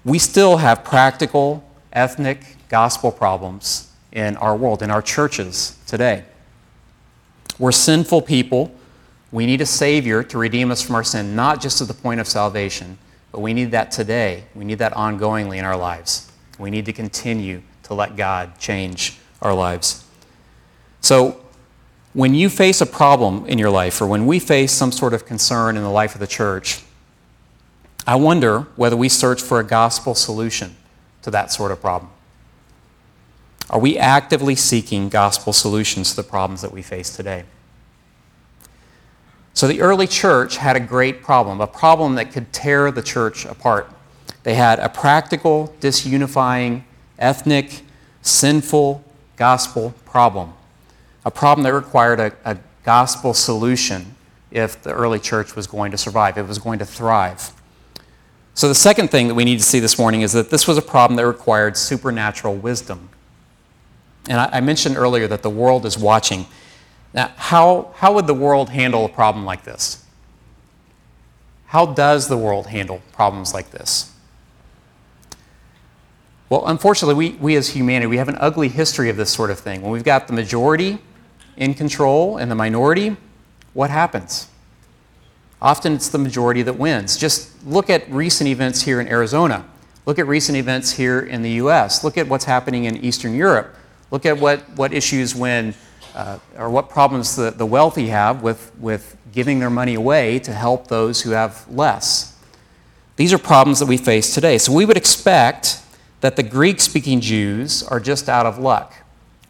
We 0.05 0.19
still 0.19 0.59
have 0.59 0.83
practical 0.85 1.63
ethnic 1.93 2.57
gospel 2.69 3.13
problems 3.13 3.91
in 4.13 4.37
our 4.39 4.57
world, 4.57 4.83
in 4.83 4.91
our 4.91 5.03
churches 5.03 5.79
today. 5.87 6.25
We're 7.59 7.73
sinful 7.73 8.23
people. 8.23 8.75
We 9.31 9.47
need 9.47 9.61
a 9.61 9.67
Savior 9.67 10.23
to 10.25 10.39
redeem 10.39 10.71
us 10.71 10.81
from 10.83 10.95
our 10.95 11.05
sin, 11.05 11.37
not 11.37 11.61
just 11.61 11.81
at 11.81 11.89
the 11.89 11.95
point 11.95 12.21
of 12.21 12.27
salvation, 12.27 12.99
but 13.31 13.41
we 13.41 13.53
need 13.53 13.71
that 13.73 13.91
today. 13.91 14.45
We 14.55 14.65
need 14.65 14.79
that 14.79 14.95
ongoingly 14.95 15.59
in 15.59 15.65
our 15.65 15.77
lives. 15.77 16.33
We 16.59 16.71
need 16.71 16.87
to 16.87 16.93
continue 16.93 17.63
to 17.85 17.95
let 17.95 18.17
God 18.17 18.59
change 18.59 19.19
our 19.43 19.55
lives. 19.55 20.05
So, 21.01 21.41
when 22.13 22.35
you 22.35 22.49
face 22.49 22.81
a 22.81 22.87
problem 22.87 23.47
in 23.47 23.59
your 23.59 23.71
life, 23.71 24.01
or 24.01 24.07
when 24.07 24.27
we 24.27 24.39
face 24.39 24.73
some 24.73 24.91
sort 24.91 25.15
of 25.15 25.27
concern 25.27 25.77
in 25.77 25.83
the 25.83 25.91
life 25.91 26.15
of 26.15 26.21
the 26.21 26.27
church, 26.27 26.83
I 28.07 28.17
wonder 28.17 28.63
whether 28.75 28.97
we 28.97 29.09
search 29.09 29.41
for 29.41 29.61
a 29.61 29.65
gospel 29.65 30.15
solution 30.15 30.77
to 31.23 31.31
that 31.31 31.53
sort 31.53 31.71
of 31.71 31.81
problem. 31.81 32.11
Are 33.69 33.79
we 33.79 33.97
actively 33.97 34.57
seeking 34.57 35.09
gospel 35.09 35.53
solutions 35.53 36.11
to 36.11 36.17
the 36.17 36.29
problems 36.29 36.63
that 36.63 36.73
we 36.73 36.83
face 36.83 37.15
today? 37.15 37.45
So, 39.55 39.69
the 39.69 39.81
early 39.81 40.07
church 40.07 40.57
had 40.57 40.75
a 40.75 40.81
great 40.81 41.23
problem, 41.23 41.61
a 41.61 41.67
problem 41.67 42.17
that 42.17 42.33
could 42.33 42.53
tear 42.53 42.91
the 42.91 43.03
church 43.03 43.45
apart. 43.45 43.93
They 44.43 44.55
had 44.55 44.79
a 44.79 44.89
practical, 44.89 45.75
disunifying, 45.81 46.83
ethnic, 47.19 47.83
sinful 48.23 49.05
gospel 49.37 49.95
problem 50.05 50.55
a 51.25 51.31
problem 51.31 51.65
that 51.65 51.73
required 51.73 52.21
a, 52.21 52.33
a 52.45 52.59
gospel 52.83 53.35
solution 53.35 54.15
if 54.51 54.83
the 54.83 54.93
early 54.93 55.19
church 55.19 55.55
was 55.55 55.67
going 55.67 55.91
to 55.93 55.99
survive, 55.99 56.37
it 56.37 56.47
was 56.47 56.59
going 56.59 56.79
to 56.79 56.85
thrive. 56.85 57.53
So, 58.55 58.69
the 58.69 58.75
second 58.75 59.11
thing 59.11 59.29
that 59.29 59.35
we 59.35 59.45
need 59.45 59.59
to 59.59 59.65
see 59.65 59.81
this 59.81 59.99
morning 59.99 60.23
is 60.23 60.33
that 60.33 60.51
this 60.51 60.67
was 60.67 60.77
a 60.77 60.83
problem 60.83 61.17
that 61.17 61.27
required 61.27 61.77
supernatural 61.77 62.57
wisdom. 62.57 63.09
And 64.29 64.41
I, 64.41 64.49
I 64.55 64.61
mentioned 64.61 64.97
earlier 64.97 65.27
that 65.29 65.43
the 65.43 65.51
world 65.51 65.87
is 65.87 65.97
watching. 65.97 66.47
Now, 67.15 67.33
how, 67.37 67.93
how 67.97 68.13
would 68.15 68.27
the 68.27 68.35
world 68.35 68.71
handle 68.71 69.05
a 69.05 69.09
problem 69.09 69.45
like 69.45 69.65
this? 69.65 70.05
How 71.67 71.87
does 71.87 72.29
the 72.29 72.37
world 72.37 72.67
handle 72.67 73.01
problems 73.13 73.55
like 73.55 73.71
this? 73.71 74.13
Well, 76.49 76.67
unfortunately, 76.67 77.15
we, 77.15 77.37
we 77.37 77.55
as 77.55 77.69
humanity, 77.69 78.09
we 78.09 78.17
have 78.17 78.29
an 78.29 78.37
ugly 78.41 78.69
history 78.69 79.09
of 79.09 79.17
this 79.17 79.31
sort 79.31 79.53
of 79.53 79.61
thing. 79.61 79.81
When 79.81 79.93
we've 79.93 80.03
got 80.03 80.27
the 80.27 80.33
majority 80.33 80.99
in 81.61 81.75
control 81.75 82.39
and 82.39 82.51
the 82.51 82.55
minority, 82.57 83.17
what 83.75 83.91
happens? 83.91 84.49
Often 85.63 85.93
it's 85.93 86.09
the 86.09 86.19
majority 86.19 86.63
that 86.63 86.73
wins. 86.73 87.17
Just 87.17 87.65
look 87.67 87.91
at 87.91 88.11
recent 88.11 88.49
events 88.49 88.83
here 88.83 89.01
in 89.01 89.07
Arizona. 89.07 89.67
Look 90.07 90.19
at 90.19 90.27
recent 90.27 90.57
events 90.57 90.93
here 90.93 91.21
in 91.21 91.43
the 91.43 91.51
US. 91.53 92.03
Look 92.03 92.17
at 92.17 92.27
what's 92.27 92.47
happening 92.47 92.85
in 92.85 92.97
Eastern 92.97 93.35
Europe. 93.35 93.77
Look 94.11 94.25
at 94.25 94.41
what, 94.41 94.61
what 94.71 94.95
issues 94.95 95.35
when, 95.35 95.75
uh, 96.15 96.39
or 96.57 96.71
what 96.71 96.89
problems 96.89 97.37
the, 97.37 97.51
the 97.51 97.67
wealthy 97.67 98.09
have 98.09 98.43
with, 98.43 98.73
with 98.81 99.17
giving 99.31 99.59
their 99.59 99.71
money 99.71 99.95
away 99.95 100.39
to 100.41 100.53
help 100.53 100.89
those 100.89 101.21
who 101.21 101.31
have 101.31 101.69
less. 101.71 102.39
These 103.17 103.35
are 103.35 103.39
problems 103.39 103.81
that 103.81 103.87
we 103.87 103.99
face 103.99 104.35
today. 104.35 104.57
So 104.57 104.73
we 104.73 104.87
would 104.87 104.97
expect 104.97 105.83
that 106.23 106.37
the 106.37 106.43
Greek 106.43 106.81
speaking 106.81 107.21
Jews 107.21 107.83
are 107.83 108.01
just 108.01 108.31
out 108.31 108.47
of 108.47 108.59
luck. 108.59 108.95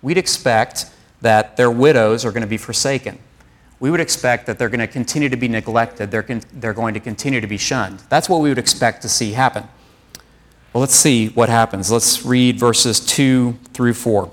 We'd 0.03 0.19
expect 0.19 0.87
that 1.21 1.57
their 1.57 1.71
widows 1.71 2.25
are 2.25 2.33
going 2.33 2.43
to 2.43 2.49
be 2.49 2.57
forsaken. 2.57 3.19
We 3.79 3.91
would 3.91 4.01
expect 4.01 4.47
that 4.47 4.59
they're 4.59 4.69
going 4.69 4.81
to 4.81 4.87
continue 4.87 5.29
to 5.29 5.37
be 5.37 5.49
neglected, 5.49 6.11
they're, 6.11 6.23
con- 6.23 6.43
they're 6.53 6.75
going 6.75 6.95
to 6.95 7.01
continue 7.01 7.41
to 7.41 7.47
be 7.47 7.57
shunned. 7.57 8.01
That's 8.09 8.29
what 8.29 8.41
we 8.41 8.49
would 8.49 8.59
expect 8.59 9.03
to 9.03 9.09
see 9.09 9.33
happen. 9.33 9.65
Well, 10.73 10.81
let's 10.81 10.95
see 10.95 11.29
what 11.31 11.49
happens. 11.49 11.91
Let's 11.91 12.25
read 12.25 12.59
verses 12.59 13.01
2 13.01 13.59
through 13.73 13.95
4. 13.95 14.31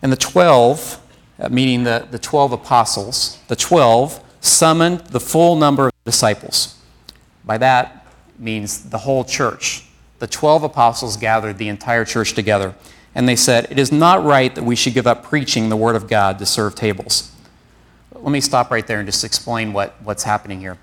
And 0.00 0.12
the 0.12 0.16
12, 0.16 1.00
uh, 1.40 1.48
meaning 1.48 1.84
the, 1.84 2.06
the 2.10 2.18
12 2.18 2.52
apostles, 2.52 3.38
the 3.48 3.56
12 3.56 4.22
summoned 4.40 5.00
the 5.00 5.20
full 5.20 5.56
number 5.56 5.88
of 5.88 5.92
disciples. 6.04 6.80
By 7.44 7.58
that 7.58 8.06
means 8.38 8.90
the 8.90 8.98
whole 8.98 9.24
church. 9.24 9.84
The 10.20 10.26
12 10.26 10.62
apostles 10.62 11.16
gathered 11.16 11.58
the 11.58 11.68
entire 11.68 12.04
church 12.04 12.34
together 12.34 12.74
and 13.18 13.28
they 13.28 13.34
said, 13.34 13.66
It 13.68 13.80
is 13.80 13.90
not 13.90 14.24
right 14.24 14.54
that 14.54 14.62
we 14.62 14.76
should 14.76 14.94
give 14.94 15.08
up 15.08 15.24
preaching 15.24 15.70
the 15.70 15.76
Word 15.76 15.96
of 15.96 16.06
God 16.06 16.38
to 16.38 16.46
serve 16.46 16.76
tables. 16.76 17.32
Let 18.12 18.30
me 18.30 18.40
stop 18.40 18.70
right 18.70 18.86
there 18.86 19.00
and 19.00 19.08
just 19.08 19.24
explain 19.24 19.72
what, 19.72 20.00
what's 20.04 20.22
happening 20.22 20.60
here. 20.60 20.78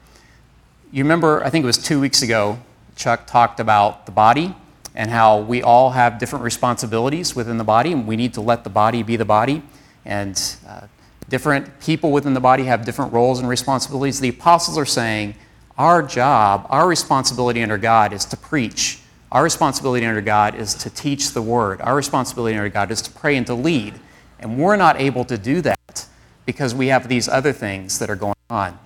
You 0.92 1.06
remember, 1.06 1.42
I 1.46 1.50
think 1.50 1.64
it 1.64 1.66
was 1.66 1.78
two 1.78 2.02
weeks 2.02 2.22
ago, 2.22 2.60
Chuck 2.98 3.26
talked 3.26 3.62
about 3.62 4.06
the 4.06 4.12
body 4.12 4.54
and 4.94 5.10
how 5.10 5.40
we 5.40 5.64
all 5.64 5.92
have 5.92 6.20
different 6.20 6.44
responsibilities 6.44 7.38
within 7.38 7.58
the 7.58 7.64
body, 7.64 7.94
and 7.94 8.06
we 8.06 8.18
need 8.18 8.34
to 8.34 8.42
let 8.42 8.66
the 8.66 8.70
body 8.70 9.02
be 9.02 9.16
the 9.16 9.24
body. 9.24 9.64
And 10.04 10.38
uh, 10.68 10.88
different 11.30 11.80
people 11.80 12.12
within 12.12 12.34
the 12.34 12.42
body 12.42 12.66
have 12.66 12.84
different 12.84 13.14
roles 13.14 13.40
and 13.40 13.48
responsibilities. 13.48 14.20
The 14.20 14.30
apostles 14.30 14.78
are 14.78 14.86
saying, 14.86 15.36
Our 15.78 16.04
job, 16.04 16.68
our 16.70 16.86
responsibility 16.86 17.64
under 17.64 17.78
God 17.78 18.12
is 18.12 18.26
to 18.26 18.36
preach 18.36 19.00
our 19.36 19.44
responsibility 19.44 20.06
under 20.06 20.22
God 20.22 20.56
is 20.56 20.74
to 20.76 20.90
teach 20.90 21.34
the 21.34 21.42
word. 21.42 21.82
Our 21.82 21.94
responsibility 21.94 22.56
under 22.56 22.70
God 22.70 22.90
is 22.90 23.02
to 23.02 23.12
pray 23.12 23.36
and 23.36 23.46
to 23.48 23.54
lead. 23.54 23.96
And 24.40 24.58
we're 24.58 24.78
not 24.78 25.02
able 25.02 25.26
to 25.26 25.38
do 25.38 25.60
that 25.60 26.08
because 26.46 26.74
we 26.74 26.88
have 26.88 27.10
these 27.10 27.28
other 27.28 27.52
things 27.52 28.00
that 28.00 28.10
are 28.10 28.16
going 28.16 28.38
on, 28.50 28.80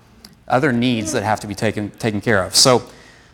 other 0.48 0.74
needs 0.74 1.12
that 1.12 1.22
have 1.22 1.40
to 1.42 1.48
be 1.48 1.54
taken, 1.54 1.92
taken 1.92 2.20
care 2.20 2.44
of. 2.44 2.56
So 2.56 2.82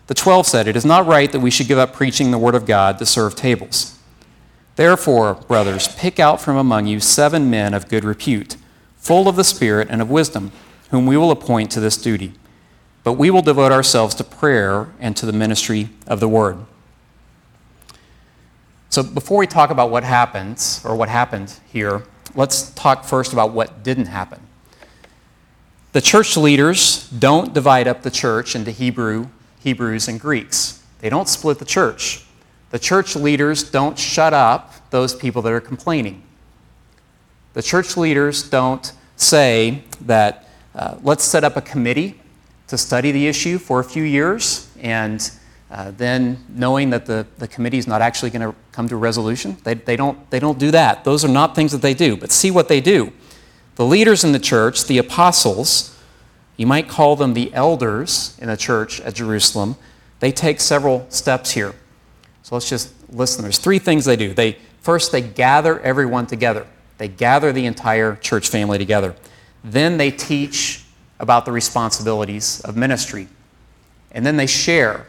the 0.07 0.13
12 0.13 0.45
said, 0.45 0.67
It 0.67 0.75
is 0.75 0.83
not 0.83 1.05
right 1.05 1.31
that 1.31 1.39
we 1.39 1.49
should 1.49 1.69
give 1.69 1.77
up 1.77 1.93
preaching 1.93 2.31
the 2.31 2.37
word 2.37 2.53
of 2.53 2.65
God 2.65 2.99
to 2.99 3.05
serve 3.05 3.33
tables. 3.33 3.97
Therefore, 4.75 5.35
brothers, 5.35 5.87
pick 5.95 6.19
out 6.19 6.41
from 6.41 6.57
among 6.57 6.85
you 6.85 6.99
seven 6.99 7.49
men 7.49 7.73
of 7.73 7.87
good 7.87 8.03
repute, 8.03 8.57
full 8.97 9.29
of 9.29 9.37
the 9.37 9.45
Spirit 9.45 9.87
and 9.89 10.01
of 10.01 10.09
wisdom, 10.09 10.51
whom 10.91 11.05
we 11.05 11.15
will 11.15 11.31
appoint 11.31 11.71
to 11.71 11.79
this 11.79 11.95
duty. 11.95 12.33
But 13.05 13.13
we 13.13 13.29
will 13.29 13.41
devote 13.41 13.71
ourselves 13.71 14.15
to 14.15 14.25
prayer 14.25 14.89
and 14.99 15.15
to 15.15 15.25
the 15.25 15.31
ministry 15.31 15.87
of 16.07 16.19
the 16.19 16.27
word. 16.27 16.57
So 18.89 19.03
before 19.03 19.37
we 19.37 19.47
talk 19.47 19.69
about 19.69 19.89
what 19.89 20.03
happens 20.03 20.81
or 20.85 20.95
what 20.95 21.09
happened 21.09 21.53
here, 21.67 22.03
let's 22.35 22.71
talk 22.71 23.03
first 23.03 23.33
about 23.33 23.51
what 23.51 23.83
didn't 23.83 24.05
happen. 24.05 24.39
The 25.91 26.01
church 26.01 26.35
leaders 26.35 27.09
don't 27.09 27.53
divide 27.53 27.87
up 27.87 28.03
the 28.03 28.11
church 28.11 28.55
into 28.55 28.71
Hebrew, 28.71 29.27
Hebrews 29.59 30.07
and 30.07 30.19
Greeks. 30.19 30.83
They 30.99 31.09
don't 31.09 31.29
split 31.29 31.59
the 31.59 31.65
church. 31.65 32.25
The 32.71 32.79
church 32.79 33.15
leaders 33.15 33.63
don't 33.63 33.97
shut 33.97 34.33
up 34.33 34.73
those 34.89 35.15
people 35.15 35.41
that 35.43 35.53
are 35.53 35.61
complaining. 35.61 36.23
The 37.53 37.61
church 37.61 37.95
leaders 37.95 38.49
don't 38.49 38.91
say 39.15 39.83
that 40.01 40.49
uh, 40.73 40.97
let's 41.01 41.23
set 41.23 41.45
up 41.45 41.55
a 41.55 41.61
committee 41.61 42.19
to 42.67 42.77
study 42.77 43.11
the 43.11 43.27
issue 43.27 43.57
for 43.57 43.79
a 43.79 43.83
few 43.83 44.03
years 44.03 44.69
and 44.79 45.31
uh, 45.75 45.91
then 45.97 46.41
knowing 46.47 46.89
that 46.91 47.05
the, 47.05 47.27
the 47.37 47.49
committee 47.49 47.77
is 47.77 47.85
not 47.85 48.01
actually 48.01 48.29
going 48.29 48.49
to 48.49 48.57
come 48.71 48.87
to 48.87 48.95
a 48.95 48.97
resolution, 48.97 49.57
they, 49.65 49.73
they, 49.73 49.97
don't, 49.97 50.29
they 50.31 50.39
don't 50.39 50.57
do 50.57 50.71
that. 50.71 51.03
Those 51.03 51.25
are 51.25 51.29
not 51.29 51.53
things 51.53 51.73
that 51.73 51.81
they 51.81 51.93
do. 51.93 52.15
But 52.15 52.31
see 52.31 52.49
what 52.49 52.69
they 52.69 52.79
do. 52.79 53.11
The 53.75 53.83
leaders 53.83 54.23
in 54.23 54.31
the 54.31 54.39
church, 54.39 54.85
the 54.85 54.99
apostles, 54.99 55.93
you 56.55 56.65
might 56.65 56.87
call 56.87 57.17
them 57.17 57.33
the 57.33 57.53
elders 57.53 58.37
in 58.39 58.47
the 58.47 58.55
church 58.55 59.01
at 59.01 59.15
Jerusalem, 59.15 59.75
they 60.21 60.31
take 60.31 60.61
several 60.61 61.05
steps 61.09 61.51
here. 61.51 61.75
So 62.43 62.55
let's 62.55 62.69
just 62.69 62.93
listen. 63.11 63.41
There's 63.41 63.57
three 63.57 63.79
things 63.79 64.05
they 64.05 64.15
do. 64.15 64.33
They, 64.33 64.57
first, 64.79 65.11
they 65.11 65.21
gather 65.21 65.81
everyone 65.81 66.25
together, 66.25 66.67
they 66.99 67.09
gather 67.09 67.51
the 67.51 67.65
entire 67.65 68.15
church 68.15 68.47
family 68.47 68.77
together. 68.77 69.13
Then 69.61 69.97
they 69.97 70.11
teach 70.11 70.85
about 71.19 71.43
the 71.43 71.51
responsibilities 71.51 72.61
of 72.61 72.77
ministry. 72.77 73.27
And 74.11 74.25
then 74.25 74.37
they 74.37 74.47
share 74.47 75.07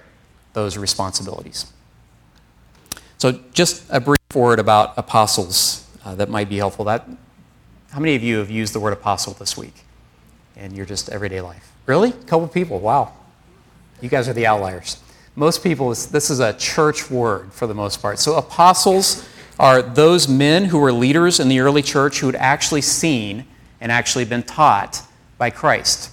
those 0.56 0.78
responsibilities. 0.78 1.70
So, 3.18 3.40
just 3.52 3.84
a 3.90 4.00
brief 4.00 4.16
word 4.34 4.58
about 4.58 4.94
apostles 4.96 5.86
uh, 6.02 6.14
that 6.14 6.30
might 6.30 6.48
be 6.48 6.56
helpful. 6.56 6.86
That, 6.86 7.06
how 7.90 8.00
many 8.00 8.14
of 8.14 8.22
you 8.22 8.38
have 8.38 8.50
used 8.50 8.72
the 8.72 8.80
word 8.80 8.94
apostle 8.94 9.34
this 9.34 9.54
week 9.54 9.74
in 10.56 10.74
your 10.74 10.86
just 10.86 11.10
everyday 11.10 11.42
life? 11.42 11.70
Really? 11.84 12.08
A 12.08 12.24
couple 12.24 12.48
people. 12.48 12.80
Wow. 12.80 13.12
You 14.00 14.08
guys 14.08 14.28
are 14.28 14.32
the 14.32 14.46
outliers. 14.46 14.98
Most 15.34 15.62
people, 15.62 15.90
this 15.90 16.30
is 16.30 16.40
a 16.40 16.54
church 16.54 17.10
word 17.10 17.52
for 17.52 17.66
the 17.66 17.74
most 17.74 18.00
part. 18.00 18.18
So, 18.18 18.36
apostles 18.36 19.28
are 19.58 19.82
those 19.82 20.26
men 20.26 20.64
who 20.64 20.78
were 20.78 20.90
leaders 20.90 21.38
in 21.38 21.48
the 21.48 21.60
early 21.60 21.82
church 21.82 22.20
who 22.20 22.28
had 22.28 22.36
actually 22.36 22.80
seen 22.80 23.44
and 23.78 23.92
actually 23.92 24.24
been 24.24 24.42
taught 24.42 25.02
by 25.36 25.50
Christ. 25.50 26.10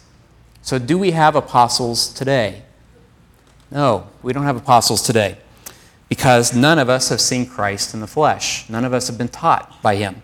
So, 0.62 0.80
do 0.80 0.98
we 0.98 1.12
have 1.12 1.38
apostles 1.38 2.14
today? 2.14 2.64
No, 3.74 4.06
we 4.22 4.34
don't 4.34 4.44
have 4.44 4.56
apostles 4.56 5.02
today 5.02 5.36
because 6.08 6.56
none 6.56 6.78
of 6.78 6.90
us 6.90 7.10
have 7.10 7.20
seen 7.20 7.48
Christ 7.48 7.96
in 7.96 8.02
the 8.02 8.08
flesh. 8.08 8.70
None 8.70 8.86
of 8.86 8.94
us 8.94 9.08
have 9.08 9.18
been 9.18 9.30
taught 9.30 9.82
by 9.82 9.96
him. 9.96 10.22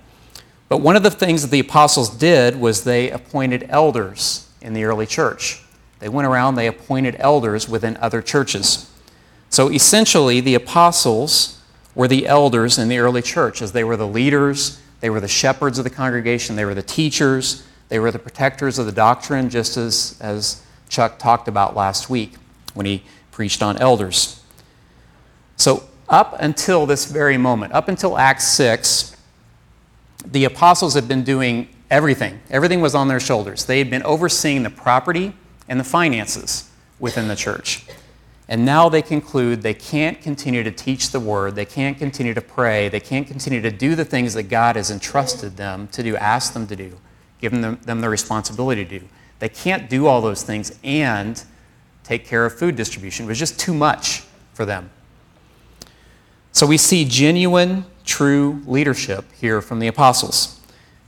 But 0.67 0.77
one 0.77 0.95
of 0.95 1.01
the 1.01 1.09
things 1.09 1.41
that 1.41 1.49
the 1.49 1.59
apostles 1.59 2.15
did 2.15 2.61
was 2.61 2.83
they 2.83 3.09
appointed 3.09 3.65
elders 3.69 4.47
in 4.61 4.73
the 4.73 4.83
early 4.83 5.07
church. 5.07 5.63
They 5.97 6.09
went 6.09 6.27
around, 6.27 6.55
they 6.55 6.67
appointed 6.67 7.15
elders 7.17 7.67
within 7.67 7.97
other 7.97 8.21
churches. 8.21 8.87
So 9.49 9.71
essentially, 9.71 10.41
the 10.41 10.53
apostles 10.53 11.59
were 11.95 12.07
the 12.07 12.27
elders 12.27 12.77
in 12.77 12.87
the 12.87 12.99
early 12.99 13.23
church, 13.23 13.63
as 13.63 13.71
they 13.71 13.83
were 13.83 13.97
the 13.97 14.07
leaders, 14.07 14.79
they 14.99 15.09
were 15.09 15.19
the 15.19 15.27
shepherds 15.27 15.79
of 15.79 15.85
the 15.85 15.89
congregation, 15.89 16.55
they 16.55 16.65
were 16.65 16.75
the 16.75 16.83
teachers, 16.83 17.65
they 17.89 17.97
were 17.97 18.11
the 18.11 18.19
protectors 18.19 18.77
of 18.77 18.85
the 18.85 18.91
doctrine, 18.91 19.49
just 19.49 19.75
as, 19.75 20.19
as 20.21 20.61
Chuck 20.87 21.17
talked 21.17 21.47
about 21.47 21.75
last 21.75 22.11
week 22.11 22.35
when 22.75 22.85
he 22.85 23.03
preached 23.39 23.63
on 23.63 23.77
elders. 23.77 24.43
So, 25.55 25.85
up 26.09 26.35
until 26.41 26.85
this 26.85 27.05
very 27.05 27.37
moment, 27.37 27.71
up 27.71 27.87
until 27.87 28.17
Acts 28.17 28.45
6, 28.49 29.15
the 30.25 30.43
apostles 30.43 30.93
had 30.93 31.07
been 31.07 31.23
doing 31.23 31.69
everything. 31.89 32.41
Everything 32.49 32.81
was 32.81 32.95
on 32.95 33.07
their 33.07 33.21
shoulders. 33.21 33.63
They 33.63 33.77
had 33.77 33.89
been 33.89 34.03
overseeing 34.03 34.63
the 34.63 34.69
property 34.69 35.31
and 35.69 35.79
the 35.79 35.85
finances 35.85 36.69
within 36.99 37.29
the 37.29 37.35
church. 37.37 37.85
And 38.49 38.65
now 38.65 38.89
they 38.89 39.01
conclude 39.01 39.61
they 39.61 39.73
can't 39.73 40.21
continue 40.21 40.61
to 40.61 40.71
teach 40.71 41.11
the 41.11 41.21
word, 41.21 41.55
they 41.55 41.63
can't 41.63 41.97
continue 41.97 42.33
to 42.33 42.41
pray, 42.41 42.89
they 42.89 42.99
can't 42.99 43.25
continue 43.25 43.61
to 43.61 43.71
do 43.71 43.95
the 43.95 44.03
things 44.03 44.33
that 44.33 44.49
God 44.49 44.75
has 44.75 44.91
entrusted 44.91 45.55
them 45.55 45.87
to 45.93 46.03
do, 46.03 46.17
asked 46.17 46.53
them 46.53 46.67
to 46.67 46.75
do, 46.75 46.97
given 47.39 47.61
them, 47.61 47.79
them 47.85 48.01
the 48.01 48.09
responsibility 48.09 48.83
to 48.83 48.99
do. 48.99 49.05
They 49.39 49.47
can't 49.47 49.89
do 49.89 50.07
all 50.07 50.19
those 50.19 50.43
things 50.43 50.77
and 50.83 51.41
take 52.09 52.25
care 52.25 52.43
of 52.43 52.57
food 52.57 52.75
distribution. 52.75 53.25
It 53.25 53.29
was 53.29 53.37
just 53.37 53.59
too 53.59 53.73
much 53.73 54.23
for 54.53 54.65
them. 54.65 54.89
So 56.51 56.65
we 56.65 56.75
see 56.75 57.05
genuine, 57.05 57.85
true 58.03 58.63
leadership 58.65 59.31
here 59.33 59.61
from 59.61 59.77
the 59.77 59.85
apostles. 59.85 60.59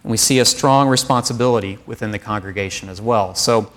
And 0.04 0.12
we 0.12 0.18
see 0.18 0.38
a 0.38 0.46
strong 0.46 0.88
responsibility 0.88 1.80
within 1.88 2.12
the 2.12 2.20
congregation 2.20 2.88
as 2.88 3.02
well. 3.02 3.34
So 3.34 3.72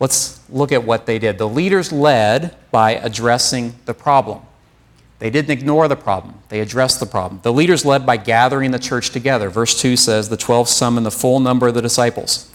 let's 0.00 0.40
look 0.50 0.72
at 0.72 0.82
what 0.82 1.06
they 1.06 1.20
did. 1.20 1.38
The 1.38 1.48
leaders 1.48 1.92
led 1.92 2.56
by 2.72 2.96
addressing 2.96 3.76
the 3.84 3.94
problem. 3.94 4.42
They 5.20 5.30
didn't 5.30 5.50
ignore 5.50 5.86
the 5.86 5.96
problem, 5.96 6.34
they 6.48 6.58
addressed 6.58 6.98
the 6.98 7.06
problem. 7.06 7.40
The 7.44 7.52
leaders 7.52 7.84
led 7.84 8.04
by 8.04 8.16
gathering 8.16 8.72
the 8.72 8.80
church 8.80 9.10
together. 9.10 9.50
Verse 9.50 9.80
2 9.80 9.96
says, 9.96 10.28
The 10.28 10.36
12 10.36 10.68
summoned 10.68 11.06
the 11.06 11.12
full 11.12 11.38
number 11.38 11.68
of 11.68 11.74
the 11.74 11.80
disciples. 11.80 12.52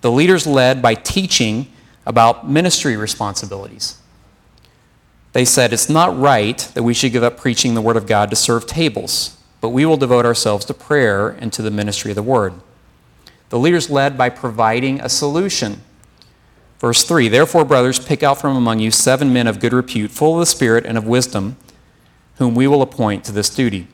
The 0.00 0.10
leaders 0.10 0.48
led 0.48 0.82
by 0.82 0.94
teaching 0.96 1.68
about 2.04 2.48
ministry 2.48 2.96
responsibilities. 2.96 3.98
They 5.32 5.44
said, 5.44 5.72
It's 5.72 5.88
not 5.88 6.18
right 6.18 6.58
that 6.74 6.82
we 6.82 6.94
should 6.94 7.12
give 7.12 7.22
up 7.22 7.38
preaching 7.38 7.74
the 7.74 7.80
Word 7.80 7.96
of 7.96 8.06
God 8.06 8.30
to 8.30 8.36
serve 8.36 8.66
tables, 8.66 9.36
but 9.60 9.70
we 9.70 9.86
will 9.86 9.96
devote 9.96 10.26
ourselves 10.26 10.64
to 10.66 10.74
prayer 10.74 11.28
and 11.28 11.52
to 11.52 11.62
the 11.62 11.70
ministry 11.70 12.10
of 12.10 12.16
the 12.16 12.22
Word. 12.22 12.54
The 13.48 13.58
leaders 13.58 13.90
led 13.90 14.16
by 14.16 14.28
providing 14.30 15.00
a 15.00 15.08
solution. 15.08 15.82
Verse 16.78 17.04
3 17.04 17.28
Therefore, 17.28 17.64
brothers, 17.64 17.98
pick 17.98 18.22
out 18.22 18.40
from 18.40 18.56
among 18.56 18.80
you 18.80 18.90
seven 18.90 19.32
men 19.32 19.46
of 19.46 19.60
good 19.60 19.72
repute, 19.72 20.10
full 20.10 20.34
of 20.34 20.40
the 20.40 20.46
Spirit 20.46 20.84
and 20.84 20.98
of 20.98 21.06
wisdom, 21.06 21.56
whom 22.36 22.54
we 22.54 22.66
will 22.66 22.82
appoint 22.82 23.24
to 23.24 23.32
this 23.32 23.50
duty. 23.50 23.88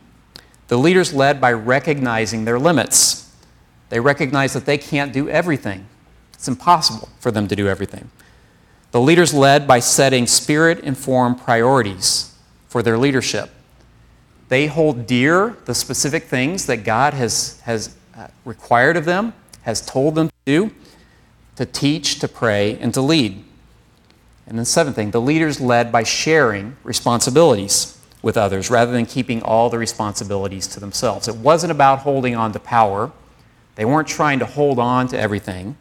The 0.68 0.78
leaders 0.78 1.12
led 1.12 1.40
by 1.40 1.52
recognizing 1.52 2.44
their 2.44 2.58
limits. 2.58 3.34
They 3.88 4.00
recognize 4.00 4.52
that 4.52 4.66
they 4.66 4.78
can't 4.78 5.12
do 5.12 5.28
everything. 5.28 5.86
It's 6.38 6.46
impossible 6.46 7.08
for 7.18 7.32
them 7.32 7.48
to 7.48 7.56
do 7.56 7.66
everything. 7.66 8.10
The 8.92 9.00
leaders 9.00 9.34
led 9.34 9.66
by 9.66 9.80
setting 9.80 10.28
spirit 10.28 10.78
informed 10.80 11.38
priorities 11.38 12.32
for 12.68 12.80
their 12.80 12.96
leadership. 12.96 13.50
They 14.48 14.68
hold 14.68 15.06
dear 15.06 15.56
the 15.64 15.74
specific 15.74 16.24
things 16.24 16.66
that 16.66 16.84
God 16.84 17.12
has, 17.12 17.60
has 17.62 17.96
uh, 18.16 18.28
required 18.44 18.96
of 18.96 19.04
them, 19.04 19.34
has 19.62 19.84
told 19.84 20.14
them 20.14 20.28
to 20.28 20.34
do, 20.46 20.70
to 21.56 21.66
teach, 21.66 22.20
to 22.20 22.28
pray, 22.28 22.78
and 22.78 22.94
to 22.94 23.02
lead. 23.02 23.44
And 24.46 24.56
then, 24.56 24.64
seventh 24.64 24.94
thing, 24.94 25.10
the 25.10 25.20
leaders 25.20 25.60
led 25.60 25.90
by 25.90 26.04
sharing 26.04 26.76
responsibilities 26.84 28.00
with 28.22 28.36
others 28.36 28.70
rather 28.70 28.92
than 28.92 29.06
keeping 29.06 29.42
all 29.42 29.70
the 29.70 29.78
responsibilities 29.78 30.68
to 30.68 30.80
themselves. 30.80 31.26
It 31.26 31.36
wasn't 31.36 31.72
about 31.72 32.00
holding 32.00 32.36
on 32.36 32.52
to 32.52 32.60
power, 32.60 33.10
they 33.74 33.84
weren't 33.84 34.08
trying 34.08 34.38
to 34.38 34.46
hold 34.46 34.78
on 34.78 35.08
to 35.08 35.18
everything. 35.18 35.76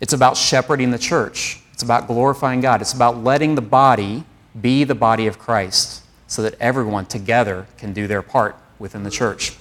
It's 0.00 0.12
about 0.12 0.36
shepherding 0.36 0.90
the 0.90 0.98
church. 0.98 1.60
It's 1.72 1.82
about 1.82 2.06
glorifying 2.06 2.60
God. 2.60 2.80
It's 2.80 2.92
about 2.92 3.22
letting 3.22 3.54
the 3.54 3.62
body 3.62 4.24
be 4.60 4.84
the 4.84 4.94
body 4.94 5.26
of 5.26 5.38
Christ 5.38 6.04
so 6.26 6.42
that 6.42 6.54
everyone 6.60 7.06
together 7.06 7.66
can 7.76 7.92
do 7.92 8.06
their 8.06 8.22
part 8.22 8.56
within 8.78 9.02
the 9.02 9.10
church. 9.10 9.56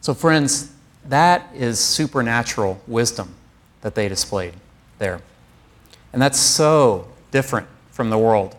So, 0.00 0.14
friends, 0.14 0.72
that 1.06 1.48
is 1.54 1.78
supernatural 1.78 2.80
wisdom 2.86 3.34
that 3.82 3.94
they 3.94 4.08
displayed 4.08 4.54
there. 4.98 5.20
And 6.12 6.20
that's 6.20 6.38
so 6.38 7.08
different 7.30 7.66
from 7.90 8.10
the 8.10 8.18
world. 8.18 8.56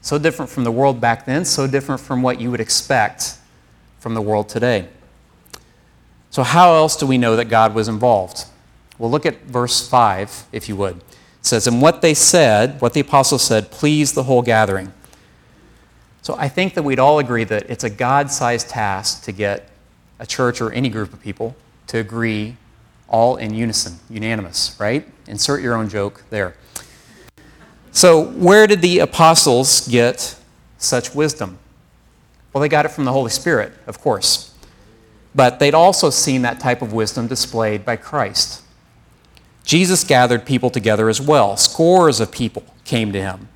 So 0.00 0.18
different 0.18 0.50
from 0.50 0.64
the 0.64 0.72
world 0.72 1.00
back 1.00 1.26
then, 1.26 1.44
so 1.44 1.66
different 1.66 2.00
from 2.00 2.22
what 2.22 2.40
you 2.40 2.50
would 2.50 2.60
expect 2.60 3.36
from 4.00 4.14
the 4.14 4.20
world 4.20 4.48
today. 4.48 4.88
So, 6.30 6.42
how 6.42 6.74
else 6.74 6.96
do 6.96 7.06
we 7.06 7.18
know 7.18 7.36
that 7.36 7.44
God 7.46 7.74
was 7.74 7.88
involved? 7.88 8.46
Well, 8.98 9.10
look 9.10 9.26
at 9.26 9.42
verse 9.42 9.88
5, 9.88 10.46
if 10.52 10.68
you 10.68 10.76
would. 10.76 10.96
It 10.96 11.46
says, 11.46 11.66
And 11.66 11.82
what 11.82 12.02
they 12.02 12.14
said, 12.14 12.80
what 12.80 12.94
the 12.94 13.00
apostles 13.00 13.42
said, 13.42 13.70
pleased 13.70 14.14
the 14.14 14.24
whole 14.24 14.42
gathering. 14.42 14.92
So 16.22 16.36
I 16.38 16.48
think 16.48 16.74
that 16.74 16.84
we'd 16.84 17.00
all 17.00 17.18
agree 17.18 17.44
that 17.44 17.68
it's 17.68 17.82
a 17.82 17.90
God 17.90 18.30
sized 18.30 18.68
task 18.68 19.24
to 19.24 19.32
get 19.32 19.68
a 20.20 20.26
church 20.26 20.60
or 20.60 20.70
any 20.70 20.88
group 20.88 21.12
of 21.12 21.20
people 21.20 21.56
to 21.88 21.98
agree 21.98 22.56
all 23.08 23.36
in 23.36 23.52
unison, 23.52 23.98
unanimous, 24.08 24.76
right? 24.78 25.06
Insert 25.26 25.62
your 25.62 25.74
own 25.74 25.88
joke 25.88 26.22
there. 26.30 26.54
So, 27.90 28.24
where 28.24 28.66
did 28.66 28.80
the 28.80 29.00
apostles 29.00 29.86
get 29.86 30.36
such 30.78 31.14
wisdom? 31.14 31.58
Well, 32.52 32.62
they 32.62 32.68
got 32.68 32.86
it 32.86 32.90
from 32.90 33.04
the 33.04 33.12
Holy 33.12 33.30
Spirit, 33.30 33.72
of 33.86 34.00
course. 34.00 34.54
But 35.34 35.58
they'd 35.58 35.74
also 35.74 36.08
seen 36.08 36.42
that 36.42 36.60
type 36.60 36.82
of 36.82 36.92
wisdom 36.92 37.26
displayed 37.26 37.84
by 37.84 37.96
Christ. 37.96 38.61
Jesus 39.64 40.04
gathered 40.04 40.44
people 40.44 40.70
together 40.70 41.08
as 41.08 41.20
well. 41.20 41.56
Scores 41.56 42.20
of 42.20 42.32
people 42.32 42.64
came 42.84 43.12
to 43.12 43.20
him. 43.20 43.48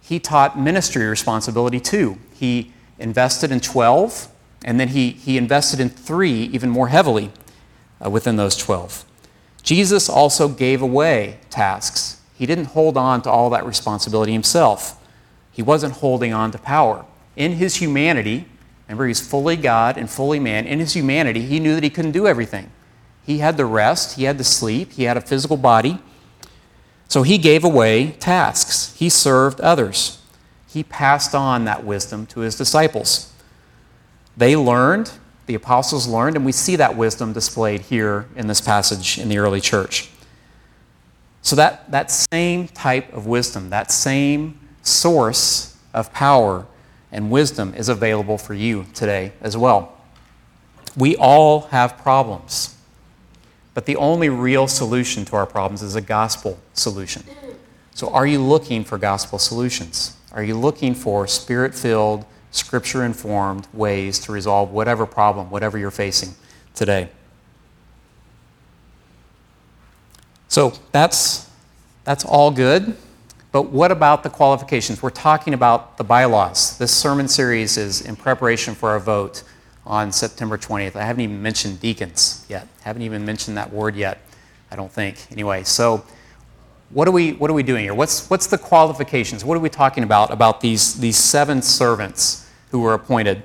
He 0.00 0.18
taught 0.18 0.58
ministry 0.58 1.06
responsibility 1.06 1.80
too. 1.80 2.18
He 2.32 2.72
invested 2.98 3.50
in 3.50 3.60
12, 3.60 4.28
and 4.64 4.78
then 4.78 4.88
he, 4.88 5.10
he 5.10 5.36
invested 5.36 5.80
in 5.80 5.88
three 5.88 6.44
even 6.44 6.70
more 6.70 6.88
heavily 6.88 7.30
uh, 8.04 8.08
within 8.10 8.36
those 8.36 8.56
12. 8.56 9.04
Jesus 9.62 10.08
also 10.08 10.48
gave 10.48 10.80
away 10.80 11.38
tasks. 11.50 12.20
He 12.34 12.46
didn't 12.46 12.66
hold 12.66 12.96
on 12.96 13.22
to 13.22 13.30
all 13.30 13.50
that 13.50 13.66
responsibility 13.66 14.32
himself. 14.32 14.98
He 15.52 15.62
wasn't 15.62 15.94
holding 15.94 16.32
on 16.32 16.52
to 16.52 16.58
power. 16.58 17.04
In 17.36 17.52
his 17.52 17.76
humanity, 17.76 18.46
remember, 18.86 19.06
he's 19.06 19.20
fully 19.20 19.56
God 19.56 19.98
and 19.98 20.08
fully 20.08 20.38
man. 20.38 20.66
In 20.66 20.78
his 20.78 20.94
humanity, 20.94 21.42
he 21.42 21.60
knew 21.60 21.74
that 21.74 21.84
he 21.84 21.90
couldn't 21.90 22.12
do 22.12 22.26
everything. 22.26 22.70
He 23.28 23.40
had 23.40 23.58
the 23.58 23.66
rest, 23.66 24.16
he 24.16 24.24
had 24.24 24.38
the 24.38 24.42
sleep, 24.42 24.92
he 24.92 25.02
had 25.02 25.18
a 25.18 25.20
physical 25.20 25.58
body. 25.58 25.98
So 27.08 27.24
he 27.24 27.36
gave 27.36 27.62
away 27.62 28.12
tasks, 28.12 28.96
he 28.96 29.10
served 29.10 29.60
others. 29.60 30.22
He 30.66 30.82
passed 30.82 31.34
on 31.34 31.66
that 31.66 31.84
wisdom 31.84 32.24
to 32.28 32.40
his 32.40 32.56
disciples. 32.56 33.30
They 34.34 34.56
learned, 34.56 35.12
the 35.44 35.54
apostles 35.54 36.08
learned, 36.08 36.36
and 36.36 36.46
we 36.46 36.52
see 36.52 36.76
that 36.76 36.96
wisdom 36.96 37.34
displayed 37.34 37.82
here 37.82 38.24
in 38.34 38.46
this 38.46 38.62
passage 38.62 39.18
in 39.18 39.28
the 39.28 39.36
early 39.36 39.60
church. 39.60 40.08
So, 41.42 41.54
that, 41.56 41.90
that 41.90 42.10
same 42.10 42.66
type 42.68 43.12
of 43.12 43.26
wisdom, 43.26 43.68
that 43.68 43.92
same 43.92 44.58
source 44.82 45.76
of 45.92 46.14
power 46.14 46.64
and 47.12 47.30
wisdom 47.30 47.74
is 47.74 47.90
available 47.90 48.38
for 48.38 48.54
you 48.54 48.86
today 48.94 49.32
as 49.42 49.54
well. 49.54 50.00
We 50.96 51.14
all 51.16 51.66
have 51.66 51.98
problems. 51.98 52.74
But 53.78 53.86
the 53.86 53.94
only 53.94 54.28
real 54.28 54.66
solution 54.66 55.24
to 55.26 55.36
our 55.36 55.46
problems 55.46 55.82
is 55.82 55.94
a 55.94 56.00
gospel 56.00 56.58
solution. 56.72 57.22
So, 57.94 58.12
are 58.12 58.26
you 58.26 58.42
looking 58.42 58.82
for 58.82 58.98
gospel 58.98 59.38
solutions? 59.38 60.16
Are 60.32 60.42
you 60.42 60.58
looking 60.58 60.96
for 60.96 61.28
spirit 61.28 61.76
filled, 61.76 62.24
scripture 62.50 63.04
informed 63.04 63.68
ways 63.72 64.18
to 64.18 64.32
resolve 64.32 64.72
whatever 64.72 65.06
problem, 65.06 65.48
whatever 65.48 65.78
you're 65.78 65.92
facing 65.92 66.34
today? 66.74 67.08
So, 70.48 70.72
that's, 70.90 71.48
that's 72.02 72.24
all 72.24 72.50
good. 72.50 72.96
But 73.52 73.70
what 73.70 73.92
about 73.92 74.24
the 74.24 74.30
qualifications? 74.30 75.02
We're 75.04 75.10
talking 75.10 75.54
about 75.54 75.98
the 75.98 76.04
bylaws. 76.04 76.76
This 76.78 76.92
sermon 76.92 77.28
series 77.28 77.76
is 77.76 78.00
in 78.00 78.16
preparation 78.16 78.74
for 78.74 78.90
our 78.90 78.98
vote 78.98 79.44
on 79.88 80.12
September 80.12 80.58
20th. 80.58 80.94
I 80.94 81.04
haven't 81.04 81.22
even 81.22 81.42
mentioned 81.42 81.80
deacons 81.80 82.44
yet. 82.48 82.68
Haven't 82.82 83.02
even 83.02 83.24
mentioned 83.24 83.56
that 83.56 83.72
word 83.72 83.96
yet, 83.96 84.18
I 84.70 84.76
don't 84.76 84.92
think. 84.92 85.16
Anyway, 85.32 85.64
so 85.64 86.04
what 86.90 87.08
are 87.08 87.10
we, 87.10 87.32
what 87.32 87.50
are 87.50 87.54
we 87.54 87.62
doing 87.62 87.84
here? 87.84 87.94
What's, 87.94 88.28
what's 88.28 88.46
the 88.46 88.58
qualifications? 88.58 89.44
What 89.44 89.56
are 89.56 89.60
we 89.60 89.70
talking 89.70 90.04
about, 90.04 90.30
about 90.30 90.60
these, 90.60 91.00
these 91.00 91.16
seven 91.16 91.62
servants 91.62 92.48
who 92.70 92.80
were 92.80 92.92
appointed 92.92 93.42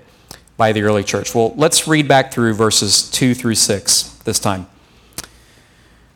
by 0.57 0.73
the 0.73 0.81
early 0.81 1.03
church? 1.03 1.33
Well, 1.33 1.53
let's 1.55 1.87
read 1.87 2.09
back 2.09 2.33
through 2.33 2.53
verses 2.55 3.09
2 3.09 3.33
through 3.33 3.55
6 3.55 4.03
this 4.25 4.37
time. 4.37 4.67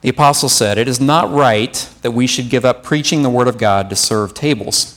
The 0.02 0.10
apostle 0.10 0.50
said, 0.50 0.78
It 0.78 0.90
is 0.90 1.00
not 1.00 1.32
right 1.32 1.74
that 2.02 2.12
we 2.12 2.28
should 2.28 2.50
give 2.50 2.66
up 2.66 2.84
preaching 2.84 3.24
the 3.24 3.30
word 3.30 3.48
of 3.48 3.58
God 3.58 3.90
to 3.90 3.96
serve 3.96 4.34
tables. 4.34 4.97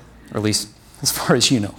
or 0.31 0.37
at 0.37 0.43
least 0.43 0.69
as 1.01 1.11
far 1.11 1.35
as 1.35 1.51
you 1.51 1.59
know. 1.59 1.75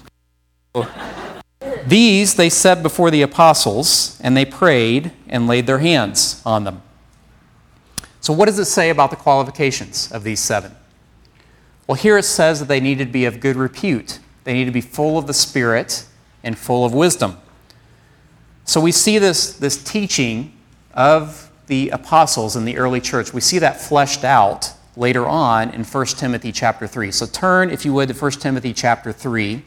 These 1.86 2.34
they 2.34 2.48
set 2.48 2.82
before 2.82 3.10
the 3.10 3.22
apostles, 3.22 4.18
and 4.22 4.36
they 4.36 4.44
prayed 4.44 5.12
and 5.28 5.46
laid 5.46 5.66
their 5.66 5.78
hands 5.78 6.40
on 6.46 6.64
them. 6.64 6.82
So, 8.20 8.32
what 8.32 8.46
does 8.46 8.58
it 8.58 8.66
say 8.66 8.90
about 8.90 9.10
the 9.10 9.16
qualifications 9.16 10.10
of 10.12 10.22
these 10.22 10.40
seven? 10.40 10.76
Well, 11.86 11.96
here 11.96 12.16
it 12.16 12.24
says 12.24 12.60
that 12.60 12.68
they 12.68 12.80
needed 12.80 13.06
to 13.06 13.12
be 13.12 13.24
of 13.24 13.40
good 13.40 13.56
repute, 13.56 14.20
they 14.44 14.52
need 14.52 14.66
to 14.66 14.70
be 14.70 14.80
full 14.80 15.18
of 15.18 15.26
the 15.26 15.34
Spirit 15.34 16.06
and 16.44 16.56
full 16.56 16.84
of 16.84 16.94
wisdom. 16.94 17.38
So, 18.64 18.80
we 18.80 18.92
see 18.92 19.18
this, 19.18 19.54
this 19.54 19.82
teaching 19.82 20.56
of 20.94 21.50
the 21.66 21.90
apostles 21.90 22.54
in 22.54 22.64
the 22.64 22.76
early 22.76 23.00
church. 23.00 23.32
We 23.32 23.40
see 23.40 23.58
that 23.58 23.80
fleshed 23.80 24.24
out 24.24 24.72
later 24.96 25.26
on 25.26 25.70
in 25.70 25.84
1 25.84 26.06
Timothy 26.06 26.52
chapter 26.52 26.86
3. 26.86 27.10
So 27.10 27.26
turn, 27.26 27.70
if 27.70 27.84
you 27.84 27.92
would, 27.94 28.08
to 28.08 28.14
1 28.14 28.30
Timothy 28.32 28.72
chapter 28.72 29.12
3. 29.12 29.62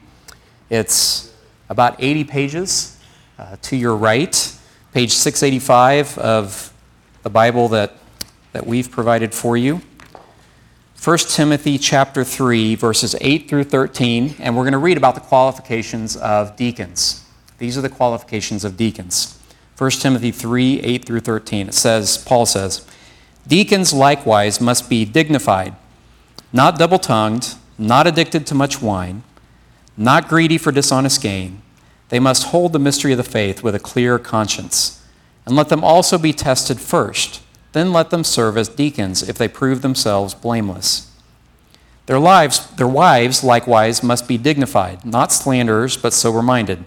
It's 0.70 1.34
about 1.70 1.96
80 2.00 2.24
pages 2.26 3.00
uh, 3.38 3.58
to 3.64 3.76
your 3.76 3.96
right, 3.96 4.58
page 4.94 5.12
685 5.12 6.18
of 6.18 6.74
the 7.24 7.30
Bible 7.30 7.68
that, 7.70 7.94
that 8.54 8.66
we've 8.66 8.90
provided 8.90 9.34
for 9.34 9.58
you. 9.58 9.82
1 11.04 11.18
Timothy 11.18 11.78
chapter 11.78 12.24
3, 12.24 12.76
verses 12.76 13.16
8 13.22 13.48
through 13.48 13.66
13, 13.66 14.36
and 14.40 14.56
we're 14.56 14.64
going 14.64 14.72
to 14.72 14.80
read 14.80 14.98
about 14.98 15.14
the 15.14 15.22
qualifications 15.22 16.16
of 16.18 16.56
deacons. 16.56 17.24
These 17.58 17.78
are 17.78 17.82
the 17.82 17.90
qualifications 17.90 18.66
of 18.66 18.76
deacons. 18.76 19.40
1 19.78 19.92
Timothy 19.92 20.32
3, 20.32 20.82
8 20.82 21.06
through 21.06 21.20
13. 21.20 21.68
It 21.68 21.74
says, 21.74 22.18
Paul 22.18 22.46
says, 22.46 22.88
Deacons 23.48 23.94
likewise 23.94 24.60
must 24.60 24.90
be 24.90 25.06
dignified, 25.06 25.76
not 26.52 26.80
double 26.80 26.98
tongued, 26.98 27.56
not 27.78 28.08
addicted 28.08 28.48
to 28.48 28.56
much 28.56 28.82
wine, 28.82 29.22
not 29.96 30.28
greedy 30.28 30.58
for 30.58 30.72
dishonest 30.72 31.22
gain. 31.22 31.62
They 32.10 32.20
must 32.20 32.48
hold 32.48 32.74
the 32.74 32.80
mystery 32.80 33.12
of 33.12 33.18
the 33.18 33.24
faith 33.24 33.62
with 33.62 33.76
a 33.76 33.80
clear 33.80 34.18
conscience. 34.18 35.04
And 35.46 35.56
let 35.56 35.70
them 35.70 35.84
also 35.84 36.18
be 36.18 36.34
tested 36.34 36.80
first. 36.80 37.42
Then 37.74 37.94
let 37.94 38.10
them 38.10 38.24
serve 38.24 38.58
as 38.58 38.68
deacons 38.68 39.28
if 39.28 39.38
they 39.38 39.48
prove 39.48 39.82
themselves 39.82 40.34
blameless. 40.34 41.12
Their, 42.08 42.20
lives, 42.20 42.68
their 42.76 42.88
wives 42.88 43.44
likewise 43.44 44.02
must 44.02 44.28
be 44.28 44.38
dignified, 44.38 45.06
not 45.06 45.32
slanderers, 45.32 45.98
but 45.98 46.14
sober 46.14 46.42
minded, 46.42 46.84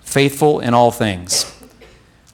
faithful 0.00 0.60
in 0.60 0.74
all 0.74 0.90
things. 0.90 1.54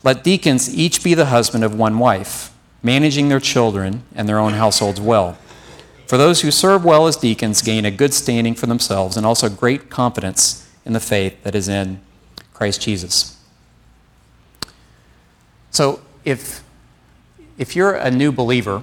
Let 0.03 0.23
deacons 0.23 0.73
each 0.73 1.03
be 1.03 1.15
the 1.15 1.27
husband 1.27 1.65
of 1.65 1.75
one 1.75 1.99
wife 1.99 2.54
managing 2.85 3.31
their 3.31 3.41
children 3.41 4.05
and 4.15 4.29
their 4.29 4.39
own 4.39 4.53
households 4.53 5.01
well. 5.01 5.37
For 6.07 6.19
those 6.19 6.43
who 6.43 6.51
serve 6.51 6.85
well 6.85 7.07
as 7.07 7.17
deacons 7.17 7.63
gain 7.63 7.87
a 7.87 7.91
good 7.91 8.13
standing 8.13 8.55
for 8.55 8.67
themselves 8.67 9.17
and 9.17 9.25
also 9.25 9.49
great 9.49 9.89
confidence 9.89 10.71
in 10.85 10.93
the 10.93 11.01
faith 11.01 11.43
that 11.43 11.55
is 11.55 11.67
in 11.67 12.01
Christ 12.53 12.83
Jesus. 12.83 13.41
So, 15.71 16.03
if, 16.25 16.63
if 17.59 17.75
you're 17.75 17.95
a 17.95 18.11
new 18.11 18.31
believer 18.31 18.83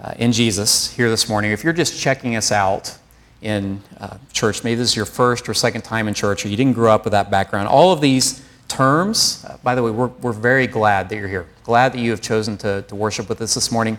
uh, 0.00 0.14
in 0.18 0.32
Jesus 0.32 0.92
here 0.92 1.10
this 1.10 1.28
morning, 1.28 1.50
if 1.50 1.64
you're 1.64 1.72
just 1.72 1.98
checking 1.98 2.36
us 2.36 2.52
out 2.52 2.96
in 3.40 3.82
uh, 3.98 4.18
church, 4.32 4.62
maybe 4.62 4.76
this 4.76 4.90
is 4.90 4.96
your 4.96 5.06
first 5.06 5.48
or 5.48 5.54
second 5.54 5.82
time 5.82 6.08
in 6.08 6.14
church, 6.14 6.44
or 6.44 6.48
you 6.48 6.56
didn't 6.56 6.74
grow 6.74 6.92
up 6.92 7.04
with 7.04 7.12
that 7.12 7.30
background, 7.30 7.68
all 7.68 7.92
of 7.92 8.00
these 8.00 8.44
terms. 8.68 9.44
Uh, 9.48 9.56
by 9.62 9.74
the 9.74 9.82
way, 9.82 9.90
we're, 9.90 10.06
we're 10.06 10.32
very 10.32 10.66
glad 10.66 11.08
that 11.08 11.16
you're 11.16 11.28
here. 11.28 11.46
Glad 11.64 11.92
that 11.94 11.98
you 11.98 12.10
have 12.10 12.20
chosen 12.20 12.56
to, 12.58 12.82
to 12.82 12.94
worship 12.94 13.28
with 13.28 13.40
us 13.40 13.54
this 13.54 13.72
morning. 13.72 13.98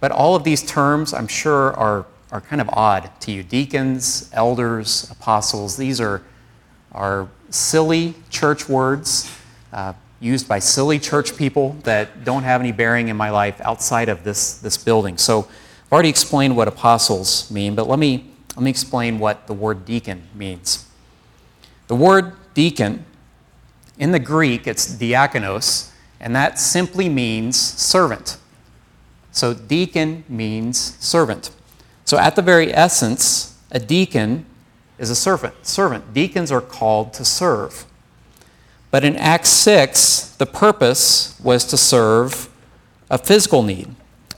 But 0.00 0.12
all 0.12 0.34
of 0.34 0.44
these 0.44 0.62
terms, 0.62 1.12
I'm 1.12 1.26
sure, 1.28 1.72
are, 1.74 2.06
are 2.30 2.40
kind 2.40 2.60
of 2.60 2.68
odd 2.70 3.10
to 3.20 3.32
you. 3.32 3.42
Deacons, 3.42 4.30
elders, 4.32 5.10
apostles, 5.10 5.76
these 5.76 6.00
are, 6.00 6.22
are 6.92 7.28
silly 7.50 8.14
church 8.30 8.68
words 8.68 9.36
uh, 9.72 9.92
used 10.20 10.48
by 10.48 10.58
silly 10.58 10.98
church 10.98 11.36
people 11.36 11.76
that 11.82 12.24
don't 12.24 12.44
have 12.44 12.60
any 12.60 12.72
bearing 12.72 13.08
in 13.08 13.16
my 13.16 13.30
life 13.30 13.60
outside 13.60 14.08
of 14.08 14.24
this, 14.24 14.58
this 14.58 14.76
building. 14.76 15.18
So 15.18 15.40
I've 15.40 15.92
already 15.92 16.08
explained 16.08 16.56
what 16.56 16.66
apostles 16.68 17.50
mean, 17.50 17.74
but 17.74 17.88
let 17.88 17.98
me, 17.98 18.32
let 18.56 18.62
me 18.62 18.70
explain 18.70 19.18
what 19.18 19.46
the 19.46 19.52
word 19.52 19.84
deacon 19.84 20.22
means. 20.34 20.88
The 21.88 21.96
word 21.96 22.32
deacon 22.54 23.04
in 23.98 24.12
the 24.12 24.18
Greek, 24.18 24.66
it's 24.66 24.92
diakonos, 24.92 25.90
and 26.20 26.34
that 26.34 26.58
simply 26.58 27.08
means 27.08 27.58
servant. 27.58 28.38
So 29.30 29.54
deacon 29.54 30.24
means 30.28 30.96
servant. 30.98 31.50
So 32.04 32.18
at 32.18 32.36
the 32.36 32.42
very 32.42 32.72
essence, 32.72 33.58
a 33.70 33.80
deacon 33.80 34.46
is 34.98 35.10
a 35.10 35.14
servant. 35.14 35.66
Servant. 35.66 36.12
Deacons 36.12 36.52
are 36.52 36.60
called 36.60 37.12
to 37.14 37.24
serve. 37.24 37.86
But 38.90 39.04
in 39.04 39.16
Acts 39.16 39.48
6, 39.48 40.36
the 40.36 40.46
purpose 40.46 41.38
was 41.42 41.64
to 41.66 41.76
serve 41.76 42.48
a 43.10 43.18
physical 43.18 43.62
need, 43.62 43.94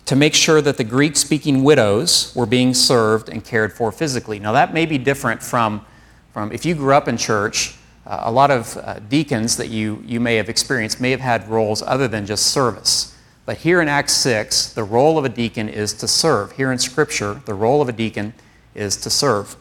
to 0.06 0.16
make 0.16 0.34
sure 0.34 0.62
that 0.62 0.78
the 0.78 0.84
Greek 0.84 1.16
speaking 1.16 1.62
widows 1.62 2.34
were 2.34 2.46
being 2.46 2.72
served 2.72 3.28
and 3.28 3.44
cared 3.44 3.72
for 3.74 3.92
physically. 3.92 4.38
Now, 4.38 4.52
that 4.52 4.72
may 4.72 4.86
be 4.86 4.96
different 4.96 5.42
from, 5.42 5.84
from 6.32 6.52
if 6.52 6.64
you 6.64 6.74
grew 6.74 6.94
up 6.94 7.06
in 7.06 7.16
church 7.16 7.76
uh, 8.06 8.20
a 8.24 8.30
lot 8.30 8.50
of 8.50 8.76
uh, 8.76 9.00
deacons 9.08 9.56
that 9.56 9.68
you, 9.68 10.02
you 10.06 10.20
may 10.20 10.36
have 10.36 10.48
experienced 10.48 11.00
may 11.00 11.10
have 11.10 11.20
had 11.20 11.48
roles 11.48 11.82
other 11.82 12.06
than 12.06 12.24
just 12.24 12.46
service. 12.46 13.16
But 13.44 13.58
here 13.58 13.80
in 13.80 13.88
Acts 13.88 14.12
6, 14.14 14.74
the 14.74 14.84
role 14.84 15.18
of 15.18 15.24
a 15.24 15.28
deacon 15.28 15.68
is 15.68 15.92
to 15.94 16.08
serve. 16.08 16.52
Here 16.52 16.70
in 16.70 16.78
Scripture, 16.78 17.40
the 17.44 17.54
role 17.54 17.82
of 17.82 17.88
a 17.88 17.92
deacon 17.92 18.34
is 18.74 18.96
to 18.98 19.10
serve. 19.10 19.56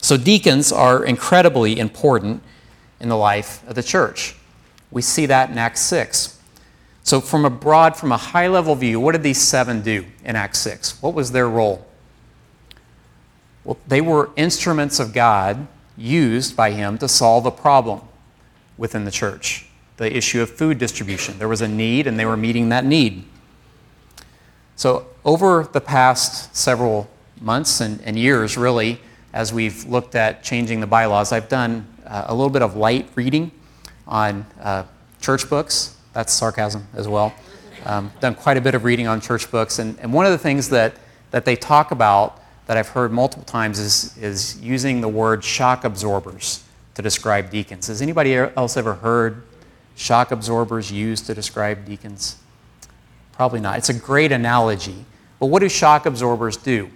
So, 0.00 0.16
deacons 0.16 0.72
are 0.72 1.04
incredibly 1.04 1.78
important 1.78 2.42
in 3.00 3.08
the 3.08 3.16
life 3.16 3.66
of 3.68 3.76
the 3.76 3.82
church. 3.82 4.34
We 4.90 5.00
see 5.00 5.26
that 5.26 5.50
in 5.50 5.58
Acts 5.58 5.80
6. 5.82 6.38
So, 7.02 7.20
from 7.20 7.44
a 7.44 7.50
broad, 7.50 7.96
from 7.96 8.12
a 8.12 8.16
high 8.16 8.48
level 8.48 8.74
view, 8.74 9.00
what 9.00 9.12
did 9.12 9.22
these 9.22 9.40
seven 9.40 9.82
do 9.82 10.04
in 10.24 10.36
Acts 10.36 10.58
6? 10.58 11.02
What 11.02 11.14
was 11.14 11.32
their 11.32 11.48
role? 11.48 11.86
Well, 13.64 13.78
they 13.86 14.00
were 14.00 14.30
instruments 14.36 14.98
of 14.98 15.12
God 15.12 15.66
used 16.02 16.56
by 16.56 16.72
him 16.72 16.98
to 16.98 17.08
solve 17.08 17.46
a 17.46 17.50
problem 17.50 18.00
within 18.76 19.04
the 19.04 19.10
church 19.10 19.66
the 20.02 20.16
issue 20.16 20.42
of 20.42 20.50
food 20.50 20.78
distribution. 20.78 21.38
There 21.38 21.48
was 21.48 21.60
a 21.60 21.68
need, 21.68 22.08
and 22.08 22.18
they 22.18 22.24
were 22.24 22.36
meeting 22.36 22.70
that 22.70 22.84
need. 22.84 23.24
So, 24.74 25.06
over 25.24 25.68
the 25.72 25.80
past 25.80 26.56
several 26.56 27.08
months 27.40 27.80
and, 27.80 28.00
and 28.02 28.18
years, 28.18 28.56
really, 28.56 29.00
as 29.32 29.52
we've 29.52 29.84
looked 29.84 30.16
at 30.16 30.42
changing 30.42 30.80
the 30.80 30.88
bylaws, 30.88 31.30
I've 31.30 31.48
done 31.48 31.86
uh, 32.04 32.24
a 32.26 32.34
little 32.34 32.50
bit 32.50 32.62
of 32.62 32.74
light 32.74 33.08
reading 33.14 33.52
on 34.08 34.44
uh, 34.60 34.84
church 35.20 35.48
books. 35.48 35.96
That's 36.14 36.32
sarcasm 36.32 36.88
as 36.94 37.06
well. 37.06 37.32
Um, 37.84 38.12
done 38.20 38.34
quite 38.34 38.56
a 38.56 38.60
bit 38.60 38.74
of 38.74 38.82
reading 38.82 39.06
on 39.06 39.20
church 39.20 39.50
books, 39.50 39.78
and, 39.78 39.96
and 40.00 40.12
one 40.12 40.26
of 40.26 40.32
the 40.32 40.38
things 40.38 40.68
that, 40.70 40.94
that 41.30 41.44
they 41.44 41.54
talk 41.54 41.92
about 41.92 42.41
that 42.66 42.76
I've 42.76 42.88
heard 42.88 43.12
multiple 43.12 43.44
times 43.44 43.78
is, 43.78 44.16
is 44.18 44.60
using 44.60 45.00
the 45.00 45.08
word 45.08 45.42
shock 45.42 45.84
absorbers 45.84 46.62
to 46.94 47.02
describe 47.02 47.50
deacons. 47.50 47.88
Has 47.88 48.02
anybody 48.02 48.34
else 48.34 48.76
ever 48.76 48.94
heard 48.94 49.42
shock 49.96 50.30
absorbers 50.30 50.92
used 50.92 51.26
to 51.26 51.34
describe 51.34 51.84
deacons? 51.84 52.36
Probably 53.32 53.60
not. 53.60 53.78
It's 53.78 53.88
a 53.88 53.94
great 53.94 54.30
analogy. 54.30 55.04
But 55.40 55.46
what 55.46 55.60
do 55.60 55.68
shock 55.68 56.06
absorbers 56.06 56.56
do? 56.56 56.90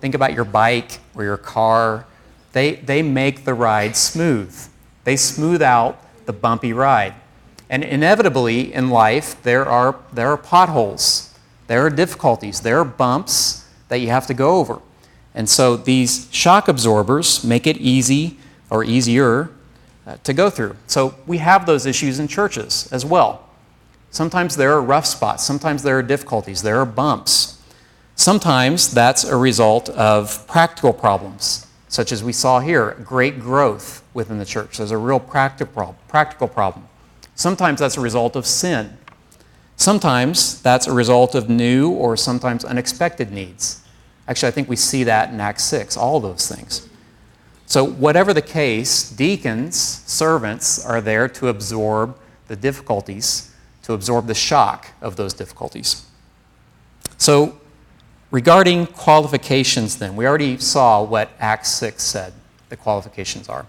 Think 0.00 0.14
about 0.14 0.34
your 0.34 0.44
bike 0.44 0.98
or 1.14 1.24
your 1.24 1.38
car. 1.38 2.06
They, 2.52 2.74
they 2.74 3.02
make 3.02 3.44
the 3.44 3.54
ride 3.54 3.96
smooth, 3.96 4.54
they 5.04 5.16
smooth 5.16 5.62
out 5.62 6.02
the 6.26 6.32
bumpy 6.32 6.72
ride. 6.72 7.14
And 7.68 7.82
inevitably 7.82 8.72
in 8.72 8.90
life, 8.90 9.42
there 9.42 9.66
are, 9.66 9.96
there 10.12 10.28
are 10.28 10.36
potholes, 10.36 11.34
there 11.66 11.84
are 11.84 11.90
difficulties, 11.90 12.60
there 12.60 12.78
are 12.78 12.84
bumps 12.84 13.65
that 13.88 13.98
you 13.98 14.08
have 14.08 14.26
to 14.26 14.34
go 14.34 14.56
over. 14.56 14.80
And 15.34 15.48
so 15.48 15.76
these 15.76 16.28
shock 16.32 16.68
absorbers 16.68 17.44
make 17.44 17.66
it 17.66 17.76
easy 17.76 18.38
or 18.70 18.84
easier 18.84 19.50
uh, 20.06 20.16
to 20.24 20.32
go 20.32 20.50
through. 20.50 20.76
So 20.86 21.14
we 21.26 21.38
have 21.38 21.66
those 21.66 21.84
issues 21.84 22.18
in 22.18 22.28
churches 22.28 22.88
as 22.92 23.04
well. 23.04 23.48
Sometimes 24.10 24.56
there 24.56 24.72
are 24.72 24.80
rough 24.80 25.04
spots, 25.04 25.44
sometimes 25.44 25.82
there 25.82 25.98
are 25.98 26.02
difficulties, 26.02 26.62
there 26.62 26.80
are 26.80 26.86
bumps. 26.86 27.60
Sometimes 28.14 28.90
that's 28.90 29.24
a 29.24 29.36
result 29.36 29.90
of 29.90 30.46
practical 30.46 30.94
problems, 30.94 31.66
such 31.88 32.12
as 32.12 32.24
we 32.24 32.32
saw 32.32 32.60
here, 32.60 32.96
great 33.04 33.38
growth 33.38 34.02
within 34.14 34.38
the 34.38 34.46
church. 34.46 34.78
There's 34.78 34.90
a 34.90 34.96
real 34.96 35.20
practical 35.20 35.94
practical 36.08 36.48
problem. 36.48 36.88
Sometimes 37.34 37.80
that's 37.80 37.98
a 37.98 38.00
result 38.00 38.36
of 38.36 38.46
sin. 38.46 38.96
Sometimes 39.76 40.60
that's 40.62 40.86
a 40.86 40.92
result 40.92 41.34
of 41.34 41.48
new 41.48 41.90
or 41.90 42.16
sometimes 42.16 42.64
unexpected 42.64 43.30
needs. 43.30 43.82
Actually, 44.26 44.48
I 44.48 44.52
think 44.52 44.68
we 44.68 44.76
see 44.76 45.04
that 45.04 45.30
in 45.30 45.40
Acts 45.40 45.64
6, 45.64 45.96
all 45.96 46.18
those 46.18 46.48
things. 46.48 46.88
So, 47.66 47.84
whatever 47.84 48.32
the 48.32 48.42
case, 48.42 49.10
deacons, 49.10 49.76
servants, 49.76 50.84
are 50.84 51.00
there 51.00 51.28
to 51.28 51.48
absorb 51.48 52.16
the 52.48 52.56
difficulties, 52.56 53.52
to 53.82 53.92
absorb 53.92 54.26
the 54.26 54.34
shock 54.34 54.88
of 55.00 55.16
those 55.16 55.34
difficulties. 55.34 56.06
So, 57.18 57.60
regarding 58.30 58.86
qualifications, 58.86 59.98
then, 59.98 60.16
we 60.16 60.26
already 60.26 60.58
saw 60.58 61.02
what 61.02 61.30
Acts 61.38 61.70
6 61.70 62.02
said 62.02 62.32
the 62.68 62.76
qualifications 62.76 63.48
are. 63.48 63.66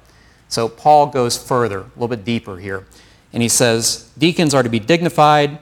So, 0.48 0.70
Paul 0.70 1.08
goes 1.08 1.38
further, 1.38 1.80
a 1.80 1.89
little 1.96 2.08
bit 2.08 2.24
deeper 2.24 2.58
here, 2.58 2.86
and 3.34 3.41
he 3.43 3.50
says 3.50 4.12
deacons 4.17 4.54
are 4.54 4.63
to 4.63 4.70
be 4.70 4.80
dignified, 4.80 5.58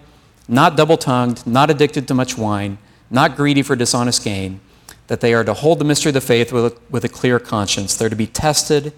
not 0.47 0.75
double 0.77 0.97
tongued, 0.97 1.45
not 1.45 1.69
addicted 1.69 2.07
to 2.07 2.13
much 2.13 2.37
wine, 2.37 2.77
not 3.09 3.35
greedy 3.35 3.61
for 3.61 3.75
dishonest 3.75 4.23
gain, 4.23 4.59
that 5.07 5.21
they 5.21 5.33
are 5.33 5.43
to 5.43 5.53
hold 5.53 5.79
the 5.79 5.85
mystery 5.85 6.09
of 6.09 6.15
the 6.15 6.21
faith 6.21 6.51
with 6.51 6.65
a, 6.65 6.77
with 6.89 7.03
a 7.03 7.09
clear 7.09 7.39
conscience. 7.39 7.95
They're 7.95 8.09
to 8.09 8.15
be 8.15 8.27
tested, 8.27 8.93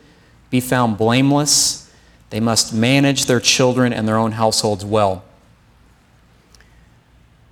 be 0.50 0.60
found 0.60 0.98
blameless. 0.98 1.92
They 2.30 2.40
must 2.40 2.74
manage 2.74 3.26
their 3.26 3.40
children 3.40 3.94
and 3.94 4.08
their 4.08 4.18
own 4.18 4.34
households 4.34 4.84
well. 4.84 5.24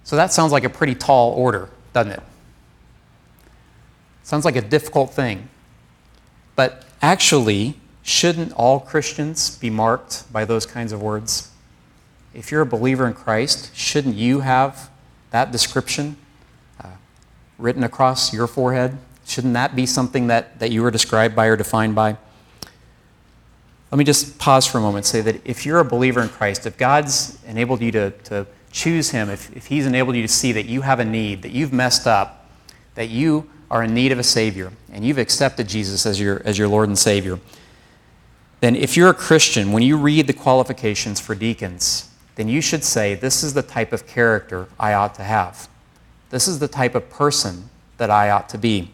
So 0.03 0.15
that 0.15 0.31
sounds 0.31 0.51
like 0.51 0.63
a 0.63 0.69
pretty 0.69 0.95
tall 0.95 1.31
order, 1.31 1.69
doesn't 1.93 2.13
it? 2.13 2.21
Sounds 4.23 4.45
like 4.45 4.55
a 4.55 4.62
difficult 4.62 5.13
thing. 5.13 5.49
But 6.55 6.86
actually, 7.01 7.79
shouldn't 8.03 8.53
all 8.53 8.79
Christians 8.79 9.58
be 9.58 9.69
marked 9.69 10.31
by 10.31 10.45
those 10.45 10.65
kinds 10.65 10.91
of 10.91 11.01
words? 11.01 11.51
If 12.35 12.51
you're 12.51 12.61
a 12.61 12.65
believer 12.65 13.07
in 13.07 13.13
Christ, 13.13 13.75
shouldn't 13.75 14.15
you 14.15 14.41
have 14.41 14.89
that 15.31 15.51
description 15.51 16.17
uh, 16.83 16.89
written 17.57 17.83
across 17.83 18.33
your 18.33 18.45
forehead? 18.45 18.97
Shouldn't 19.25 19.53
that 19.53 19.75
be 19.75 19.85
something 19.85 20.27
that, 20.27 20.59
that 20.59 20.71
you 20.71 20.83
were 20.83 20.91
described 20.91 21.35
by 21.35 21.45
or 21.45 21.55
defined 21.55 21.95
by? 21.95 22.17
Let 23.91 23.97
me 23.97 24.03
just 24.03 24.37
pause 24.37 24.67
for 24.67 24.79
a 24.79 24.81
moment 24.81 24.97
and 24.97 25.05
say 25.05 25.21
that 25.21 25.41
if 25.45 25.65
you're 25.65 25.79
a 25.79 25.85
believer 25.85 26.21
in 26.21 26.27
Christ, 26.27 26.65
if 26.65 26.77
God's 26.77 27.41
enabled 27.45 27.81
you 27.81 27.91
to, 27.93 28.11
to 28.25 28.45
choose 28.71 29.11
Him, 29.11 29.29
if, 29.29 29.55
if 29.55 29.67
He's 29.67 29.85
enabled 29.85 30.17
you 30.17 30.21
to 30.21 30.27
see 30.27 30.51
that 30.51 30.65
you 30.65 30.81
have 30.81 30.99
a 30.99 31.05
need, 31.05 31.41
that 31.43 31.53
you've 31.53 31.71
messed 31.71 32.05
up, 32.05 32.49
that 32.95 33.07
you 33.07 33.49
are 33.71 33.83
in 33.83 33.93
need 33.93 34.11
of 34.11 34.19
a 34.19 34.23
Savior, 34.23 34.73
and 34.91 35.05
you've 35.05 35.17
accepted 35.17 35.69
Jesus 35.69 36.05
as 36.05 36.19
your, 36.19 36.41
as 36.43 36.57
your 36.57 36.67
Lord 36.67 36.89
and 36.89 36.99
Savior, 36.99 37.39
then 38.59 38.75
if 38.75 38.97
you're 38.97 39.09
a 39.09 39.13
Christian, 39.13 39.71
when 39.71 39.83
you 39.83 39.95
read 39.97 40.27
the 40.27 40.33
qualifications 40.33 41.19
for 41.19 41.33
deacons, 41.33 42.09
then 42.35 42.47
you 42.47 42.61
should 42.61 42.83
say, 42.83 43.15
This 43.15 43.43
is 43.43 43.53
the 43.53 43.63
type 43.63 43.93
of 43.93 44.07
character 44.07 44.67
I 44.79 44.93
ought 44.93 45.15
to 45.15 45.23
have. 45.23 45.67
This 46.29 46.47
is 46.47 46.59
the 46.59 46.67
type 46.67 46.95
of 46.95 47.09
person 47.09 47.69
that 47.97 48.09
I 48.09 48.29
ought 48.29 48.49
to 48.49 48.57
be. 48.57 48.91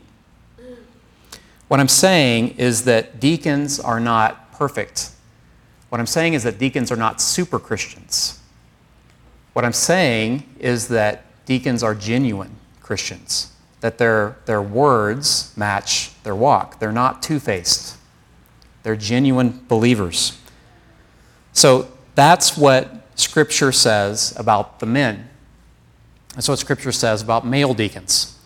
What 1.68 1.80
I'm 1.80 1.88
saying 1.88 2.56
is 2.58 2.84
that 2.84 3.20
deacons 3.20 3.80
are 3.80 4.00
not 4.00 4.52
perfect. 4.52 5.12
What 5.90 6.00
I'm 6.00 6.08
saying 6.08 6.34
is 6.34 6.44
that 6.44 6.60
deacons 6.60 6.92
are 6.92 6.98
not 6.98 7.22
super 7.22 7.60
Christians. 7.60 8.40
What 9.54 9.66
I'm 9.66 9.74
saying 9.74 10.44
is 10.60 10.88
that 10.90 11.26
deacons 11.46 11.84
are 11.84 11.96
genuine 11.96 12.56
Christians, 12.82 13.52
that 13.80 13.98
their, 13.98 14.38
their 14.46 14.62
words 14.62 15.54
match 15.58 16.12
their 16.24 16.36
walk. 16.36 16.80
They're 16.80 16.92
not 16.92 17.22
two 17.24 17.40
faced, 17.40 17.98
they're 18.84 18.96
genuine 18.96 19.64
believers. 19.68 20.38
So 21.54 21.92
that's 22.16 22.58
what 22.58 23.01
Scripture 23.22 23.72
says 23.72 24.34
about 24.38 24.80
the 24.80 24.86
men. 24.86 25.30
That's 26.34 26.50
what 26.50 26.60
Scripture 26.60 26.92
says 26.92 27.22
about 27.22 27.46
male 27.46 27.74
deacons. 27.74 28.38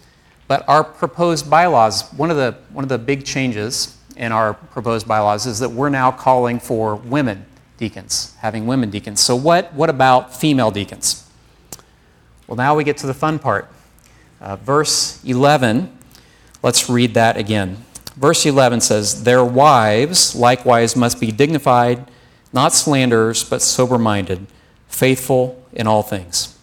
But 0.48 0.68
our 0.68 0.84
proposed 0.84 1.50
bylaws, 1.50 2.12
one 2.14 2.30
of 2.30 2.38
the, 2.38 2.56
one 2.72 2.84
of 2.84 2.90
the 2.90 2.98
big 2.98 3.26
changes 3.26 3.98
in 4.16 4.32
our 4.32 4.54
proposed 4.54 5.08
bylaws 5.08 5.46
is 5.46 5.60
that 5.60 5.70
we're 5.70 5.90
now 5.90 6.12
calling 6.12 6.60
for 6.60 6.96
women 6.96 7.46
deacons, 7.78 8.36
having 8.40 8.68
women 8.68 8.90
deacons. 8.90 9.22
So, 9.22 9.36
what, 9.36 9.74
what 9.74 9.90
about 9.90 10.36
female 10.36 10.72
deacons? 10.72 11.30
Well, 12.48 12.56
now 12.56 12.76
we 12.76 12.84
get 12.84 12.98
to 12.98 13.08
the 13.08 13.14
fun 13.14 13.40
part. 13.40 13.72
Uh, 14.40 14.56
verse 14.58 15.24
11, 15.24 15.98
let's 16.62 16.90
read 16.90 17.14
that 17.16 17.38
again. 17.38 17.78
Verse 18.16 18.46
11 18.46 18.82
says, 18.82 19.24
Their 19.24 19.44
wives 19.44 20.36
likewise 20.36 20.96
must 20.96 21.20
be 21.20 21.32
dignified, 21.32 22.10
not 22.54 22.74
slanderers, 22.74 23.44
but 23.44 23.62
sober 23.62 23.98
minded 23.98 24.46
faithful 24.88 25.64
in 25.74 25.88
all 25.88 26.04
things. 26.04 26.58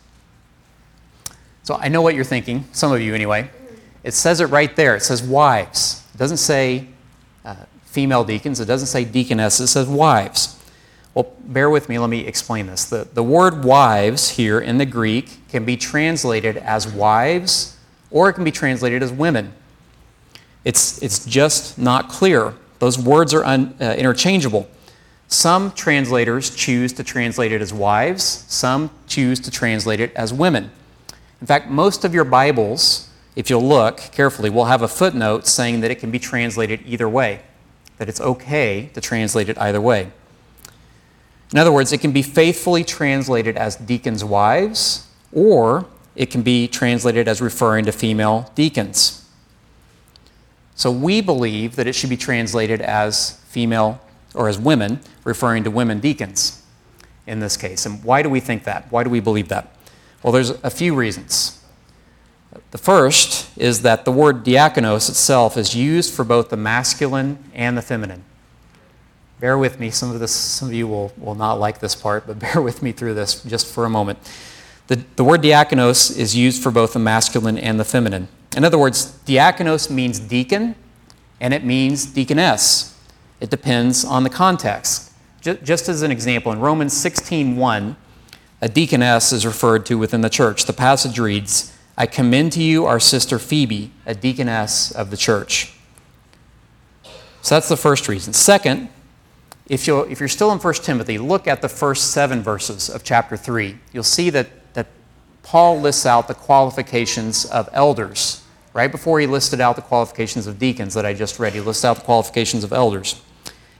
So 1.62 1.74
I 1.74 1.88
know 1.88 2.02
what 2.02 2.14
you're 2.14 2.24
thinking, 2.24 2.64
some 2.72 2.92
of 2.92 3.00
you 3.00 3.14
anyway. 3.14 3.50
It 4.02 4.14
says 4.14 4.40
it 4.40 4.46
right 4.46 4.74
there. 4.74 4.96
It 4.96 5.02
says 5.02 5.22
wives. 5.22 6.04
It 6.14 6.18
doesn't 6.18 6.38
say 6.38 6.88
uh, 7.44 7.54
female 7.84 8.24
deacons, 8.24 8.58
it 8.58 8.66
doesn't 8.66 8.88
say 8.88 9.04
deaconesses, 9.04 9.60
it 9.60 9.72
says 9.72 9.86
wives. 9.86 10.58
Well, 11.14 11.32
bear 11.40 11.68
with 11.68 11.88
me, 11.88 11.98
let 11.98 12.08
me 12.08 12.26
explain 12.26 12.66
this. 12.66 12.86
The, 12.86 13.06
the 13.12 13.22
word 13.22 13.64
wives 13.64 14.30
here 14.30 14.58
in 14.60 14.78
the 14.78 14.86
Greek 14.86 15.46
can 15.48 15.64
be 15.64 15.76
translated 15.76 16.56
as 16.56 16.88
wives 16.88 17.76
or 18.10 18.28
it 18.28 18.34
can 18.34 18.44
be 18.44 18.50
translated 18.50 19.02
as 19.02 19.10
women. 19.12 19.52
It's, 20.64 21.02
it's 21.02 21.24
just 21.24 21.78
not 21.78 22.08
clear. 22.08 22.54
Those 22.78 22.98
words 22.98 23.34
are 23.34 23.44
un, 23.44 23.74
uh, 23.80 23.94
interchangeable. 23.96 24.68
Some 25.32 25.72
translators 25.72 26.54
choose 26.54 26.92
to 26.92 27.02
translate 27.02 27.52
it 27.52 27.62
as 27.62 27.72
wives, 27.72 28.44
some 28.48 28.90
choose 29.06 29.40
to 29.40 29.50
translate 29.50 29.98
it 29.98 30.12
as 30.14 30.30
women. 30.30 30.70
In 31.40 31.46
fact, 31.46 31.70
most 31.70 32.04
of 32.04 32.12
your 32.12 32.24
Bibles, 32.24 33.08
if 33.34 33.48
you'll 33.48 33.66
look 33.66 33.96
carefully, 34.12 34.50
will 34.50 34.66
have 34.66 34.82
a 34.82 34.88
footnote 34.88 35.46
saying 35.46 35.80
that 35.80 35.90
it 35.90 36.00
can 36.00 36.10
be 36.10 36.18
translated 36.18 36.82
either 36.84 37.08
way, 37.08 37.40
that 37.96 38.10
it's 38.10 38.20
okay 38.20 38.90
to 38.92 39.00
translate 39.00 39.48
it 39.48 39.56
either 39.56 39.80
way. 39.80 40.12
In 41.50 41.58
other 41.58 41.72
words, 41.72 41.94
it 41.94 42.02
can 42.02 42.12
be 42.12 42.22
faithfully 42.22 42.84
translated 42.84 43.56
as 43.56 43.76
deacons' 43.76 44.22
wives, 44.22 45.06
or 45.32 45.86
it 46.14 46.26
can 46.30 46.42
be 46.42 46.68
translated 46.68 47.26
as 47.26 47.40
referring 47.40 47.86
to 47.86 47.92
female 47.92 48.52
deacons. 48.54 49.26
So 50.74 50.90
we 50.90 51.22
believe 51.22 51.76
that 51.76 51.86
it 51.86 51.94
should 51.94 52.10
be 52.10 52.18
translated 52.18 52.82
as 52.82 53.38
female 53.48 53.98
or 54.34 54.48
as 54.48 54.58
women, 54.58 55.00
referring 55.24 55.64
to 55.64 55.70
women 55.70 56.00
deacons 56.00 56.62
in 57.26 57.40
this 57.40 57.56
case. 57.56 57.86
And 57.86 58.02
why 58.02 58.22
do 58.22 58.30
we 58.30 58.40
think 58.40 58.64
that? 58.64 58.90
Why 58.90 59.04
do 59.04 59.10
we 59.10 59.20
believe 59.20 59.48
that? 59.48 59.76
Well, 60.22 60.32
there's 60.32 60.50
a 60.50 60.70
few 60.70 60.94
reasons. 60.94 61.62
The 62.70 62.78
first 62.78 63.56
is 63.58 63.82
that 63.82 64.04
the 64.04 64.12
word 64.12 64.44
diakonos 64.44 65.08
itself 65.08 65.56
is 65.56 65.74
used 65.74 66.12
for 66.12 66.24
both 66.24 66.50
the 66.50 66.56
masculine 66.56 67.42
and 67.54 67.76
the 67.76 67.82
feminine. 67.82 68.24
Bear 69.40 69.58
with 69.58 69.80
me. 69.80 69.90
Some 69.90 70.10
of, 70.12 70.20
this, 70.20 70.32
some 70.32 70.68
of 70.68 70.74
you 70.74 70.86
will, 70.86 71.12
will 71.16 71.34
not 71.34 71.54
like 71.54 71.80
this 71.80 71.94
part, 71.94 72.26
but 72.26 72.38
bear 72.38 72.62
with 72.62 72.82
me 72.82 72.92
through 72.92 73.14
this 73.14 73.42
just 73.42 73.66
for 73.66 73.84
a 73.84 73.90
moment. 73.90 74.18
The, 74.88 75.04
the 75.16 75.24
word 75.24 75.42
diakonos 75.42 76.16
is 76.16 76.36
used 76.36 76.62
for 76.62 76.70
both 76.70 76.92
the 76.92 76.98
masculine 76.98 77.58
and 77.58 77.80
the 77.80 77.84
feminine. 77.84 78.28
In 78.56 78.64
other 78.64 78.78
words, 78.78 79.18
diakonos 79.26 79.90
means 79.90 80.18
deacon 80.18 80.74
and 81.40 81.54
it 81.54 81.64
means 81.64 82.06
deaconess. 82.06 82.91
It 83.42 83.50
depends 83.50 84.04
on 84.04 84.22
the 84.22 84.30
context. 84.30 85.10
Just 85.40 85.88
as 85.88 86.02
an 86.02 86.12
example, 86.12 86.52
in 86.52 86.60
Romans 86.60 86.94
16:1, 86.94 87.96
a 88.60 88.68
deaconess 88.68 89.32
is 89.32 89.44
referred 89.44 89.84
to 89.86 89.98
within 89.98 90.20
the 90.20 90.30
church. 90.30 90.64
The 90.64 90.72
passage 90.72 91.18
reads, 91.18 91.72
I 91.98 92.06
commend 92.06 92.52
to 92.52 92.62
you 92.62 92.86
our 92.86 93.00
sister 93.00 93.40
Phoebe, 93.40 93.90
a 94.06 94.14
deaconess 94.14 94.92
of 94.92 95.10
the 95.10 95.16
church. 95.16 95.74
So 97.42 97.56
that's 97.56 97.68
the 97.68 97.76
first 97.76 98.06
reason. 98.06 98.32
Second, 98.32 98.88
if, 99.66 99.88
you 99.88 100.06
you're 100.06 100.28
still 100.28 100.52
in 100.52 100.60
1 100.60 100.74
Timothy, 100.74 101.18
look 101.18 101.48
at 101.48 101.62
the 101.62 101.68
first 101.68 102.12
seven 102.12 102.44
verses 102.44 102.88
of 102.88 103.02
chapter 103.02 103.36
3. 103.36 103.76
You'll 103.92 104.04
see 104.04 104.30
that, 104.30 104.50
that 104.74 104.86
Paul 105.42 105.80
lists 105.80 106.06
out 106.06 106.28
the 106.28 106.34
qualifications 106.34 107.44
of 107.46 107.68
elders. 107.72 108.44
Right 108.72 108.92
before 108.92 109.18
he 109.18 109.26
listed 109.26 109.60
out 109.60 109.74
the 109.74 109.82
qualifications 109.82 110.46
of 110.46 110.60
deacons 110.60 110.94
that 110.94 111.04
I 111.04 111.12
just 111.12 111.40
read, 111.40 111.54
he 111.54 111.60
lists 111.60 111.84
out 111.84 111.96
the 111.96 112.04
qualifications 112.04 112.62
of 112.62 112.72
elders. 112.72 113.20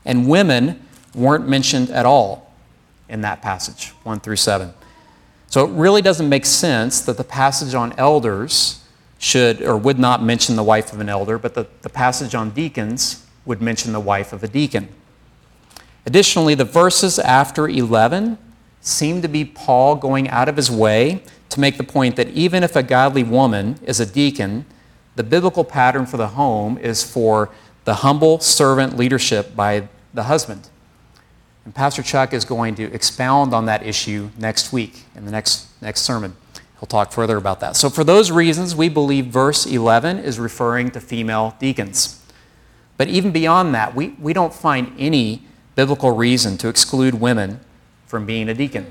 And 0.05 0.29
women 0.29 0.87
weren't 1.15 1.49
mentioned 1.49 1.91
at 1.91 2.07
all 2.07 2.53
in 3.09 3.21
that 3.21 3.43
passage, 3.43 3.91
1 4.05 4.21
through 4.21 4.37
7. 4.37 4.73
So 5.47 5.65
it 5.67 5.71
really 5.73 6.01
doesn't 6.01 6.29
make 6.29 6.47
sense 6.47 7.03
that 7.03 7.19
the 7.19 7.25
passage 7.25 7.75
on 7.75 7.93
elders 7.99 8.83
should 9.19 9.63
or 9.63 9.77
would 9.77 9.99
not 9.99 10.23
mention 10.23 10.57
the 10.57 10.63
wife 10.63 10.93
of 10.93 11.01
an 11.01 11.09
elder, 11.09 11.39
but 11.39 11.55
the, 11.55 11.67
the 11.83 11.91
passage 11.91 12.35
on 12.35 12.51
deacons 12.51 13.27
would 13.45 13.61
mention 13.61 13.93
the 13.93 14.01
wife 14.01 14.33
of 14.33 14.43
a 14.43 14.49
deacon. 14.49 14.89
Additionally, 16.07 16.55
the 16.55 16.65
verses 16.65 17.19
after 17.19 17.69
11 17.69 18.39
seem 18.81 19.23
to 19.23 19.29
be 19.29 19.45
Paul 19.45 19.95
going 19.95 20.29
out 20.29 20.49
of 20.49 20.57
his 20.57 20.71
way 20.71 21.23
to 21.51 21.61
make 21.61 21.77
the 21.77 21.85
point 21.85 22.17
that 22.17 22.29
even 22.31 22.65
if 22.65 22.75
a 22.75 22.83
godly 22.83 23.23
woman 23.23 23.79
is 23.85 24.01
a 24.01 24.07
deacon, 24.07 24.65
the 25.15 25.23
biblical 25.23 25.65
pattern 25.65 26.07
for 26.07 26.17
the 26.17 26.29
home 26.29 26.79
is 26.79 27.05
for 27.05 27.51
the 27.85 27.95
humble 27.95 28.39
servant 28.41 28.97
leadership 28.97 29.55
by 29.57 29.89
the 30.15 30.25
husband. 30.25 30.69
And 31.65 31.75
Pastor 31.75 32.03
Chuck 32.03 32.33
is 32.33 32.45
going 32.45 32.75
to 32.77 32.93
expound 32.93 33.55
on 33.55 33.67
that 33.67 33.87
issue 33.87 34.31
next 34.37 34.73
week 34.73 35.05
in 35.15 35.25
the 35.25 35.31
next, 35.31 35.69
next 35.81 36.03
sermon. 36.03 36.37
He'll 36.79 36.87
talk 36.89 37.13
further 37.13 37.37
about 37.37 37.61
that. 37.61 37.77
So, 37.77 37.89
for 37.89 38.03
those 38.03 38.33
reasons, 38.33 38.75
we 38.75 38.89
believe 38.89 39.27
verse 39.27 39.67
11 39.67 40.19
is 40.19 40.41
referring 40.41 40.91
to 40.93 41.01
female 41.01 41.55
deacons. 41.61 42.21
But 42.97 43.09
even 43.09 43.31
beyond 43.31 43.75
that, 43.75 43.95
we, 43.95 44.09
we 44.21 44.33
don't 44.33 44.53
find 44.53 44.93
any 44.99 45.43
biblical 45.77 46.11
reason 46.11 46.59
to 46.59 46.69
exclude 46.69 47.15
women 47.15 47.61
from 48.07 48.27
being 48.27 48.49
a 48.49 48.55
deacon. 48.55 48.91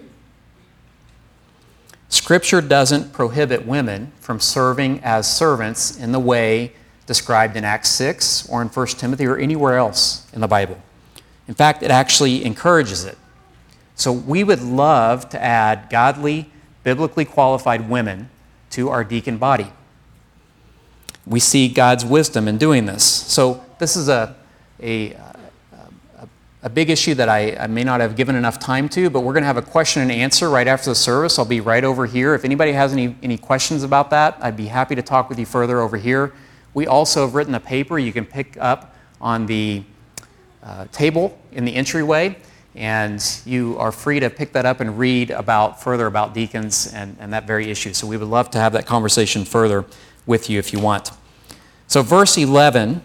Scripture 2.07 2.61
doesn't 2.61 3.13
prohibit 3.13 3.65
women 3.65 4.11
from 4.19 4.39
serving 4.39 5.01
as 5.03 5.33
servants 5.33 5.97
in 5.97 6.11
the 6.11 6.19
way 6.19 6.73
described 7.11 7.57
in 7.57 7.65
Acts 7.65 7.89
6 7.89 8.47
or 8.47 8.61
in 8.61 8.69
1 8.69 8.87
Timothy 8.87 9.25
or 9.25 9.35
anywhere 9.35 9.75
else 9.75 10.25
in 10.31 10.39
the 10.39 10.47
Bible. 10.47 10.81
In 11.45 11.53
fact, 11.53 11.83
it 11.83 11.91
actually 11.91 12.45
encourages 12.45 13.03
it. 13.03 13.17
So 13.95 14.13
we 14.13 14.45
would 14.45 14.61
love 14.61 15.27
to 15.31 15.43
add 15.43 15.89
godly, 15.89 16.49
biblically 16.85 17.25
qualified 17.25 17.89
women 17.89 18.29
to 18.69 18.87
our 18.87 19.03
deacon 19.03 19.37
body. 19.37 19.73
We 21.27 21.41
see 21.41 21.67
God's 21.67 22.05
wisdom 22.05 22.47
in 22.47 22.57
doing 22.57 22.85
this. 22.85 23.03
So 23.03 23.61
this 23.77 23.97
is 23.97 24.07
a, 24.07 24.33
a, 24.81 25.17
a 26.63 26.69
big 26.69 26.89
issue 26.89 27.13
that 27.15 27.27
I, 27.27 27.57
I, 27.57 27.67
may 27.67 27.83
not 27.83 27.99
have 27.99 28.15
given 28.15 28.37
enough 28.37 28.57
time 28.57 28.87
to, 28.89 29.09
but 29.09 29.19
we're 29.19 29.33
going 29.33 29.43
to 29.43 29.47
have 29.47 29.57
a 29.57 29.61
question 29.61 30.01
and 30.01 30.09
answer 30.09 30.49
right 30.49 30.65
after 30.65 30.91
the 30.91 30.95
service. 30.95 31.37
I'll 31.37 31.43
be 31.43 31.59
right 31.59 31.83
over 31.83 32.05
here. 32.05 32.33
If 32.35 32.45
anybody 32.45 32.71
has 32.71 32.93
any, 32.93 33.17
any 33.21 33.37
questions 33.37 33.83
about 33.83 34.11
that, 34.11 34.37
I'd 34.39 34.55
be 34.55 34.67
happy 34.67 34.95
to 34.95 35.01
talk 35.01 35.27
with 35.27 35.37
you 35.37 35.45
further 35.45 35.81
over 35.81 35.97
here. 35.97 36.31
We 36.73 36.87
also 36.87 37.25
have 37.25 37.35
written 37.35 37.55
a 37.55 37.59
paper 37.59 37.99
you 37.99 38.13
can 38.13 38.25
pick 38.25 38.57
up 38.59 38.95
on 39.19 39.45
the 39.45 39.83
uh, 40.63 40.85
table 40.91 41.37
in 41.51 41.65
the 41.65 41.75
entryway, 41.75 42.37
and 42.75 43.23
you 43.45 43.77
are 43.77 43.91
free 43.91 44.19
to 44.19 44.29
pick 44.29 44.53
that 44.53 44.65
up 44.65 44.79
and 44.79 44.97
read 44.97 45.31
about 45.31 45.81
further 45.81 46.07
about 46.07 46.33
deacons 46.33 46.91
and, 46.93 47.17
and 47.19 47.33
that 47.33 47.45
very 47.45 47.69
issue. 47.69 47.93
So 47.93 48.07
we 48.07 48.15
would 48.15 48.27
love 48.27 48.51
to 48.51 48.59
have 48.59 48.73
that 48.73 48.85
conversation 48.85 49.43
further 49.43 49.85
with 50.25 50.49
you 50.49 50.59
if 50.59 50.71
you 50.71 50.79
want. 50.79 51.11
So, 51.87 52.01
verse 52.01 52.37
11 52.37 53.01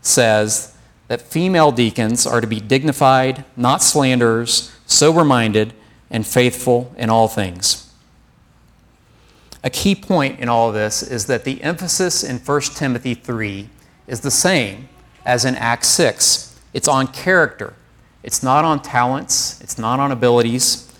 says 0.00 0.74
that 1.08 1.20
female 1.20 1.70
deacons 1.70 2.26
are 2.26 2.40
to 2.40 2.46
be 2.46 2.60
dignified, 2.60 3.44
not 3.56 3.82
slanderers, 3.82 4.74
sober 4.86 5.24
minded, 5.24 5.74
and 6.10 6.26
faithful 6.26 6.94
in 6.96 7.10
all 7.10 7.28
things. 7.28 7.91
A 9.64 9.70
key 9.70 9.94
point 9.94 10.40
in 10.40 10.48
all 10.48 10.68
of 10.68 10.74
this 10.74 11.02
is 11.02 11.26
that 11.26 11.44
the 11.44 11.62
emphasis 11.62 12.24
in 12.24 12.38
1 12.38 12.60
Timothy 12.74 13.14
3 13.14 13.68
is 14.06 14.20
the 14.20 14.30
same 14.30 14.88
as 15.24 15.44
in 15.44 15.54
Acts 15.56 15.88
6 15.88 16.52
it's 16.72 16.88
on 16.88 17.06
character, 17.06 17.74
it's 18.22 18.42
not 18.42 18.64
on 18.64 18.80
talents, 18.80 19.60
it's 19.60 19.78
not 19.78 20.00
on 20.00 20.10
abilities. 20.10 20.90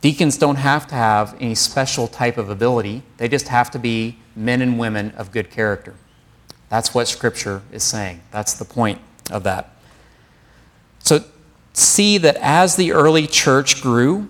Deacons 0.00 0.38
don't 0.38 0.56
have 0.56 0.86
to 0.88 0.94
have 0.94 1.36
any 1.40 1.56
special 1.56 2.06
type 2.06 2.38
of 2.38 2.50
ability, 2.50 3.02
they 3.16 3.28
just 3.28 3.48
have 3.48 3.70
to 3.72 3.78
be 3.78 4.16
men 4.36 4.62
and 4.62 4.78
women 4.78 5.10
of 5.12 5.32
good 5.32 5.50
character. 5.50 5.94
That's 6.68 6.94
what 6.94 7.08
Scripture 7.08 7.62
is 7.72 7.82
saying. 7.82 8.20
That's 8.30 8.54
the 8.54 8.64
point 8.64 9.00
of 9.30 9.42
that. 9.42 9.74
So, 11.00 11.24
see 11.72 12.18
that 12.18 12.36
as 12.36 12.76
the 12.76 12.92
early 12.92 13.26
church 13.26 13.80
grew, 13.80 14.28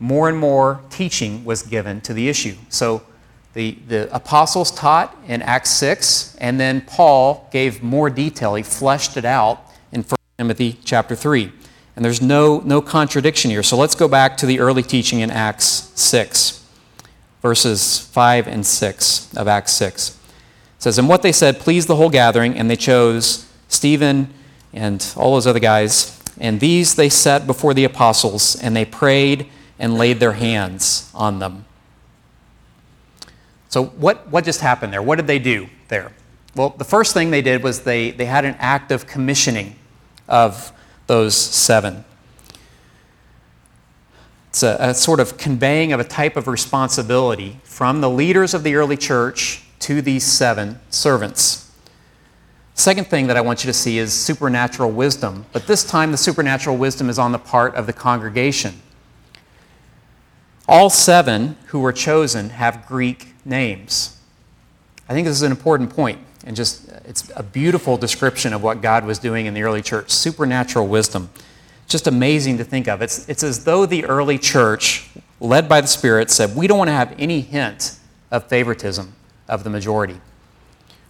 more 0.00 0.28
and 0.28 0.38
more 0.38 0.80
teaching 0.90 1.44
was 1.44 1.62
given 1.62 2.00
to 2.02 2.12
the 2.12 2.28
issue. 2.28 2.56
So, 2.68 3.02
the, 3.54 3.76
the 3.88 4.14
apostles 4.14 4.70
taught 4.70 5.16
in 5.26 5.42
Acts 5.42 5.70
6, 5.70 6.36
and 6.36 6.60
then 6.60 6.82
Paul 6.82 7.48
gave 7.50 7.82
more 7.82 8.08
detail. 8.08 8.54
He 8.54 8.62
fleshed 8.62 9.16
it 9.16 9.24
out 9.24 9.64
in 9.90 10.02
1 10.02 10.16
Timothy 10.36 10.78
chapter 10.84 11.16
3. 11.16 11.50
And 11.96 12.04
there's 12.04 12.22
no, 12.22 12.60
no 12.60 12.80
contradiction 12.80 13.50
here. 13.50 13.64
So 13.64 13.76
let's 13.76 13.96
go 13.96 14.06
back 14.06 14.36
to 14.36 14.46
the 14.46 14.60
early 14.60 14.84
teaching 14.84 15.18
in 15.18 15.32
Acts 15.32 15.90
6, 15.96 16.64
verses 17.42 17.98
5 17.98 18.46
and 18.46 18.64
6 18.64 19.34
of 19.34 19.48
Acts 19.48 19.72
6. 19.72 20.10
It 20.10 20.16
says, 20.78 20.98
And 20.98 21.08
what 21.08 21.22
they 21.22 21.32
said 21.32 21.58
pleased 21.58 21.88
the 21.88 21.96
whole 21.96 22.10
gathering, 22.10 22.56
and 22.56 22.70
they 22.70 22.76
chose 22.76 23.50
Stephen 23.66 24.32
and 24.72 25.04
all 25.16 25.34
those 25.34 25.48
other 25.48 25.58
guys. 25.58 26.22
And 26.38 26.60
these 26.60 26.94
they 26.94 27.08
set 27.08 27.48
before 27.48 27.74
the 27.74 27.82
apostles, 27.82 28.54
and 28.62 28.76
they 28.76 28.84
prayed 28.84 29.48
and 29.78 29.94
laid 29.96 30.20
their 30.20 30.32
hands 30.32 31.10
on 31.14 31.38
them. 31.38 31.64
So, 33.68 33.84
what, 33.84 34.28
what 34.28 34.44
just 34.44 34.60
happened 34.60 34.92
there? 34.92 35.02
What 35.02 35.16
did 35.16 35.26
they 35.26 35.38
do 35.38 35.68
there? 35.88 36.12
Well, 36.54 36.70
the 36.70 36.84
first 36.84 37.14
thing 37.14 37.30
they 37.30 37.42
did 37.42 37.62
was 37.62 37.82
they, 37.82 38.10
they 38.10 38.24
had 38.24 38.44
an 38.44 38.56
act 38.58 38.90
of 38.90 39.06
commissioning 39.06 39.76
of 40.26 40.72
those 41.06 41.34
seven. 41.36 42.04
It's 44.48 44.62
a, 44.62 44.76
a, 44.80 44.94
sort 44.94 45.20
of 45.20 45.36
conveying 45.36 45.92
of 45.92 46.00
a 46.00 46.04
type 46.04 46.36
of 46.36 46.48
responsibility 46.48 47.60
from 47.64 48.00
the 48.00 48.10
leaders 48.10 48.54
of 48.54 48.62
the 48.62 48.74
early 48.74 48.96
church 48.96 49.62
to 49.80 50.00
these 50.02 50.24
seven 50.24 50.80
servants. 50.90 51.70
Second 52.74 53.08
thing 53.08 53.26
that 53.26 53.36
I 53.36 53.40
want 53.40 53.64
you 53.64 53.68
to 53.68 53.74
see 53.74 53.98
is 53.98 54.12
supernatural 54.12 54.90
wisdom, 54.90 55.44
but 55.52 55.66
this 55.66 55.84
time 55.84 56.12
the 56.12 56.16
supernatural 56.16 56.76
wisdom 56.76 57.10
is 57.10 57.18
on 57.18 57.32
the 57.32 57.38
part 57.38 57.74
of 57.74 57.86
the 57.86 57.92
congregation. 57.92 58.80
All 60.68 60.90
seven 60.90 61.56
who 61.68 61.80
were 61.80 61.94
chosen 61.94 62.50
have 62.50 62.86
Greek 62.86 63.34
names. 63.46 64.20
I 65.08 65.14
think 65.14 65.26
this 65.26 65.34
is 65.34 65.42
an 65.42 65.50
important 65.50 65.88
point, 65.88 66.18
and 66.44 66.54
just 66.54 66.86
it's 67.06 67.32
a 67.34 67.42
beautiful 67.42 67.96
description 67.96 68.52
of 68.52 68.62
what 68.62 68.82
God 68.82 69.06
was 69.06 69.18
doing 69.18 69.46
in 69.46 69.54
the 69.54 69.62
early 69.62 69.80
church 69.80 70.10
supernatural 70.10 70.86
wisdom. 70.86 71.30
Just 71.86 72.06
amazing 72.06 72.58
to 72.58 72.64
think 72.64 72.86
of. 72.86 73.00
It's, 73.00 73.26
it's 73.30 73.42
as 73.42 73.64
though 73.64 73.86
the 73.86 74.04
early 74.04 74.36
church, 74.36 75.08
led 75.40 75.70
by 75.70 75.80
the 75.80 75.86
Spirit, 75.86 76.30
said, 76.30 76.54
We 76.54 76.66
don't 76.66 76.76
want 76.76 76.88
to 76.88 76.92
have 76.92 77.14
any 77.18 77.40
hint 77.40 77.96
of 78.30 78.46
favoritism 78.48 79.14
of 79.48 79.64
the 79.64 79.70
majority. 79.70 80.20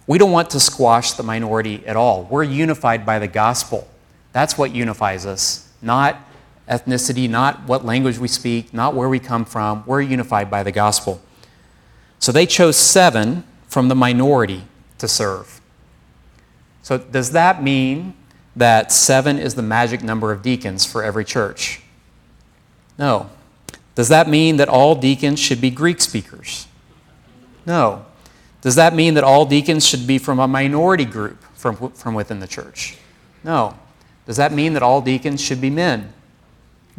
We 0.07 0.17
don't 0.17 0.31
want 0.31 0.51
to 0.51 0.59
squash 0.61 1.11
the 1.11 1.23
minority 1.23 1.85
at 1.85 1.97
all. 1.97 2.23
We're 2.23 2.43
unified 2.43 3.05
by 3.05 3.19
the 3.19 3.27
gospel. 3.27 3.89
That's 4.31 4.57
what 4.57 4.73
unifies 4.73 5.25
us, 5.25 5.69
not 5.81 6.17
ethnicity, 6.69 7.29
not 7.29 7.63
what 7.67 7.83
language 7.83 8.17
we 8.17 8.27
speak, 8.27 8.73
not 8.73 8.93
where 8.93 9.09
we 9.09 9.19
come 9.19 9.45
from. 9.45 9.83
We're 9.85 10.01
unified 10.01 10.49
by 10.49 10.63
the 10.63 10.71
gospel. 10.71 11.21
So 12.19 12.31
they 12.31 12.45
chose 12.45 12.77
seven 12.77 13.43
from 13.67 13.87
the 13.87 13.95
minority 13.95 14.63
to 14.97 15.07
serve. 15.07 15.61
So, 16.81 16.97
does 16.97 17.31
that 17.31 17.61
mean 17.61 18.15
that 18.55 18.91
seven 18.91 19.37
is 19.37 19.55
the 19.55 19.61
magic 19.61 20.01
number 20.01 20.31
of 20.31 20.41
deacons 20.41 20.85
for 20.85 21.03
every 21.03 21.23
church? 21.23 21.81
No. 22.97 23.29
Does 23.95 24.09
that 24.09 24.27
mean 24.27 24.57
that 24.57 24.69
all 24.69 24.95
deacons 24.95 25.39
should 25.39 25.61
be 25.61 25.69
Greek 25.69 26.01
speakers? 26.01 26.67
No. 27.65 28.05
Does 28.61 28.75
that 28.75 28.93
mean 28.95 29.13
that 29.13 29.23
all 29.23 29.45
deacons 29.45 29.87
should 29.87 30.05
be 30.07 30.17
from 30.17 30.39
a 30.39 30.47
minority 30.47 31.05
group 31.05 31.41
from, 31.53 31.91
from 31.91 32.13
within 32.13 32.39
the 32.39 32.47
church? 32.47 32.97
No. 33.43 33.77
Does 34.25 34.37
that 34.37 34.51
mean 34.51 34.73
that 34.73 34.83
all 34.83 35.01
deacons 35.01 35.41
should 35.41 35.61
be 35.61 35.69
men? 35.69 36.13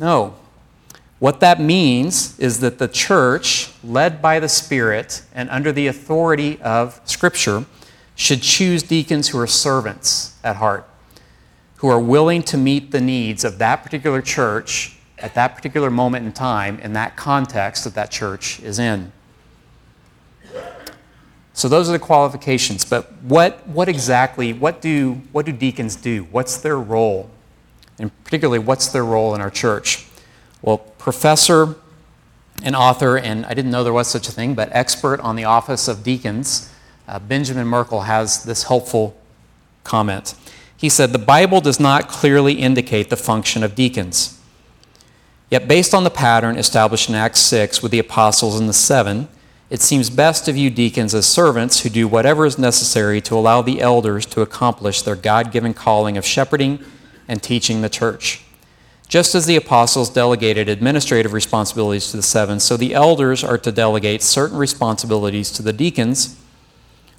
No. 0.01 0.34
What 1.18 1.40
that 1.40 1.61
means 1.61 2.38
is 2.40 2.61
that 2.61 2.78
the 2.78 2.88
church, 2.88 3.70
led 3.84 4.22
by 4.22 4.40
the 4.40 4.48
Spirit 4.48 5.22
and 5.34 5.51
under 5.51 5.72
the 5.72 5.88
authority 5.88 6.59
of 6.62 6.98
Scripture, 7.05 7.66
should 8.14 8.40
choose 8.40 8.82
deacons 8.82 9.28
who 9.28 9.38
are 9.38 9.46
servants 9.46 10.38
at 10.42 10.57
heart, 10.57 10.88
who 11.76 11.88
are 11.88 12.01
willing 12.01 12.42
to 12.44 12.57
meet 12.57 12.92
the 12.92 13.01
needs 13.03 13.44
of 13.44 13.59
that 13.59 13.82
particular 13.82 14.22
church 14.22 14.96
at 15.18 15.34
that 15.34 15.55
particular 15.55 15.90
moment 15.90 16.24
in 16.24 16.32
time 16.32 16.78
in 16.78 16.94
that 16.94 17.14
context 17.14 17.84
that 17.84 17.94
that 17.94 18.11
church 18.11 18.59
is 18.61 18.78
in. 18.78 19.12
So 21.53 21.68
those 21.68 21.90
are 21.90 21.92
the 21.92 21.98
qualifications. 21.98 22.86
But 22.86 23.12
what, 23.20 23.68
what 23.68 23.90
exactly, 23.90 24.55
what 24.55 24.80
do, 24.80 25.20
what 25.32 25.44
do 25.44 25.53
deacons 25.53 25.94
do? 25.94 26.26
What's 26.30 26.57
their 26.57 26.78
role? 26.78 27.28
And 28.01 28.24
particularly, 28.24 28.59
what's 28.59 28.88
their 28.88 29.05
role 29.05 29.34
in 29.34 29.42
our 29.42 29.51
church? 29.51 30.07
Well, 30.62 30.78
professor 30.78 31.76
and 32.62 32.74
author, 32.74 33.18
and 33.18 33.44
I 33.44 33.53
didn't 33.53 33.70
know 33.70 33.84
there 33.84 33.92
was 33.92 34.09
such 34.09 34.26
a 34.26 34.32
thing, 34.32 34.55
but 34.55 34.70
expert 34.72 35.20
on 35.20 35.36
the 35.36 35.44
office 35.44 35.86
of 35.86 36.03
deacons, 36.03 36.72
uh, 37.07 37.18
Benjamin 37.18 37.66
Merkle 37.66 38.03
has 38.03 38.44
this 38.44 38.64
helpful 38.64 39.14
comment. 39.84 40.34
He 40.76 40.88
said, 40.88 41.12
The 41.12 41.18
Bible 41.18 41.61
does 41.61 41.78
not 41.78 42.09
clearly 42.09 42.55
indicate 42.55 43.11
the 43.11 43.16
function 43.16 43.62
of 43.62 43.74
deacons. 43.74 44.40
Yet, 45.51 45.68
based 45.68 45.92
on 45.92 46.05
the 46.05 46.11
pattern 46.11 46.57
established 46.57 47.11
in 47.11 47.14
Acts 47.14 47.40
6 47.40 47.82
with 47.82 47.92
the 47.92 47.98
apostles 47.98 48.59
and 48.59 48.68
the 48.68 48.72
seven, 48.72 49.28
it 49.68 49.82
seems 49.82 50.09
best 50.09 50.46
to 50.46 50.53
view 50.53 50.70
deacons 50.70 51.14
as 51.14 51.26
servants 51.26 51.80
who 51.80 51.90
do 51.90 52.09
whatever 52.09 52.46
is 52.46 52.59
necessary 52.59 53.20
to 53.22 53.34
allow 53.34 53.61
the 53.61 53.80
elders 53.80 54.24
to 54.26 54.40
accomplish 54.40 55.03
their 55.03 55.16
God 55.16 55.53
given 55.53 55.74
calling 55.74 56.16
of 56.16 56.24
shepherding 56.24 56.82
and 57.31 57.41
teaching 57.41 57.81
the 57.81 57.89
church. 57.89 58.43
Just 59.09 59.35
as 59.35 59.47
the 59.47 59.57
apostles 59.57 60.11
delegated 60.11 60.68
administrative 60.68 61.33
responsibilities 61.33 62.11
to 62.11 62.16
the 62.16 62.22
seven, 62.22 62.59
so 62.59 62.76
the 62.76 62.93
elders 62.93 63.45
are 63.45 63.57
to 63.59 63.72
delegate 63.72 64.20
certain 64.20 64.59
responsibilities 64.59 65.53
to 65.53 65.62
the 65.62 65.72
deacons 65.72 66.37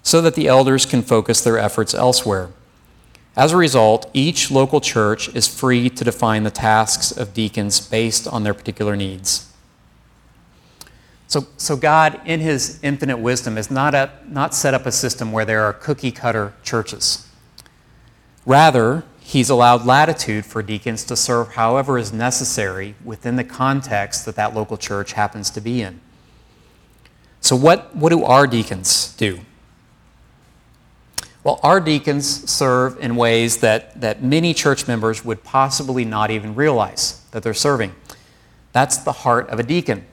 so 0.04 0.22
that 0.22 0.36
the 0.36 0.48
elders 0.48 0.86
can 0.86 1.02
focus 1.02 1.42
their 1.42 1.58
efforts 1.58 1.94
elsewhere. 1.94 2.50
As 3.38 3.54
a 3.54 3.58
result, 3.58 4.10
each 4.14 4.52
local 4.52 4.82
church 4.82 5.34
is 5.34 5.48
free 5.48 5.90
to 5.90 6.04
define 6.04 6.44
the 6.44 6.52
tasks 6.52 7.12
of 7.12 7.34
deacons 7.34 7.80
based 7.80 8.28
on 8.28 8.44
their 8.44 8.54
particular 8.54 8.98
needs. 8.98 9.50
So, 11.28 11.48
so 11.56 11.78
God, 11.78 12.20
in 12.26 12.42
His 12.42 12.80
infinite 12.84 13.20
wisdom, 13.20 13.56
has 13.56 13.72
not, 13.72 14.30
not 14.30 14.54
set 14.54 14.74
up 14.74 14.86
a 14.86 14.92
system 14.92 15.32
where 15.32 15.46
there 15.46 15.62
are 15.64 15.72
cookie 15.72 16.12
cutter 16.12 16.54
churches. 16.64 17.26
Rather, 18.46 19.04
He's 19.32 19.50
allowed 19.50 19.86
latitude 19.86 20.46
for 20.46 20.62
deacons 20.62 21.06
to 21.06 21.16
serve 21.16 21.54
however 21.54 21.98
is 21.98 22.12
necessary 22.12 22.96
within 23.02 23.38
the 23.38 23.46
context 23.46 24.26
that 24.26 24.36
that 24.36 24.54
local 24.54 24.76
church 24.76 25.14
happens 25.14 25.50
to 25.52 25.62
be 25.62 25.82
in. 25.82 26.02
So, 27.40 27.56
what, 27.56 27.96
what 27.96 28.10
do 28.10 28.26
our 28.26 28.46
deacons 28.46 29.14
do? 29.16 29.40
Well, 31.46 31.62
our 31.64 31.80
deacons 31.80 32.52
serve 32.52 33.00
in 33.00 33.16
ways 33.16 33.60
that, 33.60 34.02
that 34.02 34.22
many 34.22 34.54
church 34.54 34.86
members 34.86 35.24
would 35.24 35.46
possibly 35.46 36.04
not 36.04 36.30
even 36.30 36.54
realize 36.54 37.24
that 37.32 37.42
they're 37.42 37.54
serving. 37.54 37.96
That's 38.74 38.98
the 38.98 39.14
heart 39.14 39.48
of 39.48 39.62
a 39.62 39.64
deacon 39.64 40.06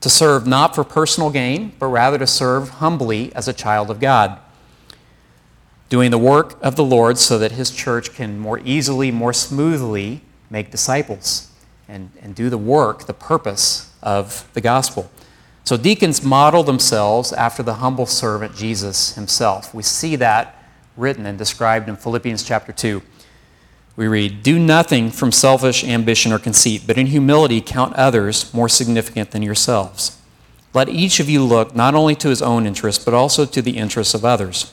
to 0.00 0.08
serve 0.08 0.46
not 0.46 0.74
for 0.74 0.82
personal 0.82 1.28
gain, 1.28 1.74
but 1.78 1.88
rather 1.88 2.16
to 2.16 2.26
serve 2.26 2.70
humbly 2.70 3.34
as 3.34 3.48
a 3.48 3.52
child 3.52 3.90
of 3.90 4.00
God 4.00 4.40
doing 5.92 6.10
the 6.10 6.16
work 6.16 6.56
of 6.62 6.74
the 6.74 6.82
Lord 6.82 7.18
so 7.18 7.38
that 7.38 7.52
his 7.52 7.70
church 7.70 8.14
can 8.14 8.38
more 8.38 8.58
easily, 8.60 9.10
more 9.10 9.34
smoothly 9.34 10.22
make 10.48 10.70
disciples 10.70 11.50
and, 11.86 12.10
and 12.22 12.34
do 12.34 12.48
the 12.48 12.56
work, 12.56 13.04
the 13.04 13.12
purpose 13.12 13.92
of 14.02 14.48
the 14.54 14.62
gospel. 14.62 15.10
So 15.64 15.76
deacons 15.76 16.24
model 16.24 16.62
themselves 16.62 17.30
after 17.34 17.62
the 17.62 17.74
humble 17.74 18.06
servant 18.06 18.56
Jesus 18.56 19.16
himself. 19.16 19.74
We 19.74 19.82
see 19.82 20.16
that 20.16 20.64
written 20.96 21.26
and 21.26 21.36
described 21.36 21.90
in 21.90 21.96
Philippians 21.96 22.42
chapter 22.42 22.72
2. 22.72 23.02
We 23.94 24.08
read, 24.08 24.42
Do 24.42 24.58
nothing 24.58 25.10
from 25.10 25.30
selfish 25.30 25.84
ambition 25.84 26.32
or 26.32 26.38
conceit, 26.38 26.84
but 26.86 26.96
in 26.96 27.08
humility 27.08 27.60
count 27.60 27.94
others 27.96 28.54
more 28.54 28.70
significant 28.70 29.32
than 29.32 29.42
yourselves. 29.42 30.18
Let 30.72 30.88
each 30.88 31.20
of 31.20 31.28
you 31.28 31.44
look 31.44 31.76
not 31.76 31.94
only 31.94 32.14
to 32.14 32.30
his 32.30 32.40
own 32.40 32.64
interests, 32.64 33.04
but 33.04 33.12
also 33.12 33.44
to 33.44 33.60
the 33.60 33.76
interests 33.76 34.14
of 34.14 34.24
others. 34.24 34.72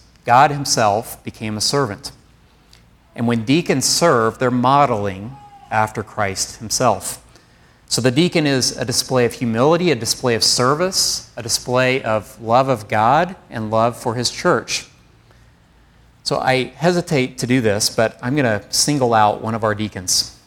God 0.25 0.51
Himself 0.51 1.23
became 1.23 1.57
a 1.57 1.61
servant. 1.61 2.11
And 3.15 3.27
when 3.27 3.43
deacons 3.43 3.85
serve, 3.85 4.39
they're 4.39 4.51
modeling 4.51 5.35
after 5.69 6.03
Christ 6.03 6.57
Himself. 6.57 7.25
So 7.87 8.01
the 8.01 8.11
deacon 8.11 8.47
is 8.47 8.77
a 8.77 8.85
display 8.85 9.25
of 9.25 9.33
humility, 9.33 9.91
a 9.91 9.95
display 9.95 10.35
of 10.35 10.43
service, 10.43 11.31
a 11.35 11.43
display 11.43 12.01
of 12.01 12.41
love 12.41 12.69
of 12.69 12.87
God 12.87 13.35
and 13.49 13.69
love 13.69 13.97
for 13.97 14.15
His 14.15 14.31
church. 14.31 14.87
So 16.23 16.39
I 16.39 16.65
hesitate 16.65 17.39
to 17.39 17.47
do 17.47 17.61
this, 17.61 17.89
but 17.89 18.17
I'm 18.21 18.35
going 18.35 18.45
to 18.45 18.65
single 18.71 19.13
out 19.13 19.41
one 19.41 19.55
of 19.55 19.63
our 19.63 19.75
deacons. 19.75 20.37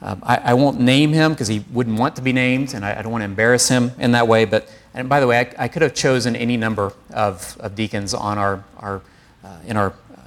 Um, 0.00 0.20
I, 0.22 0.36
I, 0.36 0.54
won't 0.54 0.80
name 0.80 1.12
him 1.12 1.32
because 1.32 1.48
he 1.48 1.64
wouldn't 1.72 1.98
want 1.98 2.16
to 2.16 2.22
be 2.22 2.32
named, 2.32 2.74
and 2.74 2.84
I, 2.84 2.98
I, 2.98 3.02
don't 3.02 3.12
want 3.12 3.22
to 3.22 3.26
embarrass 3.26 3.68
him 3.68 3.92
in 3.98 4.12
that 4.12 4.28
way. 4.28 4.44
But 4.44 4.70
and 4.96 5.10
by 5.10 5.20
the 5.20 5.26
way, 5.26 5.38
I, 5.38 5.64
I 5.64 5.68
could 5.68 5.82
have 5.82 5.94
chosen 5.94 6.34
any 6.34 6.56
number 6.56 6.92
of, 7.10 7.56
of 7.60 7.74
deacons 7.74 8.14
on 8.14 8.38
our, 8.38 8.64
our 8.78 9.02
uh, 9.44 9.58
in 9.66 9.76
our 9.76 9.90
uh, 9.90 10.20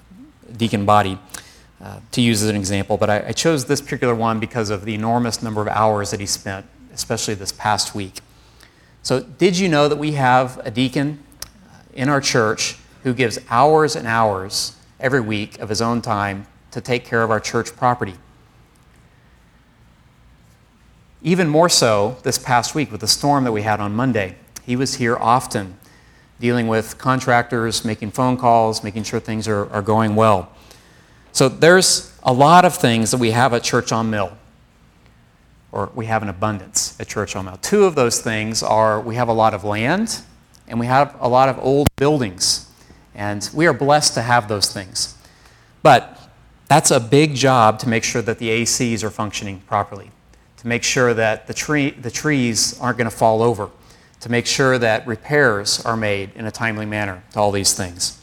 deacon 0.56 0.86
body 0.86 1.18
uh, 1.82 2.00
to 2.12 2.22
use 2.22 2.44
as 2.44 2.50
an 2.50 2.56
example, 2.56 2.96
but 2.96 3.10
I, 3.10 3.28
I 3.28 3.32
chose 3.32 3.66
this 3.66 3.82
particular 3.82 4.14
one 4.14 4.40
because 4.40 4.70
of 4.70 4.86
the 4.86 4.94
enormous 4.94 5.42
number 5.42 5.60
of 5.62 5.68
hours 5.68 6.12
that 6.12 6.20
he 6.20 6.26
spent, 6.26 6.66
especially 6.94 7.34
this 7.34 7.52
past 7.52 7.96
week. 7.96 8.20
So, 9.02 9.22
did 9.22 9.58
you 9.58 9.68
know 9.70 9.88
that 9.88 9.98
we 9.98 10.12
have 10.14 10.60
a 10.64 10.70
deacon 10.70 11.24
uh, 11.44 11.78
in 11.94 12.08
our 12.08 12.22
church 12.22 12.78
who 13.04 13.14
gives 13.14 13.40
hours 13.50 13.96
and 13.96 14.08
hours 14.08 14.78
every 15.00 15.22
week 15.22 15.58
of 15.60 15.70
his 15.70 15.82
own 15.82 16.02
time 16.02 16.46
to 16.72 16.80
take 16.80 17.06
care 17.06 17.24
of 17.24 17.32
our 17.32 17.40
church 17.40 17.76
property? 17.76 18.14
Even 21.24 21.50
more 21.50 21.70
so 21.70 22.18
this 22.24 22.38
past 22.38 22.76
week 22.76 22.92
with 22.92 23.02
the 23.02 23.08
storm 23.08 23.44
that 23.46 23.52
we 23.52 23.64
had 23.64 23.80
on 23.80 23.96
Monday. 23.96 24.36
He 24.70 24.76
was 24.76 24.94
here 24.94 25.18
often, 25.18 25.80
dealing 26.40 26.68
with 26.68 27.00
contractors, 27.00 27.84
making 27.84 28.12
phone 28.12 28.38
calls, 28.38 28.84
making 28.84 29.02
sure 29.02 29.20
things 29.20 29.48
are, 29.48 29.68
are 29.74 29.82
going 29.82 30.14
well. 30.16 30.52
So 31.32 31.50
there's 31.50 32.16
a 32.22 32.32
lot 32.32 32.66
of 32.66 32.76
things 32.76 33.10
that 33.10 33.18
we 33.18 33.32
have 33.32 33.52
at 33.56 33.64
Church 33.64 33.92
on 33.92 34.12
Mill, 34.12 34.32
or 35.72 35.90
we 35.96 36.06
have 36.06 36.22
an 36.22 36.30
abundance 36.30 36.96
at 37.00 37.08
Church 37.08 37.36
on 37.36 37.46
Mill. 37.46 37.58
Two 37.64 37.86
of 37.86 37.96
those 37.96 38.22
things 38.22 38.62
are 38.62 39.02
we 39.02 39.16
have 39.16 39.28
a 39.28 39.34
lot 39.34 39.56
of 39.56 39.64
land 39.64 40.22
and 40.68 40.80
we 40.80 40.86
have 40.86 41.16
a 41.20 41.28
lot 41.28 41.50
of 41.50 41.58
old 41.58 41.88
buildings. 41.96 42.70
And 43.16 43.50
we 43.56 43.66
are 43.66 43.74
blessed 43.74 44.14
to 44.14 44.22
have 44.22 44.48
those 44.48 44.72
things. 44.72 45.18
But 45.82 46.16
that's 46.68 46.92
a 46.92 47.00
big 47.00 47.34
job 47.34 47.80
to 47.80 47.90
make 47.90 48.04
sure 48.04 48.22
that 48.22 48.38
the 48.38 48.50
ACs 48.50 49.04
are 49.04 49.10
functioning 49.10 49.62
properly 49.62 50.12
to 50.60 50.68
make 50.68 50.84
sure 50.84 51.14
that 51.14 51.48
the, 51.48 51.54
tree, 51.54 51.92
the 51.92 52.12
trees 52.12 52.78
aren't 52.82 52.98
going 52.98 53.10
to 53.10 53.16
fall 53.16 53.42
over, 53.42 53.70
to 54.22 54.30
make 54.30 54.46
sure 54.46 54.78
that 54.78 55.08
repairs 55.08 55.84
are 55.86 55.96
made 55.96 56.32
in 56.36 56.46
a 56.46 56.52
timely 56.52 56.86
manner 56.86 57.24
to 57.32 57.40
all 57.40 57.52
these 57.52 57.74
things. 57.74 58.20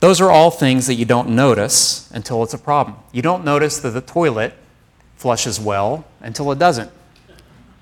Those 0.00 0.20
are 0.20 0.30
all 0.30 0.50
things 0.50 0.86
that 0.86 0.94
you 0.94 1.04
don't 1.04 1.30
notice 1.30 2.10
until 2.10 2.42
it's 2.42 2.54
a 2.54 2.58
problem. 2.58 2.96
You 3.12 3.22
don't 3.22 3.44
notice 3.44 3.78
that 3.80 3.90
the 3.90 4.00
toilet 4.00 4.54
flushes 5.16 5.58
well 5.58 6.04
until 6.20 6.52
it 6.52 6.58
doesn't. 6.58 6.90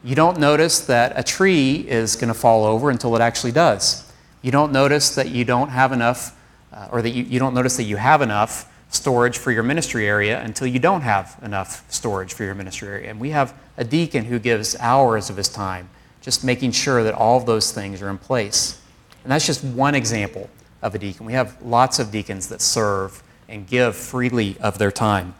You 0.05 0.15
don't 0.15 0.39
notice 0.39 0.81
that 0.81 1.13
a 1.17 1.23
tree 1.23 1.77
is 1.89 2.15
going 2.15 2.29
to 2.29 2.39
fall 2.39 2.65
over 2.65 2.91
until 2.91 3.17
it 3.17 3.21
actually 3.21 3.53
does. 3.53 4.13
You 4.43 4.53
don't 4.53 4.73
notice 4.73 5.15
that 5.15 5.31
you 5.31 5.45
don't 5.45 5.71
have 5.71 5.93
enough, 5.93 6.39
uh, 6.73 6.89
or 6.93 7.03
that 7.03 7.11
you, 7.11 7.25
you 7.25 7.39
don't 7.39 7.55
notice 7.55 7.77
that 7.79 7.85
you 7.85 7.97
have 7.97 8.21
enough 8.21 8.71
storage 8.91 9.39
for 9.39 9.51
your 9.51 9.63
ministry 9.63 10.07
area 10.07 10.41
until 10.43 10.67
you 10.67 10.79
don't 10.79 11.01
have 11.01 11.39
enough 11.43 11.91
storage 11.91 12.35
for 12.35 12.45
your 12.45 12.55
ministry 12.55 12.89
area. 12.89 13.11
And 13.11 13.19
we 13.19 13.31
have 13.31 13.59
a 13.77 13.85
deacon 13.85 14.25
who 14.25 14.39
gives 14.39 14.77
hours 14.79 15.31
of 15.31 15.37
his 15.37 15.49
time 15.49 15.89
just 16.21 16.43
making 16.45 16.73
sure 16.73 17.03
that 17.05 17.15
all 17.15 17.37
of 17.37 17.45
those 17.45 17.71
things 17.71 18.01
are 18.01 18.09
in 18.09 18.17
place. 18.17 18.81
And 19.23 19.33
that's 19.33 19.47
just 19.47 19.63
one 19.63 19.95
example 19.95 20.49
of 20.81 20.95
a 20.95 20.99
deacon. 20.99 21.27
We 21.27 21.35
have 21.35 21.61
lots 21.63 21.99
of 21.99 22.11
deacons 22.11 22.49
that 22.49 22.61
serve 22.61 23.23
and 23.49 23.67
give 23.67 23.95
freely 23.95 24.57
of 24.59 24.79
their 24.79 24.91
time. 24.91 25.35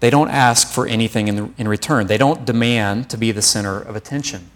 They 0.00 0.10
don't 0.10 0.30
ask 0.30 0.68
for 0.68 0.86
anything 0.86 1.28
in, 1.28 1.36
the, 1.36 1.50
in 1.56 1.68
return, 1.68 2.06
they 2.06 2.18
don't 2.18 2.44
demand 2.44 3.08
to 3.10 3.16
be 3.16 3.32
the 3.32 3.42
center 3.42 3.80
of 3.80 3.94
attention. 3.94 4.50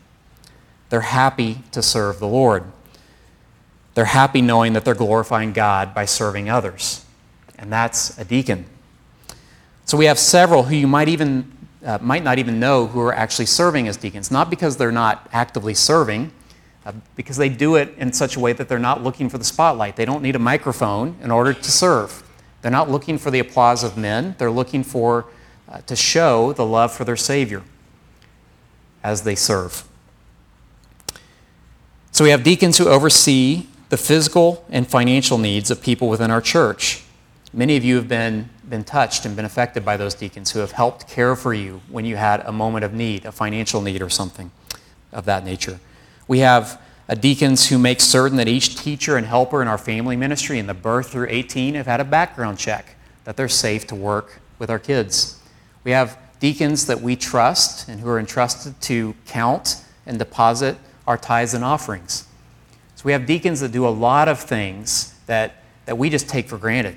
They're 0.88 1.00
happy 1.02 1.60
to 1.70 1.82
serve 1.82 2.18
the 2.18 2.26
Lord. 2.26 2.64
They're 3.94 4.06
happy 4.06 4.42
knowing 4.42 4.72
that 4.72 4.84
they're 4.84 4.94
glorifying 4.94 5.52
God 5.52 5.94
by 5.94 6.04
serving 6.04 6.50
others 6.50 7.04
and 7.60 7.70
that's 7.70 8.18
a 8.18 8.24
deacon. 8.24 8.64
So 9.84 9.96
we 9.96 10.06
have 10.06 10.18
several 10.18 10.64
who 10.64 10.74
you 10.74 10.88
might 10.88 11.08
even 11.08 11.52
uh, 11.84 11.98
might 12.00 12.22
not 12.22 12.38
even 12.38 12.60
know 12.60 12.86
who 12.86 13.00
are 13.00 13.14
actually 13.14 13.46
serving 13.46 13.88
as 13.88 13.96
deacons, 13.96 14.30
not 14.30 14.50
because 14.50 14.76
they're 14.76 14.92
not 14.92 15.28
actively 15.32 15.74
serving, 15.74 16.32
uh, 16.84 16.92
because 17.16 17.36
they 17.36 17.48
do 17.48 17.76
it 17.76 17.94
in 17.96 18.12
such 18.12 18.36
a 18.36 18.40
way 18.40 18.52
that 18.52 18.68
they're 18.68 18.78
not 18.78 19.02
looking 19.02 19.28
for 19.28 19.38
the 19.38 19.44
spotlight. 19.44 19.96
They 19.96 20.04
don't 20.04 20.22
need 20.22 20.36
a 20.36 20.40
microphone 20.40 21.16
in 21.22 21.30
order 21.30 21.52
to 21.52 21.70
serve. 21.70 22.22
They're 22.62 22.70
not 22.70 22.90
looking 22.90 23.18
for 23.18 23.30
the 23.30 23.38
applause 23.38 23.82
of 23.82 23.96
men. 23.96 24.34
They're 24.38 24.50
looking 24.50 24.84
for 24.84 25.26
uh, 25.68 25.80
to 25.82 25.96
show 25.96 26.52
the 26.52 26.66
love 26.66 26.92
for 26.92 27.04
their 27.04 27.16
Savior 27.16 27.62
as 29.02 29.22
they 29.22 29.34
serve. 29.34 29.84
So 32.12 32.24
we 32.24 32.30
have 32.30 32.42
deacons 32.42 32.76
who 32.78 32.88
oversee 32.88 33.66
the 33.88 33.96
physical 33.96 34.64
and 34.70 34.86
financial 34.86 35.38
needs 35.38 35.70
of 35.70 35.82
people 35.82 36.08
within 36.08 36.30
our 36.30 36.40
church. 36.40 37.02
Many 37.52 37.76
of 37.76 37.84
you 37.84 37.96
have 37.96 38.06
been, 38.06 38.48
been 38.68 38.84
touched 38.84 39.26
and 39.26 39.34
been 39.34 39.44
affected 39.44 39.84
by 39.84 39.96
those 39.96 40.14
deacons 40.14 40.52
who 40.52 40.60
have 40.60 40.70
helped 40.70 41.08
care 41.08 41.34
for 41.34 41.52
you 41.52 41.80
when 41.88 42.04
you 42.04 42.14
had 42.14 42.40
a 42.46 42.52
moment 42.52 42.84
of 42.84 42.94
need, 42.94 43.24
a 43.24 43.32
financial 43.32 43.80
need 43.80 44.02
or 44.02 44.08
something 44.08 44.52
of 45.12 45.24
that 45.24 45.44
nature. 45.44 45.80
We 46.28 46.38
have 46.40 46.80
uh, 47.08 47.16
deacons 47.16 47.68
who 47.68 47.76
make 47.76 48.00
certain 48.00 48.36
that 48.36 48.46
each 48.46 48.76
teacher 48.76 49.16
and 49.16 49.26
helper 49.26 49.60
in 49.62 49.66
our 49.66 49.78
family 49.78 50.14
ministry 50.14 50.60
in 50.60 50.68
the 50.68 50.74
birth 50.74 51.10
through 51.10 51.26
18 51.28 51.74
have 51.74 51.86
had 51.86 51.98
a 51.98 52.04
background 52.04 52.56
check, 52.56 52.94
that 53.24 53.36
they're 53.36 53.48
safe 53.48 53.84
to 53.88 53.96
work 53.96 54.40
with 54.60 54.70
our 54.70 54.78
kids. 54.78 55.40
We 55.82 55.90
have 55.90 56.16
deacons 56.38 56.86
that 56.86 57.00
we 57.00 57.16
trust 57.16 57.88
and 57.88 58.00
who 58.00 58.08
are 58.10 58.20
entrusted 58.20 58.80
to 58.82 59.16
count 59.26 59.84
and 60.06 60.20
deposit 60.20 60.76
our 61.04 61.18
tithes 61.18 61.54
and 61.54 61.64
offerings. 61.64 62.28
So 62.94 63.02
we 63.06 63.12
have 63.12 63.26
deacons 63.26 63.58
that 63.58 63.72
do 63.72 63.84
a 63.84 63.90
lot 63.90 64.28
of 64.28 64.38
things 64.38 65.16
that, 65.26 65.64
that 65.86 65.98
we 65.98 66.10
just 66.10 66.28
take 66.28 66.48
for 66.48 66.56
granted 66.56 66.96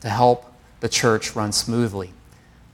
to 0.00 0.08
help 0.08 0.52
the 0.80 0.88
church 0.88 1.34
run 1.34 1.52
smoothly. 1.52 2.12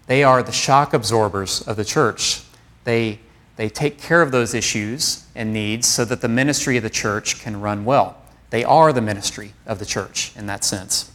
They 0.06 0.24
are 0.24 0.42
the 0.42 0.52
shock 0.52 0.92
absorbers 0.92 1.62
of 1.62 1.76
the 1.76 1.84
church. 1.84 2.42
They, 2.84 3.20
they 3.56 3.68
take 3.68 3.98
care 3.98 4.22
of 4.22 4.32
those 4.32 4.54
issues 4.54 5.26
and 5.34 5.52
needs 5.52 5.86
so 5.86 6.04
that 6.04 6.20
the 6.20 6.28
ministry 6.28 6.76
of 6.76 6.82
the 6.82 6.90
church 6.90 7.40
can 7.40 7.60
run 7.60 7.84
well. 7.84 8.16
They 8.50 8.64
are 8.64 8.92
the 8.92 9.00
ministry 9.00 9.54
of 9.64 9.78
the 9.78 9.86
church 9.86 10.32
in 10.36 10.46
that 10.46 10.64
sense. 10.64 11.10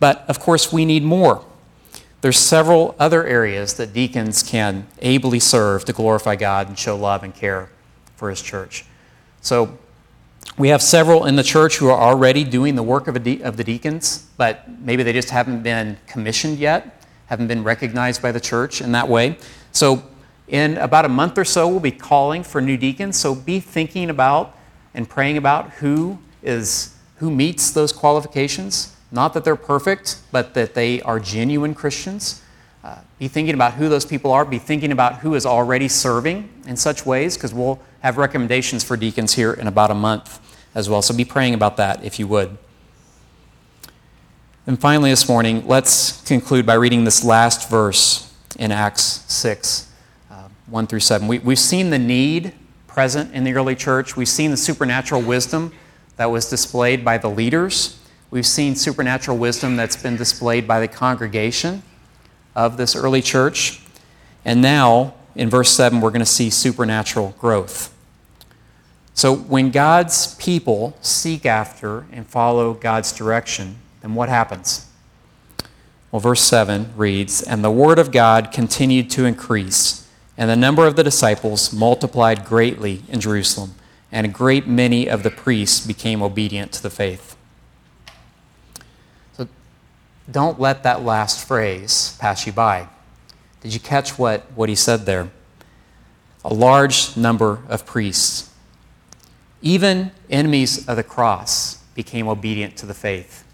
But 0.00 0.24
of 0.28 0.40
course, 0.40 0.72
we 0.72 0.84
need 0.84 1.04
more. 1.04 1.44
There's 2.20 2.38
several 2.38 2.96
other 2.98 3.24
areas 3.24 3.74
that 3.74 3.92
deacons 3.92 4.42
can 4.42 4.88
ably 5.00 5.38
serve 5.38 5.84
to 5.84 5.92
glorify 5.92 6.34
God 6.34 6.68
and 6.68 6.76
show 6.76 6.96
love 6.96 7.22
and 7.22 7.32
care 7.34 7.70
for 8.16 8.30
his 8.30 8.42
church. 8.42 8.84
So 9.40 9.78
we 10.56 10.68
have 10.68 10.82
several 10.82 11.26
in 11.26 11.36
the 11.36 11.42
church 11.42 11.76
who 11.76 11.88
are 11.88 12.00
already 12.00 12.44
doing 12.44 12.74
the 12.74 12.82
work 12.82 13.06
of, 13.06 13.22
de- 13.22 13.42
of 13.42 13.56
the 13.56 13.64
deacons, 13.64 14.26
but 14.36 14.68
maybe 14.80 15.02
they 15.02 15.12
just 15.12 15.30
haven't 15.30 15.62
been 15.62 15.96
commissioned 16.06 16.58
yet, 16.58 17.04
haven't 17.26 17.48
been 17.48 17.62
recognized 17.62 18.22
by 18.22 18.32
the 18.32 18.40
church 18.40 18.80
in 18.80 18.92
that 18.92 19.08
way. 19.08 19.36
So 19.72 20.02
in 20.48 20.78
about 20.78 21.04
a 21.04 21.08
month 21.08 21.38
or 21.38 21.44
so, 21.44 21.68
we'll 21.68 21.80
be 21.80 21.92
calling 21.92 22.42
for 22.42 22.60
new 22.60 22.76
deacons. 22.76 23.18
So 23.18 23.34
be 23.34 23.60
thinking 23.60 24.10
about 24.10 24.56
and 24.94 25.08
praying 25.08 25.36
about 25.36 25.70
who 25.72 26.18
is 26.42 26.94
who 27.16 27.30
meets 27.30 27.72
those 27.72 27.92
qualifications 27.92 28.96
not 29.10 29.32
that 29.34 29.44
they're 29.44 29.56
perfect, 29.56 30.20
but 30.30 30.54
that 30.54 30.74
they 30.74 31.00
are 31.02 31.18
genuine 31.18 31.74
Christians. 31.74 32.42
Be 33.18 33.26
thinking 33.26 33.54
about 33.54 33.74
who 33.74 33.88
those 33.88 34.04
people 34.04 34.30
are. 34.30 34.44
Be 34.44 34.58
thinking 34.58 34.92
about 34.92 35.16
who 35.16 35.34
is 35.34 35.44
already 35.44 35.88
serving 35.88 36.48
in 36.66 36.76
such 36.76 37.04
ways, 37.04 37.36
because 37.36 37.52
we'll 37.52 37.80
have 38.00 38.16
recommendations 38.16 38.84
for 38.84 38.96
deacons 38.96 39.34
here 39.34 39.52
in 39.52 39.66
about 39.66 39.90
a 39.90 39.94
month 39.94 40.40
as 40.74 40.88
well. 40.88 41.02
So 41.02 41.14
be 41.14 41.24
praying 41.24 41.54
about 41.54 41.76
that 41.78 42.04
if 42.04 42.18
you 42.18 42.28
would. 42.28 42.56
And 44.66 44.78
finally, 44.78 45.10
this 45.10 45.28
morning, 45.28 45.66
let's 45.66 46.22
conclude 46.22 46.64
by 46.64 46.74
reading 46.74 47.04
this 47.04 47.24
last 47.24 47.68
verse 47.68 48.32
in 48.58 48.70
Acts 48.70 49.24
6 49.32 49.90
uh, 50.30 50.48
1 50.66 50.86
through 50.86 51.00
7. 51.00 51.26
We, 51.26 51.38
we've 51.40 51.58
seen 51.58 51.90
the 51.90 51.98
need 51.98 52.52
present 52.86 53.34
in 53.34 53.44
the 53.44 53.54
early 53.54 53.74
church, 53.74 54.16
we've 54.16 54.28
seen 54.28 54.50
the 54.50 54.56
supernatural 54.56 55.22
wisdom 55.22 55.72
that 56.16 56.30
was 56.30 56.50
displayed 56.50 57.04
by 57.04 57.16
the 57.16 57.30
leaders. 57.30 57.98
We've 58.30 58.46
seen 58.46 58.76
supernatural 58.76 59.38
wisdom 59.38 59.76
that's 59.76 59.96
been 59.96 60.16
displayed 60.16 60.68
by 60.68 60.80
the 60.80 60.88
congregation 60.88 61.82
of 62.58 62.76
this 62.76 62.96
early 62.96 63.22
church. 63.22 63.80
And 64.44 64.60
now, 64.60 65.14
in 65.36 65.48
verse 65.48 65.70
7, 65.70 66.00
we're 66.00 66.10
going 66.10 66.18
to 66.18 66.26
see 66.26 66.50
supernatural 66.50 67.36
growth. 67.38 67.94
So, 69.14 69.34
when 69.34 69.70
God's 69.70 70.34
people 70.34 70.96
seek 71.00 71.46
after 71.46 72.06
and 72.10 72.26
follow 72.26 72.74
God's 72.74 73.12
direction, 73.12 73.76
then 74.00 74.14
what 74.14 74.28
happens? 74.28 74.86
Well, 76.10 76.20
verse 76.20 76.40
7 76.40 76.92
reads 76.96 77.42
And 77.42 77.62
the 77.62 77.70
word 77.70 78.00
of 78.00 78.10
God 78.10 78.50
continued 78.50 79.08
to 79.10 79.24
increase, 79.24 80.08
and 80.36 80.50
the 80.50 80.56
number 80.56 80.84
of 80.84 80.96
the 80.96 81.04
disciples 81.04 81.72
multiplied 81.72 82.44
greatly 82.44 83.02
in 83.08 83.20
Jerusalem, 83.20 83.76
and 84.10 84.26
a 84.26 84.30
great 84.30 84.66
many 84.66 85.08
of 85.08 85.22
the 85.22 85.30
priests 85.30 85.86
became 85.86 86.22
obedient 86.22 86.72
to 86.72 86.82
the 86.82 86.90
faith. 86.90 87.36
Don't 90.30 90.60
let 90.60 90.82
that 90.82 91.02
last 91.02 91.46
phrase 91.46 92.16
pass 92.20 92.46
you 92.46 92.52
by. 92.52 92.88
Did 93.62 93.72
you 93.72 93.80
catch 93.80 94.18
what, 94.18 94.42
what 94.54 94.68
he 94.68 94.74
said 94.74 95.06
there? 95.06 95.30
A 96.44 96.52
large 96.52 97.16
number 97.16 97.62
of 97.68 97.86
priests. 97.86 98.52
Even 99.62 100.12
enemies 100.30 100.86
of 100.86 100.96
the 100.96 101.02
cross 101.02 101.76
became 101.94 102.28
obedient 102.28 102.76
to 102.76 102.86
the 102.86 102.94
faith. 102.94 103.44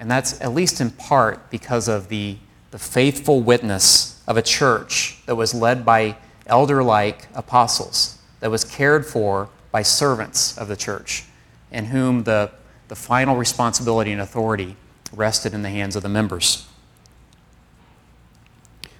And 0.00 0.10
that's 0.10 0.40
at 0.40 0.54
least 0.54 0.80
in 0.80 0.90
part 0.90 1.50
because 1.50 1.88
of 1.88 2.08
the, 2.08 2.36
the 2.70 2.78
faithful 2.78 3.40
witness 3.40 4.22
of 4.26 4.36
a 4.36 4.42
church 4.42 5.18
that 5.26 5.34
was 5.34 5.52
led 5.54 5.84
by 5.84 6.16
elder 6.46 6.82
like 6.82 7.28
apostles, 7.34 8.18
that 8.40 8.50
was 8.50 8.64
cared 8.64 9.04
for 9.04 9.50
by 9.70 9.82
servants 9.82 10.56
of 10.56 10.68
the 10.68 10.76
church, 10.76 11.24
in 11.70 11.86
whom 11.86 12.24
the, 12.24 12.50
the 12.88 12.96
final 12.96 13.36
responsibility 13.36 14.12
and 14.12 14.20
authority 14.20 14.76
rested 15.12 15.54
in 15.54 15.62
the 15.62 15.70
hands 15.70 15.96
of 15.96 16.02
the 16.02 16.08
members. 16.08 16.66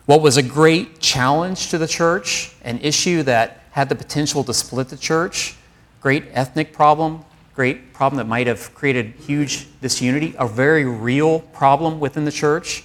What 0.06 0.20
was 0.20 0.36
a 0.36 0.42
great 0.42 1.00
challenge 1.00 1.70
to 1.70 1.78
the 1.78 1.86
church, 1.86 2.54
an 2.62 2.78
issue 2.80 3.22
that 3.22 3.62
had 3.70 3.88
the 3.88 3.94
potential 3.94 4.44
to 4.44 4.52
split 4.52 4.88
the 4.88 4.96
church, 4.96 5.54
great 6.00 6.24
ethnic 6.32 6.72
problem, 6.72 7.24
great 7.54 7.92
problem 7.92 8.18
that 8.18 8.26
might 8.26 8.46
have 8.46 8.74
created 8.74 9.14
huge 9.20 9.68
disunity, 9.80 10.34
a 10.38 10.46
very 10.46 10.84
real 10.84 11.40
problem 11.40 12.00
within 12.00 12.24
the 12.24 12.32
church. 12.32 12.84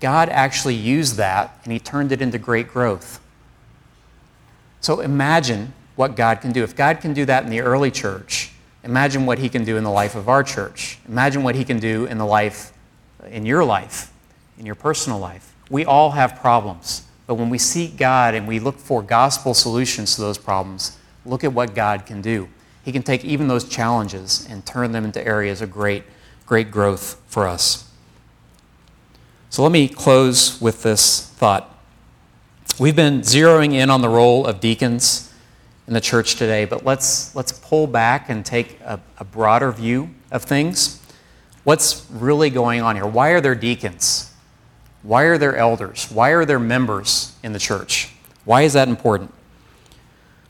God 0.00 0.28
actually 0.28 0.74
used 0.74 1.16
that 1.16 1.58
and 1.64 1.72
he 1.72 1.78
turned 1.78 2.12
it 2.12 2.20
into 2.20 2.38
great 2.38 2.68
growth. 2.68 3.20
So 4.80 5.00
imagine 5.00 5.72
what 5.96 6.16
God 6.16 6.40
can 6.40 6.52
do. 6.52 6.62
If 6.62 6.76
God 6.76 7.00
can 7.00 7.12
do 7.12 7.24
that 7.24 7.44
in 7.44 7.50
the 7.50 7.60
early 7.60 7.90
church, 7.90 8.52
Imagine 8.84 9.26
what 9.26 9.38
he 9.38 9.48
can 9.48 9.64
do 9.64 9.76
in 9.76 9.84
the 9.84 9.90
life 9.90 10.14
of 10.14 10.28
our 10.28 10.42
church. 10.42 10.98
Imagine 11.08 11.42
what 11.42 11.54
he 11.54 11.64
can 11.64 11.78
do 11.78 12.06
in 12.06 12.18
the 12.18 12.26
life, 12.26 12.72
in 13.26 13.44
your 13.44 13.64
life, 13.64 14.12
in 14.58 14.66
your 14.66 14.74
personal 14.74 15.18
life. 15.18 15.54
We 15.70 15.84
all 15.84 16.12
have 16.12 16.36
problems, 16.36 17.02
but 17.26 17.34
when 17.34 17.50
we 17.50 17.58
seek 17.58 17.96
God 17.96 18.34
and 18.34 18.46
we 18.46 18.58
look 18.58 18.78
for 18.78 19.02
gospel 19.02 19.52
solutions 19.52 20.14
to 20.14 20.20
those 20.20 20.38
problems, 20.38 20.96
look 21.26 21.44
at 21.44 21.52
what 21.52 21.74
God 21.74 22.06
can 22.06 22.22
do. 22.22 22.48
He 22.84 22.92
can 22.92 23.02
take 23.02 23.24
even 23.24 23.48
those 23.48 23.68
challenges 23.68 24.46
and 24.48 24.64
turn 24.64 24.92
them 24.92 25.04
into 25.04 25.24
areas 25.26 25.60
of 25.60 25.70
great, 25.70 26.04
great 26.46 26.70
growth 26.70 27.20
for 27.26 27.46
us. 27.46 27.90
So 29.50 29.62
let 29.62 29.72
me 29.72 29.88
close 29.88 30.60
with 30.60 30.82
this 30.82 31.26
thought. 31.26 31.74
We've 32.78 32.96
been 32.96 33.20
zeroing 33.22 33.74
in 33.74 33.90
on 33.90 34.02
the 34.02 34.08
role 34.08 34.46
of 34.46 34.60
deacons 34.60 35.27
in 35.88 35.94
the 35.94 36.00
church 36.00 36.36
today, 36.36 36.66
but 36.66 36.84
let's, 36.84 37.34
let's 37.34 37.50
pull 37.50 37.86
back 37.86 38.28
and 38.28 38.44
take 38.44 38.78
a, 38.82 39.00
a 39.18 39.24
broader 39.24 39.72
view 39.72 40.10
of 40.30 40.44
things. 40.44 41.02
What's 41.64 42.06
really 42.10 42.50
going 42.50 42.82
on 42.82 42.94
here? 42.94 43.06
Why 43.06 43.30
are 43.30 43.40
there 43.40 43.54
deacons? 43.54 44.30
Why 45.02 45.22
are 45.22 45.38
there 45.38 45.56
elders? 45.56 46.10
Why 46.10 46.30
are 46.30 46.44
there 46.44 46.58
members 46.58 47.34
in 47.42 47.54
the 47.54 47.58
church? 47.58 48.12
Why 48.44 48.62
is 48.62 48.74
that 48.74 48.86
important? 48.86 49.32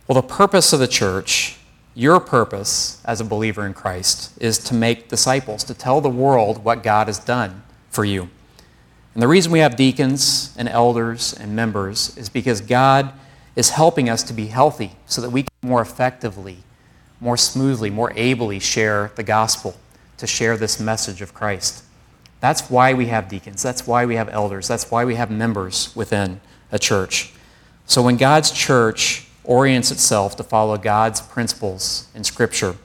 Well, 0.08 0.20
the 0.20 0.26
purpose 0.26 0.72
of 0.72 0.80
the 0.80 0.88
church, 0.88 1.56
your 1.94 2.18
purpose 2.18 3.00
as 3.04 3.20
a 3.20 3.24
believer 3.24 3.64
in 3.64 3.74
Christ, 3.74 4.36
is 4.40 4.58
to 4.64 4.74
make 4.74 5.08
disciples, 5.08 5.62
to 5.64 5.74
tell 5.74 6.00
the 6.00 6.10
world 6.10 6.64
what 6.64 6.82
God 6.82 7.06
has 7.06 7.20
done 7.20 7.62
for 7.90 8.04
you. 8.04 8.28
And 9.14 9.22
the 9.22 9.28
reason 9.28 9.52
we 9.52 9.60
have 9.60 9.76
deacons 9.76 10.52
and 10.58 10.68
elders 10.68 11.32
and 11.32 11.54
members 11.54 12.16
is 12.16 12.28
because 12.28 12.60
God 12.60 13.12
is 13.58 13.70
helping 13.70 14.08
us 14.08 14.22
to 14.22 14.32
be 14.32 14.46
healthy 14.46 14.92
so 15.06 15.20
that 15.20 15.30
we 15.30 15.42
can 15.42 15.68
more 15.68 15.82
effectively, 15.82 16.58
more 17.20 17.36
smoothly, 17.36 17.90
more 17.90 18.12
ably 18.14 18.60
share 18.60 19.10
the 19.16 19.22
gospel, 19.24 19.74
to 20.16 20.28
share 20.28 20.56
this 20.56 20.78
message 20.78 21.20
of 21.20 21.34
Christ. 21.34 21.82
That's 22.38 22.70
why 22.70 22.94
we 22.94 23.06
have 23.06 23.28
deacons. 23.28 23.60
That's 23.60 23.84
why 23.84 24.06
we 24.06 24.14
have 24.14 24.28
elders. 24.28 24.68
That's 24.68 24.88
why 24.92 25.04
we 25.04 25.16
have 25.16 25.28
members 25.28 25.94
within 25.96 26.40
a 26.70 26.78
church. 26.78 27.32
So 27.84 28.00
when 28.00 28.16
God's 28.16 28.52
church 28.52 29.26
orients 29.42 29.90
itself 29.90 30.36
to 30.36 30.44
follow 30.44 30.76
God's 30.76 31.20
principles 31.20 32.06
in 32.14 32.22
Scripture, 32.22 32.76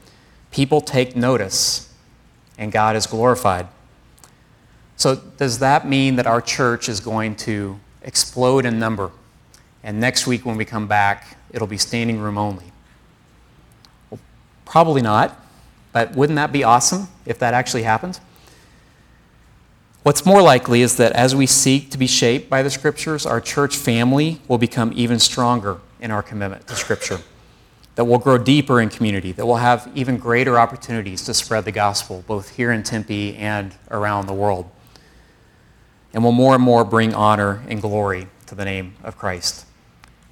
people 0.49 0.81
take 0.81 1.15
notice 1.15 1.93
and 2.57 2.71
God 2.71 2.95
is 2.95 3.05
glorified. 3.05 3.67
So, 4.95 5.17
does 5.37 5.59
that 5.59 5.87
mean 5.87 6.15
that 6.15 6.25
our 6.25 6.41
church 6.41 6.89
is 6.89 6.99
going 6.99 7.35
to 7.47 7.79
explode 8.01 8.65
in 8.65 8.79
number? 8.79 9.11
And 9.83 9.99
next 9.99 10.25
week, 10.25 10.45
when 10.45 10.55
we 10.55 10.65
come 10.65 10.87
back, 10.87 11.37
it'll 11.51 11.67
be 11.67 11.77
standing 11.77 12.19
room 12.19 12.37
only. 12.37 12.65
Well, 14.09 14.19
probably 14.65 15.01
not, 15.01 15.39
but 15.91 16.15
wouldn't 16.15 16.37
that 16.37 16.51
be 16.51 16.63
awesome 16.63 17.09
if 17.25 17.37
that 17.39 17.53
actually 17.53 17.83
happened? 17.83 18.19
What's 20.03 20.25
more 20.25 20.41
likely 20.41 20.81
is 20.81 20.97
that 20.97 21.13
as 21.13 21.33
we 21.33 21.45
seek 21.45 21.89
to 21.91 21.97
be 21.97 22.07
shaped 22.07 22.49
by 22.49 22.61
the 22.61 22.69
Scriptures, 22.69 23.25
our 23.25 23.39
church 23.39 23.77
family 23.77 24.41
will 24.49 24.57
become 24.57 24.91
even 24.95 25.17
stronger 25.19 25.79
in 26.01 26.11
our 26.11 26.21
commitment 26.21 26.67
to 26.67 26.75
Scripture. 26.75 27.19
That 27.95 28.05
we'll 28.05 28.19
grow 28.19 28.37
deeper 28.37 28.81
in 28.81 28.89
community, 28.89 29.31
that 29.33 29.45
we'll 29.45 29.57
have 29.57 29.89
even 29.95 30.17
greater 30.17 30.59
opportunities 30.59 31.23
to 31.25 31.33
spread 31.33 31.63
the 31.63 31.71
gospel, 31.71 32.23
both 32.27 32.49
here 32.55 32.71
in 32.71 32.83
Tempe 32.83 33.35
and 33.37 33.75
around 33.91 34.25
the 34.25 34.33
world. 34.33 34.69
And 36.13 36.23
will 36.23 36.31
more 36.31 36.55
and 36.55 36.63
more 36.63 36.83
bring 36.83 37.13
honor 37.13 37.63
and 37.69 37.81
glory 37.81 38.27
to 38.47 38.55
the 38.55 38.65
name 38.65 38.95
of 39.03 39.17
Christ. 39.17 39.65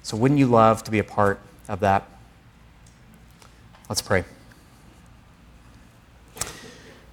So, 0.02 0.16
wouldn't 0.16 0.40
you 0.40 0.46
love 0.46 0.82
to 0.84 0.90
be 0.90 0.98
a 0.98 1.04
part 1.04 1.40
of 1.68 1.80
that? 1.80 2.04
Let's 3.88 4.02
pray. 4.02 4.24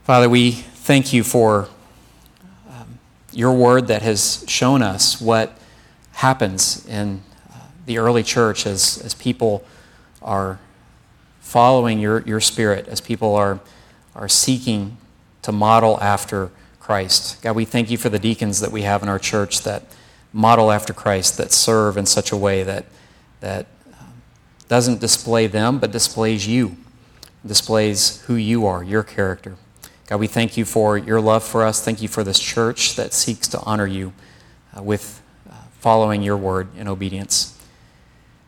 Father, 0.04 0.28
we 0.28 0.52
thank 0.52 1.14
you 1.14 1.24
for 1.24 1.70
um, 2.68 3.00
your 3.32 3.54
word 3.54 3.88
that 3.88 4.02
has 4.02 4.44
shown 4.48 4.82
us 4.82 5.22
what 5.22 5.56
happens 6.14 6.86
in 6.88 7.22
uh, 7.52 7.58
the 7.86 8.00
early 8.00 8.24
church 8.24 8.66
as, 8.66 9.00
as 9.06 9.14
people 9.14 9.64
are 10.22 10.60
following 11.42 12.00
your, 12.00 12.22
your 12.22 12.40
spirit, 12.40 12.88
as 12.88 13.02
people 13.02 13.36
are, 13.36 13.60
are 14.16 14.28
seeking 14.28 14.98
to 15.44 15.52
model 15.52 16.00
after 16.02 16.50
Christ. 16.80 17.42
God, 17.44 17.56
we 17.56 17.66
thank 17.66 17.92
you 17.92 17.98
for 17.98 18.10
the 18.10 18.20
deacons 18.20 18.62
that 18.62 18.72
we 18.72 18.82
have 18.82 19.04
in 19.04 19.10
our 19.10 19.20
church 19.20 19.62
that 19.62 19.84
model 20.32 20.72
after 20.72 20.94
Christ, 20.94 21.38
that 21.38 21.52
serve 21.52 21.98
in 21.98 22.06
such 22.06 22.32
a 22.32 22.38
way 22.38 22.64
that, 22.64 22.86
that 23.40 23.68
um, 24.00 24.22
doesn't 24.68 25.00
display 25.00 25.48
them, 25.48 25.80
but 25.80 25.92
displays 25.92 26.48
you, 26.48 26.78
displays 27.46 28.22
who 28.24 28.36
you 28.36 28.66
are, 28.66 28.84
your 28.84 29.04
character. 29.04 29.56
God, 30.08 30.20
we 30.20 30.28
thank 30.28 30.58
you 30.58 30.66
for 30.66 30.98
your 30.98 31.22
love 31.22 31.44
for 31.44 31.64
us. 31.64 31.84
Thank 31.84 32.02
you 32.02 32.08
for 32.08 32.24
this 32.24 32.40
church 32.40 32.96
that 32.96 33.14
seeks 33.14 33.48
to 33.50 33.60
honor 33.62 33.86
you 33.86 34.14
uh, 34.76 34.82
with 34.82 35.22
uh, 35.50 35.54
following 35.80 36.24
your 36.24 36.38
word 36.38 36.68
in 36.76 36.88
obedience. 36.88 37.56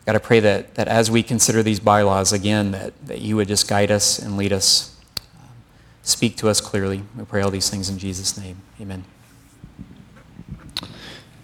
God, 0.05 0.15
I 0.15 0.19
pray 0.19 0.39
that, 0.39 0.73
that 0.75 0.87
as 0.87 1.11
we 1.11 1.21
consider 1.21 1.61
these 1.61 1.79
bylaws 1.79 2.33
again, 2.33 2.71
that, 2.71 2.93
that 3.05 3.21
you 3.21 3.35
would 3.35 3.47
just 3.47 3.67
guide 3.67 3.91
us 3.91 4.17
and 4.17 4.37
lead 4.37 4.51
us, 4.51 4.99
um, 5.39 5.49
speak 6.01 6.35
to 6.37 6.49
us 6.49 6.59
clearly. 6.59 7.03
We 7.15 7.25
pray 7.25 7.43
all 7.43 7.51
these 7.51 7.69
things 7.69 7.89
in 7.89 7.99
Jesus' 7.99 8.35
name. 8.37 8.57
Amen. 8.79 9.03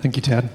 Thank 0.08 0.16
you, 0.16 0.22
Tad. 0.22 0.50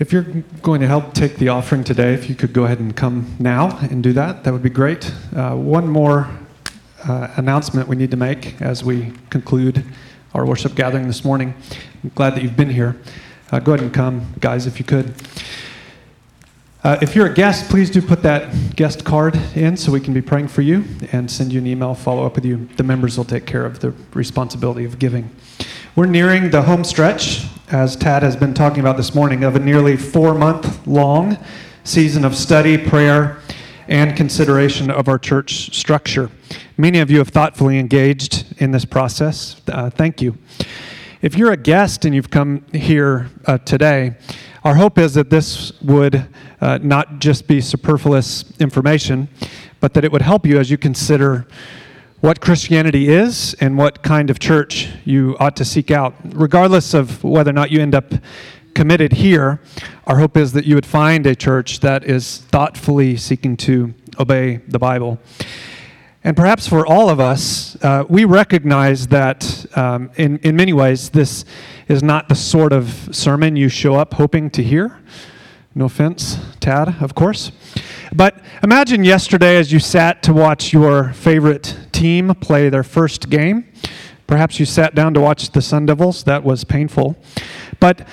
If 0.00 0.12
you're 0.12 0.26
going 0.62 0.80
to 0.80 0.88
help 0.88 1.14
take 1.14 1.36
the 1.36 1.50
offering 1.50 1.84
today, 1.84 2.12
if 2.12 2.28
you 2.28 2.34
could 2.34 2.52
go 2.52 2.64
ahead 2.64 2.80
and 2.80 2.96
come 2.96 3.36
now 3.38 3.78
and 3.78 4.02
do 4.02 4.12
that, 4.14 4.42
that 4.42 4.52
would 4.52 4.64
be 4.64 4.68
great. 4.68 5.14
Uh, 5.32 5.54
one 5.54 5.86
more 5.86 6.28
uh, 7.04 7.28
announcement 7.36 7.86
we 7.86 7.94
need 7.94 8.10
to 8.10 8.16
make 8.16 8.60
as 8.60 8.82
we 8.82 9.12
conclude 9.30 9.84
our 10.34 10.44
worship 10.44 10.74
gathering 10.74 11.06
this 11.06 11.24
morning. 11.24 11.54
I'm 12.02 12.10
glad 12.16 12.34
that 12.34 12.42
you've 12.42 12.56
been 12.56 12.70
here. 12.70 12.96
Uh, 13.52 13.60
go 13.60 13.74
ahead 13.74 13.84
and 13.84 13.94
come, 13.94 14.34
guys, 14.40 14.66
if 14.66 14.80
you 14.80 14.84
could. 14.84 15.14
Uh, 16.82 16.98
if 17.00 17.14
you're 17.14 17.26
a 17.26 17.32
guest, 17.32 17.70
please 17.70 17.90
do 17.90 18.02
put 18.02 18.22
that 18.24 18.74
guest 18.74 19.04
card 19.04 19.36
in 19.54 19.76
so 19.76 19.92
we 19.92 20.00
can 20.00 20.12
be 20.12 20.20
praying 20.20 20.48
for 20.48 20.62
you 20.62 20.82
and 21.12 21.30
send 21.30 21.52
you 21.52 21.60
an 21.60 21.66
email, 21.68 21.94
follow 21.94 22.26
up 22.26 22.34
with 22.34 22.44
you. 22.44 22.68
The 22.76 22.82
members 22.82 23.16
will 23.16 23.24
take 23.24 23.46
care 23.46 23.64
of 23.64 23.78
the 23.78 23.94
responsibility 24.14 24.84
of 24.84 24.98
giving. 24.98 25.30
We're 25.98 26.06
nearing 26.06 26.50
the 26.50 26.62
home 26.62 26.84
stretch, 26.84 27.44
as 27.72 27.96
Tad 27.96 28.22
has 28.22 28.36
been 28.36 28.54
talking 28.54 28.78
about 28.78 28.96
this 28.96 29.16
morning, 29.16 29.42
of 29.42 29.56
a 29.56 29.58
nearly 29.58 29.96
four 29.96 30.32
month 30.32 30.86
long 30.86 31.36
season 31.82 32.24
of 32.24 32.36
study, 32.36 32.78
prayer, 32.78 33.40
and 33.88 34.16
consideration 34.16 34.92
of 34.92 35.08
our 35.08 35.18
church 35.18 35.74
structure. 35.76 36.30
Many 36.76 37.00
of 37.00 37.10
you 37.10 37.18
have 37.18 37.30
thoughtfully 37.30 37.80
engaged 37.80 38.44
in 38.62 38.70
this 38.70 38.84
process. 38.84 39.60
Uh, 39.66 39.90
thank 39.90 40.22
you. 40.22 40.38
If 41.20 41.36
you're 41.36 41.50
a 41.50 41.56
guest 41.56 42.04
and 42.04 42.14
you've 42.14 42.30
come 42.30 42.64
here 42.72 43.28
uh, 43.46 43.58
today, 43.58 44.14
our 44.62 44.76
hope 44.76 44.98
is 44.98 45.14
that 45.14 45.30
this 45.30 45.72
would 45.82 46.28
uh, 46.60 46.78
not 46.80 47.18
just 47.18 47.48
be 47.48 47.60
superfluous 47.60 48.44
information, 48.60 49.26
but 49.80 49.94
that 49.94 50.04
it 50.04 50.12
would 50.12 50.22
help 50.22 50.46
you 50.46 50.60
as 50.60 50.70
you 50.70 50.78
consider 50.78 51.48
what 52.20 52.40
Christianity 52.40 53.08
is 53.08 53.54
and 53.60 53.78
what 53.78 54.02
kind 54.02 54.28
of 54.28 54.38
church 54.38 54.88
you 55.04 55.36
ought 55.38 55.56
to 55.56 55.64
seek 55.64 55.90
out. 55.90 56.14
Regardless 56.24 56.94
of 56.94 57.22
whether 57.22 57.50
or 57.50 57.54
not 57.54 57.70
you 57.70 57.80
end 57.80 57.94
up 57.94 58.12
committed 58.74 59.12
here, 59.12 59.60
our 60.06 60.18
hope 60.18 60.36
is 60.36 60.52
that 60.52 60.64
you 60.64 60.74
would 60.74 60.86
find 60.86 61.26
a 61.26 61.36
church 61.36 61.80
that 61.80 62.04
is 62.04 62.38
thoughtfully 62.38 63.16
seeking 63.16 63.56
to 63.56 63.94
obey 64.18 64.56
the 64.68 64.78
Bible. 64.78 65.18
And 66.24 66.36
perhaps 66.36 66.66
for 66.66 66.86
all 66.86 67.08
of 67.08 67.20
us, 67.20 67.76
uh, 67.82 68.04
we 68.08 68.24
recognize 68.24 69.06
that 69.08 69.66
um, 69.76 70.10
in, 70.16 70.38
in 70.38 70.56
many 70.56 70.72
ways, 70.72 71.10
this 71.10 71.44
is 71.86 72.02
not 72.02 72.28
the 72.28 72.34
sort 72.34 72.72
of 72.72 73.08
sermon 73.12 73.54
you 73.54 73.68
show 73.68 73.94
up 73.94 74.14
hoping 74.14 74.50
to 74.50 74.62
hear. 74.62 74.98
No 75.74 75.84
offense, 75.84 76.38
Tad, 76.58 76.96
of 77.00 77.14
course. 77.14 77.52
But 78.12 78.40
imagine 78.62 79.04
yesterday 79.04 79.58
as 79.58 79.72
you 79.72 79.78
sat 79.78 80.22
to 80.24 80.32
watch 80.32 80.72
your 80.72 81.12
favorite 81.12 81.76
team 81.98 82.32
play 82.36 82.68
their 82.68 82.84
first 82.84 83.28
game. 83.28 83.64
Perhaps 84.28 84.60
you 84.60 84.66
sat 84.66 84.94
down 84.94 85.14
to 85.14 85.20
watch 85.20 85.50
the 85.50 85.60
Sun 85.60 85.86
Devils. 85.86 86.22
That 86.24 86.44
was 86.44 86.62
painful. 86.62 87.16
But 87.80 88.06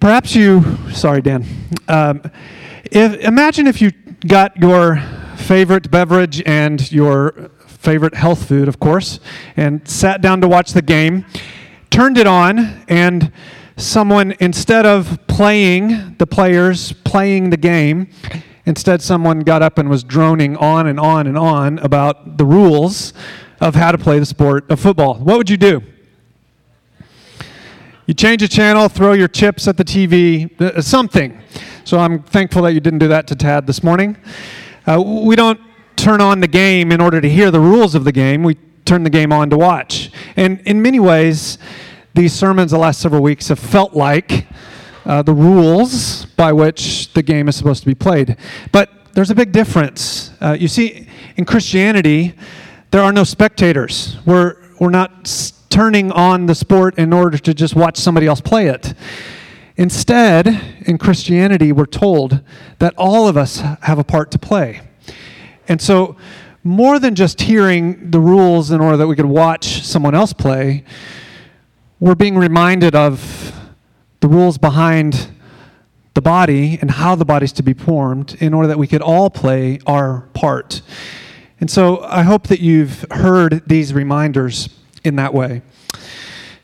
perhaps 0.00 0.34
you, 0.34 0.64
sorry, 0.92 1.22
Dan. 1.22 1.44
Um, 1.86 2.22
if, 2.90 3.14
imagine 3.20 3.68
if 3.68 3.80
you 3.80 3.92
got 4.26 4.56
your 4.56 4.96
favorite 5.36 5.90
beverage 5.92 6.42
and 6.44 6.90
your 6.90 7.50
favorite 7.66 8.14
health 8.14 8.48
food, 8.48 8.66
of 8.66 8.80
course, 8.80 9.20
and 9.56 9.86
sat 9.86 10.20
down 10.20 10.40
to 10.40 10.48
watch 10.48 10.72
the 10.72 10.82
game, 10.82 11.24
turned 11.90 12.18
it 12.18 12.26
on, 12.26 12.82
and 12.88 13.30
someone, 13.76 14.34
instead 14.40 14.84
of 14.86 15.24
playing 15.28 16.16
the 16.18 16.26
players, 16.26 16.92
playing 17.04 17.50
the 17.50 17.56
game, 17.56 18.08
instead 18.68 19.00
someone 19.00 19.40
got 19.40 19.62
up 19.62 19.78
and 19.78 19.88
was 19.88 20.04
droning 20.04 20.54
on 20.58 20.86
and 20.86 21.00
on 21.00 21.26
and 21.26 21.38
on 21.38 21.78
about 21.78 22.36
the 22.36 22.44
rules 22.44 23.14
of 23.62 23.74
how 23.74 23.90
to 23.90 23.96
play 23.96 24.18
the 24.18 24.26
sport 24.26 24.70
of 24.70 24.78
football. 24.78 25.14
What 25.14 25.38
would 25.38 25.48
you 25.48 25.56
do? 25.56 25.82
You 28.04 28.12
change 28.12 28.42
a 28.42 28.48
channel, 28.48 28.88
throw 28.90 29.12
your 29.14 29.26
chips 29.26 29.66
at 29.68 29.78
the 29.78 29.84
TV, 29.84 30.60
uh, 30.60 30.82
something. 30.82 31.40
So 31.84 31.98
I'm 31.98 32.22
thankful 32.22 32.60
that 32.62 32.74
you 32.74 32.80
didn't 32.80 32.98
do 32.98 33.08
that 33.08 33.26
to 33.28 33.34
Tad 33.34 33.66
this 33.66 33.82
morning. 33.82 34.18
Uh, 34.86 35.02
we 35.02 35.34
don't 35.34 35.60
turn 35.96 36.20
on 36.20 36.40
the 36.40 36.46
game 36.46 36.92
in 36.92 37.00
order 37.00 37.22
to 37.22 37.28
hear 37.28 37.50
the 37.50 37.60
rules 37.60 37.94
of 37.94 38.04
the 38.04 38.12
game. 38.12 38.42
We 38.42 38.56
turn 38.84 39.02
the 39.02 39.10
game 39.10 39.32
on 39.32 39.48
to 39.48 39.56
watch. 39.56 40.10
And 40.36 40.60
in 40.66 40.82
many 40.82 41.00
ways, 41.00 41.56
these 42.14 42.34
sermons 42.34 42.72
the 42.72 42.78
last 42.78 43.00
several 43.00 43.22
weeks 43.22 43.48
have 43.48 43.58
felt 43.58 43.94
like 43.94 44.46
uh, 45.08 45.22
the 45.22 45.32
rules 45.32 46.26
by 46.36 46.52
which 46.52 47.12
the 47.14 47.22
game 47.22 47.48
is 47.48 47.56
supposed 47.56 47.80
to 47.80 47.86
be 47.86 47.94
played. 47.94 48.36
But 48.70 48.90
there's 49.14 49.30
a 49.30 49.34
big 49.34 49.52
difference. 49.52 50.30
Uh, 50.40 50.56
you 50.60 50.68
see, 50.68 51.08
in 51.36 51.46
Christianity, 51.46 52.34
there 52.90 53.02
are 53.02 53.10
no 53.10 53.24
spectators. 53.24 54.18
We're, 54.26 54.56
we're 54.78 54.90
not 54.90 55.52
turning 55.70 56.12
on 56.12 56.46
the 56.46 56.54
sport 56.54 56.98
in 56.98 57.12
order 57.12 57.38
to 57.38 57.54
just 57.54 57.74
watch 57.74 57.96
somebody 57.96 58.26
else 58.26 58.42
play 58.42 58.68
it. 58.68 58.92
Instead, 59.76 60.46
in 60.86 60.98
Christianity, 60.98 61.72
we're 61.72 61.86
told 61.86 62.42
that 62.78 62.92
all 62.98 63.26
of 63.28 63.36
us 63.36 63.60
have 63.60 63.98
a 63.98 64.04
part 64.04 64.30
to 64.32 64.38
play. 64.38 64.82
And 65.68 65.80
so, 65.80 66.16
more 66.64 66.98
than 66.98 67.14
just 67.14 67.40
hearing 67.40 68.10
the 68.10 68.20
rules 68.20 68.72
in 68.72 68.80
order 68.80 68.96
that 68.98 69.06
we 69.06 69.16
could 69.16 69.26
watch 69.26 69.82
someone 69.84 70.14
else 70.14 70.32
play, 70.32 70.84
we're 72.00 72.16
being 72.16 72.36
reminded 72.36 72.94
of 72.94 73.57
the 74.20 74.28
rules 74.28 74.58
behind 74.58 75.30
the 76.14 76.22
body 76.22 76.78
and 76.80 76.90
how 76.90 77.14
the 77.14 77.24
body's 77.24 77.52
to 77.52 77.62
be 77.62 77.74
formed 77.74 78.36
in 78.40 78.52
order 78.52 78.68
that 78.68 78.78
we 78.78 78.86
could 78.86 79.02
all 79.02 79.30
play 79.30 79.78
our 79.86 80.22
part. 80.34 80.82
And 81.60 81.70
so 81.70 82.02
I 82.02 82.22
hope 82.22 82.48
that 82.48 82.60
you've 82.60 83.04
heard 83.10 83.62
these 83.66 83.92
reminders 83.94 84.68
in 85.04 85.16
that 85.16 85.32
way. 85.32 85.62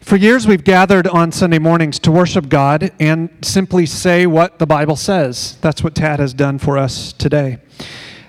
For 0.00 0.16
years, 0.16 0.46
we've 0.46 0.64
gathered 0.64 1.07
on 1.07 1.32
Sunday 1.32 1.59
mornings 1.59 1.98
to 2.00 2.12
worship 2.12 2.48
God 2.48 2.92
and 3.00 3.30
simply 3.42 3.86
say 3.86 4.26
what 4.26 4.59
the 4.59 4.66
Bible 4.66 4.96
says. 4.96 5.57
That's 5.62 5.82
what 5.82 5.94
Tad 5.94 6.20
has 6.20 6.34
done 6.34 6.59
for 6.59 6.76
us 6.76 7.12
today. 7.12 7.59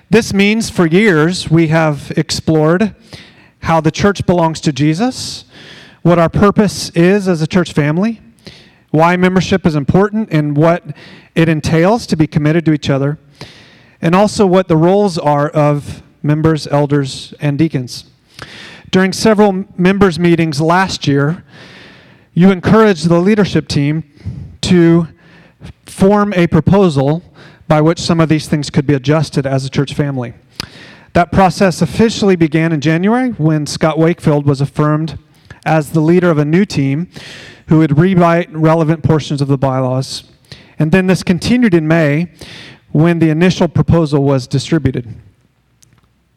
This 0.08 0.32
means 0.32 0.70
for 0.70 0.86
years 0.86 1.50
we 1.50 1.68
have 1.68 2.12
explored 2.16 2.94
how 3.60 3.80
the 3.80 3.90
church 3.90 4.24
belongs 4.24 4.60
to 4.62 4.72
Jesus, 4.72 5.44
what 6.02 6.18
our 6.18 6.28
purpose 6.28 6.90
is 6.90 7.28
as 7.28 7.42
a 7.42 7.46
church 7.46 7.72
family, 7.72 8.20
why 8.96 9.14
membership 9.14 9.66
is 9.66 9.74
important, 9.74 10.32
and 10.32 10.56
what 10.56 10.82
it 11.34 11.50
entails 11.50 12.06
to 12.06 12.16
be 12.16 12.26
committed 12.26 12.64
to 12.64 12.72
each 12.72 12.88
other, 12.88 13.18
and 14.00 14.14
also 14.14 14.46
what 14.46 14.68
the 14.68 14.76
roles 14.76 15.18
are 15.18 15.50
of 15.50 16.02
members, 16.22 16.66
elders, 16.68 17.34
and 17.38 17.58
deacons. 17.58 18.06
During 18.90 19.12
several 19.12 19.66
members' 19.76 20.18
meetings 20.18 20.62
last 20.62 21.06
year, 21.06 21.44
you 22.32 22.50
encouraged 22.50 23.10
the 23.10 23.20
leadership 23.20 23.68
team 23.68 24.02
to 24.62 25.08
form 25.84 26.32
a 26.32 26.46
proposal 26.46 27.22
by 27.68 27.82
which 27.82 27.98
some 27.98 28.18
of 28.18 28.30
these 28.30 28.48
things 28.48 28.70
could 28.70 28.86
be 28.86 28.94
adjusted 28.94 29.44
as 29.44 29.66
a 29.66 29.68
church 29.68 29.92
family. 29.92 30.32
That 31.12 31.32
process 31.32 31.82
officially 31.82 32.36
began 32.36 32.72
in 32.72 32.80
January 32.80 33.30
when 33.32 33.66
Scott 33.66 33.98
Wakefield 33.98 34.46
was 34.46 34.62
affirmed 34.62 35.18
as 35.66 35.90
the 35.90 36.00
leader 36.00 36.30
of 36.30 36.38
a 36.38 36.44
new 36.46 36.64
team 36.64 37.10
who 37.66 37.78
would 37.78 37.98
rewrite 37.98 38.52
relevant 38.52 39.02
portions 39.02 39.40
of 39.40 39.48
the 39.48 39.58
bylaws. 39.58 40.24
And 40.78 40.92
then 40.92 41.06
this 41.06 41.22
continued 41.22 41.74
in 41.74 41.88
May 41.88 42.32
when 42.92 43.18
the 43.18 43.30
initial 43.30 43.68
proposal 43.68 44.22
was 44.22 44.46
distributed. 44.46 45.14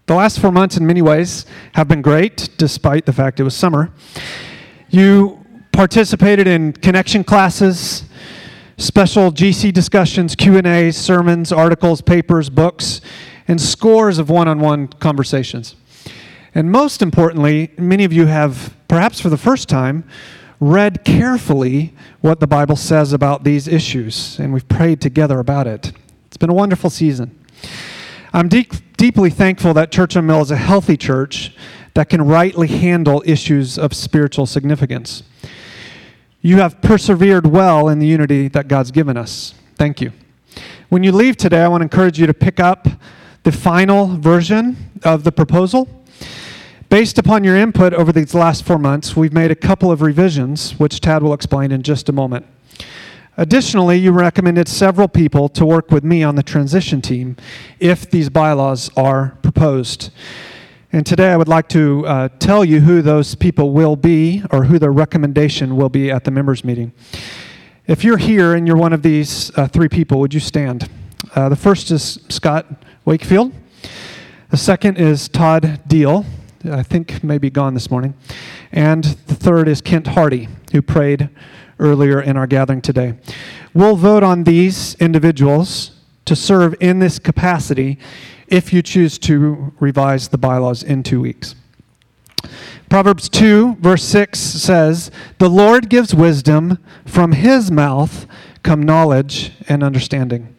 The 0.08 0.16
last 0.16 0.40
four 0.40 0.52
months, 0.52 0.76
in 0.76 0.88
many 0.88 1.02
ways, 1.02 1.46
have 1.76 1.88
been 1.88 2.02
great, 2.02 2.50
despite 2.58 3.06
the 3.06 3.14
fact 3.14 3.40
it 3.40 3.44
was 3.44 3.56
summer. 3.56 3.92
You 4.90 5.46
participated 5.72 6.48
in 6.48 6.74
connection 6.74 7.24
classes, 7.24 8.06
special 8.78 9.32
GC 9.32 9.72
discussions, 9.72 10.36
Q&As, 10.36 10.98
sermons, 10.98 11.52
articles, 11.52 12.02
papers, 12.02 12.50
books, 12.50 13.02
and 13.48 13.62
scores 13.62 14.18
of 14.18 14.30
one-on-one 14.30 14.88
conversations. 14.88 15.76
And 16.56 16.72
most 16.72 17.02
importantly, 17.02 17.72
many 17.78 18.04
of 18.04 18.12
you 18.12 18.26
have, 18.26 18.76
perhaps 18.88 19.20
for 19.22 19.30
the 19.30 19.38
first 19.38 19.70
time, 19.70 20.04
read 20.60 21.04
carefully 21.06 21.94
what 22.22 22.40
the 22.40 22.48
Bible 22.48 22.76
says 22.76 23.14
about 23.14 23.44
these 23.44 23.68
issues, 23.68 24.40
and 24.40 24.54
we've 24.54 24.68
prayed 24.68 25.02
together 25.02 25.40
about 25.40 25.68
it. 25.68 25.94
It's 26.28 26.38
been 26.38 26.50
a 26.50 26.54
wonderful 26.54 26.90
season. 26.90 27.38
I'm 28.34 28.48
deep, 28.48 28.74
deeply 28.98 29.30
thankful 29.30 29.74
that 29.74 29.92
Church 29.92 30.16
on 30.16 30.26
Mill 30.26 30.42
is 30.42 30.52
a 30.52 30.58
healthy 30.58 30.98
church 30.98 31.56
that 31.94 32.10
can 32.10 32.22
rightly 32.22 32.68
handle 32.68 33.24
issues 33.26 33.78
of 33.78 33.94
spiritual 33.94 34.46
significance. 34.46 35.24
You 36.42 36.58
have 36.58 36.82
persevered 36.82 37.48
well 37.48 37.90
in 37.90 38.00
the 38.00 38.08
unity 38.08 38.48
that 38.50 38.68
God's 38.68 38.92
given 38.92 39.18
us. 39.18 39.54
Thank 39.76 40.00
you. 40.02 40.12
When 40.90 41.04
you 41.04 41.12
leave 41.12 41.38
today, 41.38 41.62
I 41.62 41.68
want 41.68 41.82
to 41.82 41.86
encourage 41.86 42.20
you 42.20 42.28
to 42.28 42.34
pick 42.34 42.60
up 42.60 42.88
the 43.44 43.52
final 43.52 44.08
version 44.08 44.78
of 45.04 45.24
the 45.24 45.32
proposal. 45.32 45.88
Based 46.90 47.20
upon 47.20 47.44
your 47.44 47.56
input 47.56 47.94
over 47.94 48.12
these 48.12 48.34
last 48.34 48.64
four 48.64 48.80
months, 48.80 49.16
we've 49.16 49.32
made 49.32 49.52
a 49.52 49.56
couple 49.56 49.92
of 49.92 50.02
revisions, 50.02 50.72
which 50.80 51.00
Tad 51.00 51.22
will 51.22 51.34
explain 51.36 51.72
in 51.72 51.84
just 51.84 52.10
a 52.10 52.12
moment. 52.12 52.48
Additionally, 53.38 53.96
you 54.00 54.12
recommended 54.12 54.68
several 54.68 55.08
people 55.08 55.50
to 55.50 55.68
work 55.68 55.92
with 55.92 56.04
me 56.04 56.24
on 56.24 56.34
the 56.34 56.42
transition 56.42 57.00
team 57.00 57.38
if 57.80 58.10
these 58.10 58.30
bylaws 58.30 58.90
are 58.98 59.38
proposed. 59.44 60.10
And 60.92 61.06
today 61.06 61.32
I 61.32 61.38
would 61.38 61.48
like 61.48 61.70
to 61.70 62.08
uh, 62.08 62.30
tell 62.40 62.66
you 62.66 62.80
who 62.80 63.04
those 63.04 63.36
people 63.36 63.72
will 63.72 63.96
be 63.96 64.42
or 64.50 64.64
who 64.64 64.80
their 64.80 64.92
recommendation 64.92 65.76
will 65.76 65.90
be 65.90 66.10
at 66.10 66.24
the 66.24 66.32
members' 66.32 66.64
meeting. 66.64 66.92
If 67.86 68.04
you're 68.04 68.18
here 68.18 68.56
and 68.56 68.66
you're 68.66 68.78
one 68.78 68.94
of 68.94 69.04
these 69.04 69.56
uh, 69.56 69.68
three 69.68 69.90
people, 69.90 70.20
would 70.22 70.34
you 70.34 70.40
stand? 70.40 70.90
Uh, 71.36 71.50
the 71.50 71.56
first 71.56 71.92
is 71.92 72.18
Scott 72.30 72.66
Wakefield. 73.06 73.54
The 74.50 74.58
second 74.58 74.98
is 74.98 75.30
Todd 75.30 75.82
Deal. 75.88 76.26
I 76.66 76.84
think 76.84 77.24
may 77.24 77.38
be 77.38 77.50
gone 77.50 77.74
this 77.74 77.90
morning. 77.90 78.14
And 78.72 79.04
the 79.04 79.36
third 79.36 79.68
is 79.68 79.82
Kent 79.82 80.08
Hardy, 80.08 80.50
who 80.72 80.82
prayed 80.82 81.30
earlier 81.80 82.22
in 82.22 82.36
our 82.36 82.48
gathering 82.48 82.82
today. 82.82 83.14
We'll 83.74 83.96
vote 83.96 84.24
on 84.24 84.44
these 84.44 84.96
individuals 84.96 85.92
to 86.26 86.36
serve 86.36 86.76
in 86.80 87.00
this 87.00 87.18
capacity 87.18 87.98
if 88.48 88.74
you 88.74 88.82
choose 88.82 89.18
to 89.20 89.74
revise 89.80 90.28
the 90.28 90.38
bylaws 90.38 90.84
in 90.84 91.04
two 91.04 91.22
weeks. 91.22 91.56
Proverbs 92.90 93.30
2, 93.30 93.76
verse 93.76 94.04
6 94.04 94.38
says, 94.40 95.12
The 95.38 95.50
Lord 95.50 95.90
gives 95.90 96.14
wisdom, 96.14 96.80
from 97.06 97.34
his 97.34 97.72
mouth 97.72 98.26
come 98.64 98.84
knowledge 98.84 99.52
and 99.70 99.84
understanding. 99.84 100.56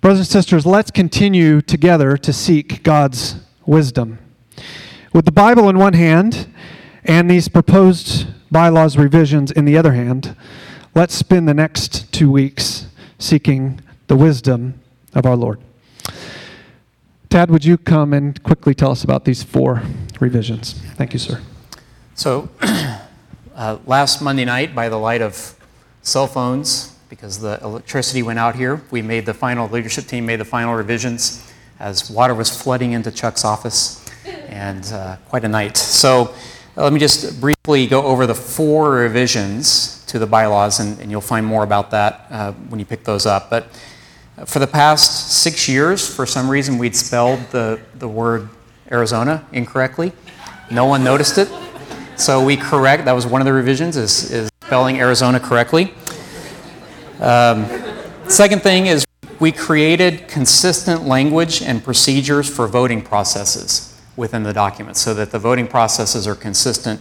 Brothers 0.00 0.20
and 0.20 0.28
sisters, 0.28 0.66
let's 0.66 0.90
continue 0.90 1.60
together 1.60 2.16
to 2.16 2.32
seek 2.32 2.82
God's 2.82 3.36
wisdom. 3.64 4.18
With 5.12 5.26
the 5.26 5.32
Bible 5.32 5.68
in 5.68 5.78
one 5.78 5.92
hand 5.92 6.50
and 7.04 7.30
these 7.30 7.46
proposed 7.46 8.26
bylaws 8.50 8.96
revisions 8.96 9.50
in 9.50 9.66
the 9.66 9.76
other 9.76 9.92
hand, 9.92 10.34
let's 10.94 11.14
spend 11.14 11.46
the 11.46 11.52
next 11.52 12.10
two 12.14 12.30
weeks 12.30 12.86
seeking 13.18 13.80
the 14.06 14.16
wisdom 14.16 14.80
of 15.14 15.26
our 15.26 15.36
Lord. 15.36 15.60
Tad, 17.28 17.50
would 17.50 17.62
you 17.62 17.76
come 17.76 18.14
and 18.14 18.42
quickly 18.42 18.74
tell 18.74 18.90
us 18.90 19.04
about 19.04 19.26
these 19.26 19.42
four 19.42 19.82
revisions? 20.18 20.80
Thank 20.94 21.12
you, 21.12 21.18
sir. 21.18 21.42
So, 22.14 22.48
uh, 23.54 23.78
last 23.84 24.22
Monday 24.22 24.46
night, 24.46 24.74
by 24.74 24.88
the 24.88 24.98
light 24.98 25.20
of 25.20 25.54
cell 26.00 26.26
phones, 26.26 26.96
because 27.10 27.38
the 27.38 27.58
electricity 27.62 28.22
went 28.22 28.38
out 28.38 28.56
here, 28.56 28.80
we 28.90 29.02
made 29.02 29.26
the 29.26 29.34
final, 29.34 29.68
leadership 29.68 30.06
team 30.06 30.24
made 30.24 30.40
the 30.40 30.46
final 30.46 30.74
revisions 30.74 31.52
as 31.78 32.10
water 32.10 32.34
was 32.34 32.48
flooding 32.48 32.92
into 32.92 33.10
Chuck's 33.10 33.44
office, 33.44 34.01
and 34.24 34.84
uh, 34.92 35.16
quite 35.28 35.44
a 35.44 35.48
night. 35.48 35.76
So, 35.76 36.34
uh, 36.74 36.84
let 36.84 36.92
me 36.94 36.98
just 36.98 37.38
briefly 37.38 37.86
go 37.86 38.02
over 38.02 38.26
the 38.26 38.34
four 38.34 38.92
revisions 38.92 40.02
to 40.06 40.18
the 40.18 40.26
bylaws, 40.26 40.80
and, 40.80 40.98
and 41.00 41.10
you'll 41.10 41.20
find 41.20 41.44
more 41.44 41.64
about 41.64 41.90
that 41.90 42.26
uh, 42.30 42.52
when 42.52 42.80
you 42.80 42.86
pick 42.86 43.04
those 43.04 43.26
up. 43.26 43.50
But 43.50 43.66
for 44.46 44.58
the 44.58 44.66
past 44.66 45.42
six 45.42 45.68
years, 45.68 46.08
for 46.08 46.24
some 46.24 46.48
reason, 46.48 46.78
we'd 46.78 46.96
spelled 46.96 47.40
the, 47.50 47.78
the 47.96 48.08
word 48.08 48.48
Arizona 48.90 49.46
incorrectly. 49.52 50.12
No 50.70 50.86
one 50.86 51.04
noticed 51.04 51.36
it. 51.36 51.50
So 52.16 52.42
we 52.42 52.56
correct, 52.56 53.04
that 53.04 53.12
was 53.12 53.26
one 53.26 53.42
of 53.42 53.44
the 53.44 53.52
revisions, 53.52 53.98
is, 53.98 54.30
is 54.30 54.50
spelling 54.64 54.98
Arizona 54.98 55.38
correctly. 55.38 55.92
Um, 57.20 57.66
second 58.28 58.62
thing 58.62 58.86
is 58.86 59.04
we 59.40 59.52
created 59.52 60.26
consistent 60.26 61.04
language 61.04 61.60
and 61.60 61.84
procedures 61.84 62.48
for 62.48 62.66
voting 62.66 63.02
processes 63.02 63.91
within 64.22 64.44
the 64.44 64.52
document 64.52 64.96
so 64.96 65.12
that 65.12 65.32
the 65.32 65.38
voting 65.38 65.66
processes 65.66 66.28
are 66.28 66.36
consistent 66.36 67.00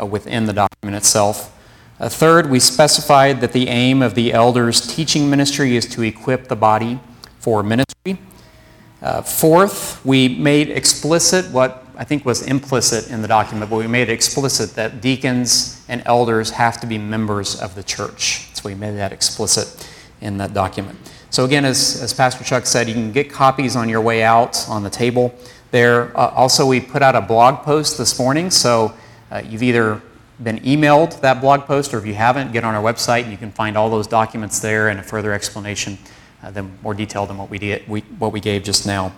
uh, 0.00 0.06
within 0.06 0.46
the 0.46 0.54
document 0.54 0.96
itself. 0.96 1.54
Uh, 2.00 2.08
third, 2.08 2.48
we 2.48 2.58
specified 2.58 3.42
that 3.42 3.52
the 3.52 3.68
aim 3.68 4.00
of 4.00 4.14
the 4.14 4.32
elders' 4.32 4.80
teaching 4.80 5.28
ministry 5.28 5.76
is 5.76 5.86
to 5.86 6.00
equip 6.00 6.48
the 6.48 6.56
body 6.56 6.98
for 7.38 7.62
ministry. 7.62 8.16
Uh, 9.02 9.20
fourth, 9.20 10.02
we 10.02 10.28
made 10.28 10.70
explicit 10.70 11.44
what 11.52 11.84
I 11.94 12.04
think 12.04 12.24
was 12.24 12.40
implicit 12.40 13.10
in 13.10 13.20
the 13.20 13.28
document, 13.28 13.70
but 13.70 13.76
we 13.76 13.86
made 13.86 14.08
it 14.08 14.12
explicit 14.14 14.74
that 14.76 15.02
deacons 15.02 15.84
and 15.88 16.02
elders 16.06 16.48
have 16.52 16.80
to 16.80 16.86
be 16.86 16.96
members 16.96 17.60
of 17.60 17.74
the 17.74 17.82
church. 17.82 18.48
So 18.54 18.62
we 18.64 18.74
made 18.74 18.96
that 18.96 19.12
explicit 19.12 19.86
in 20.22 20.38
that 20.38 20.54
document. 20.54 20.98
So, 21.28 21.44
again, 21.44 21.66
as, 21.66 22.00
as 22.02 22.14
Pastor 22.14 22.44
Chuck 22.44 22.64
said, 22.64 22.88
you 22.88 22.94
can 22.94 23.12
get 23.12 23.30
copies 23.30 23.76
on 23.76 23.90
your 23.90 24.00
way 24.00 24.22
out 24.22 24.66
on 24.68 24.82
the 24.82 24.90
table 24.90 25.34
there. 25.72 26.16
Uh, 26.16 26.28
also, 26.28 26.64
we 26.64 26.80
put 26.80 27.02
out 27.02 27.16
a 27.16 27.20
blog 27.20 27.64
post 27.64 27.98
this 27.98 28.18
morning, 28.18 28.50
so 28.50 28.94
uh, 29.32 29.42
you've 29.44 29.62
either 29.64 30.00
been 30.40 30.60
emailed 30.60 31.20
that 31.22 31.40
blog 31.40 31.62
post, 31.62 31.92
or 31.92 31.98
if 31.98 32.06
you 32.06 32.14
haven't, 32.14 32.52
get 32.52 32.62
on 32.62 32.74
our 32.74 32.82
website 32.82 33.22
and 33.22 33.32
you 33.32 33.38
can 33.38 33.50
find 33.50 33.76
all 33.76 33.90
those 33.90 34.06
documents 34.06 34.60
there 34.60 34.88
and 34.88 35.00
a 35.00 35.02
further 35.02 35.32
explanation, 35.32 35.98
uh, 36.42 36.50
then 36.50 36.78
more 36.82 36.94
detailed 36.94 37.30
than 37.30 37.38
what 37.38 37.50
we, 37.50 37.58
did, 37.58 37.86
we, 37.88 38.00
what 38.18 38.32
we 38.32 38.40
gave 38.40 38.62
just 38.62 38.86
now. 38.86 39.12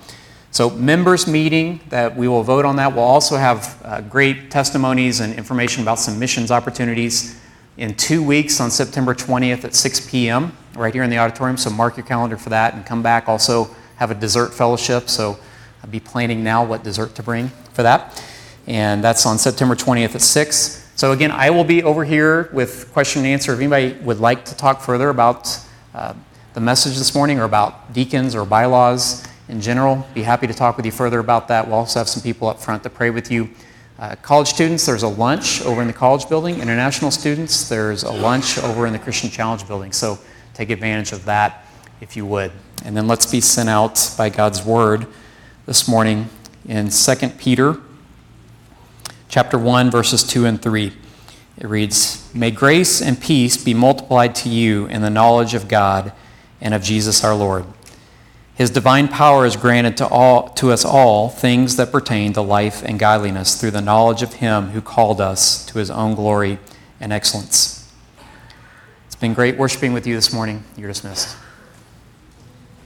So, 0.51 0.71
members 0.71 1.27
meeting 1.27 1.81
that 1.89 2.17
we 2.17 2.29
will 2.29 2.45
vote 2.45 2.65
on 2.65 2.77
that. 2.77 2.95
We'll 2.95 3.05
also 3.05 3.37
have 3.37 3.81
uh, 3.85 4.01
great 4.03 4.51
testimonies 4.53 5.19
and 5.19 5.35
information 5.35 5.83
about 5.83 5.99
some 5.99 6.19
missions 6.19 6.53
opportunities 6.53 7.41
in 7.77 7.95
two 7.97 8.23
weeks 8.23 8.61
on 8.61 8.71
September 8.71 9.13
20th 9.15 9.65
at 9.65 9.75
6 9.75 10.09
p.m. 10.09 10.57
right 10.77 10.95
here 10.95 11.03
in 11.03 11.11
the 11.11 11.19
auditorium. 11.19 11.57
So 11.57 11.71
mark 11.71 11.97
your 11.97 12.07
calendar 12.07 12.37
for 12.37 12.51
that 12.51 12.75
and 12.75 12.87
come 12.87 13.03
back. 13.03 13.29
Also 13.29 13.75
have 13.97 14.13
a 14.13 14.15
dessert 14.15 14.55
fellowship. 14.55 15.09
So 15.09 15.37
I'll 15.85 15.91
be 15.91 16.01
planning 16.01 16.43
now 16.43 16.65
what 16.65 16.83
dessert 16.83 17.15
to 17.17 17.23
bring 17.23 17.49
for 17.75 17.83
that. 17.83 18.25
And 18.67 19.05
that's 19.05 19.27
on 19.27 19.37
September 19.37 19.75
20th 19.75 20.15
at 20.15 20.23
6. 20.23 20.93
So, 20.97 21.13
again, 21.13 21.31
I 21.31 21.51
will 21.51 21.63
be 21.63 21.83
over 21.83 22.07
here 22.07 22.49
with 22.55 22.91
question 22.95 23.21
and 23.21 23.29
answer. 23.29 23.53
If 23.53 23.59
anybody 23.59 23.93
would 24.01 24.19
like 24.19 24.47
to 24.47 24.57
talk 24.57 24.81
further 24.81 25.11
about 25.11 25.59
uh, 25.95 26.15
the 26.55 26.61
message 26.61 26.97
this 26.97 27.15
morning 27.15 27.39
or 27.39 27.45
about 27.45 27.93
deacons 27.93 28.35
or 28.35 28.47
bylaws 28.47 29.27
in 29.51 29.61
general, 29.61 30.09
be 30.15 30.23
happy 30.23 30.47
to 30.47 30.55
talk 30.55 30.79
with 30.79 30.87
you 30.87 30.93
further 30.93 31.19
about 31.19 31.49
that. 31.49 31.67
We'll 31.67 31.77
also 31.77 32.01
have 32.01 32.09
some 32.09 32.23
people 32.23 32.49
up 32.49 32.61
front 32.61 32.83
to 32.85 32.89
pray 32.89 33.11
with 33.11 33.31
you. 33.31 33.51
Uh, 33.99 34.17
college 34.23 34.49
students, 34.49 34.87
there's 34.87 35.03
a 35.03 35.09
lunch 35.09 35.61
over 35.67 35.83
in 35.83 35.87
the 35.87 35.93
college 35.93 36.31
building. 36.31 36.61
International 36.61 37.11
students, 37.11 37.69
there's 37.69 38.05
a 38.05 38.11
lunch 38.11 38.57
over 38.57 38.87
in 38.87 38.95
the 38.95 38.99
Christian 38.99 39.29
Challenge 39.29 39.69
building. 39.69 39.93
So 39.93 40.19
take 40.55 40.71
advantage 40.71 41.13
of 41.13 41.27
that 41.27 41.67
if 42.01 42.17
you 42.17 42.25
would. 42.25 42.53
And 42.87 42.97
then 42.97 43.07
let's 43.07 43.31
be 43.31 43.43
sent 43.43 43.69
out 43.69 44.15
by 44.17 44.31
God's 44.31 44.65
word 44.65 45.07
this 45.67 45.89
morning 45.89 46.29
in 46.69 46.91
2 46.91 47.39
Peter 47.39 47.79
chapter 49.29 49.59
1 49.59 49.91
verses 49.91 50.23
2 50.23 50.45
and 50.45 50.61
3. 50.61 50.93
It 51.57 51.67
reads, 51.67 52.23
"May 52.35 52.51
grace 52.51 53.01
and 53.01 53.19
peace 53.19 53.57
be 53.57 53.73
multiplied 53.73 54.35
to 54.37 54.51
you 54.51 54.85
in 54.87 55.01
the 55.01 55.09
knowledge 55.09 55.55
of 55.55 55.67
God 55.67 56.13
and 56.61 56.75
of 56.75 56.83
Jesus 56.83 57.25
our 57.25 57.35
Lord. 57.35 57.65
His 58.55 58.69
divine 58.69 59.09
power 59.09 59.47
is 59.47 59.57
granted 59.57 59.97
to 59.97 60.07
all 60.07 60.51
to 60.51 60.71
us 60.71 60.85
all 60.85 61.31
things 61.31 61.77
that 61.77 61.91
pertain 61.91 62.35
to 62.35 62.43
life 62.43 62.83
and 62.85 62.99
godliness 62.99 63.55
through 63.55 63.71
the 63.71 63.81
knowledge 63.81 64.23
of 64.23 64.35
him 64.35 64.71
who 64.71 64.83
called 64.83 65.21
us 65.21 65.65
to 65.67 65.79
his 65.79 65.91
own 65.91 66.15
glory 66.15 66.59
and 67.01 67.11
excellence." 67.11 67.85
It's 69.07 69.17
been 69.17 69.33
great 69.33 69.57
worshiping 69.57 69.95
with 69.95 70.07
you 70.07 70.15
this 70.15 70.31
morning. 70.31 70.65
You're 70.77 70.89
dismissed. 70.89 71.29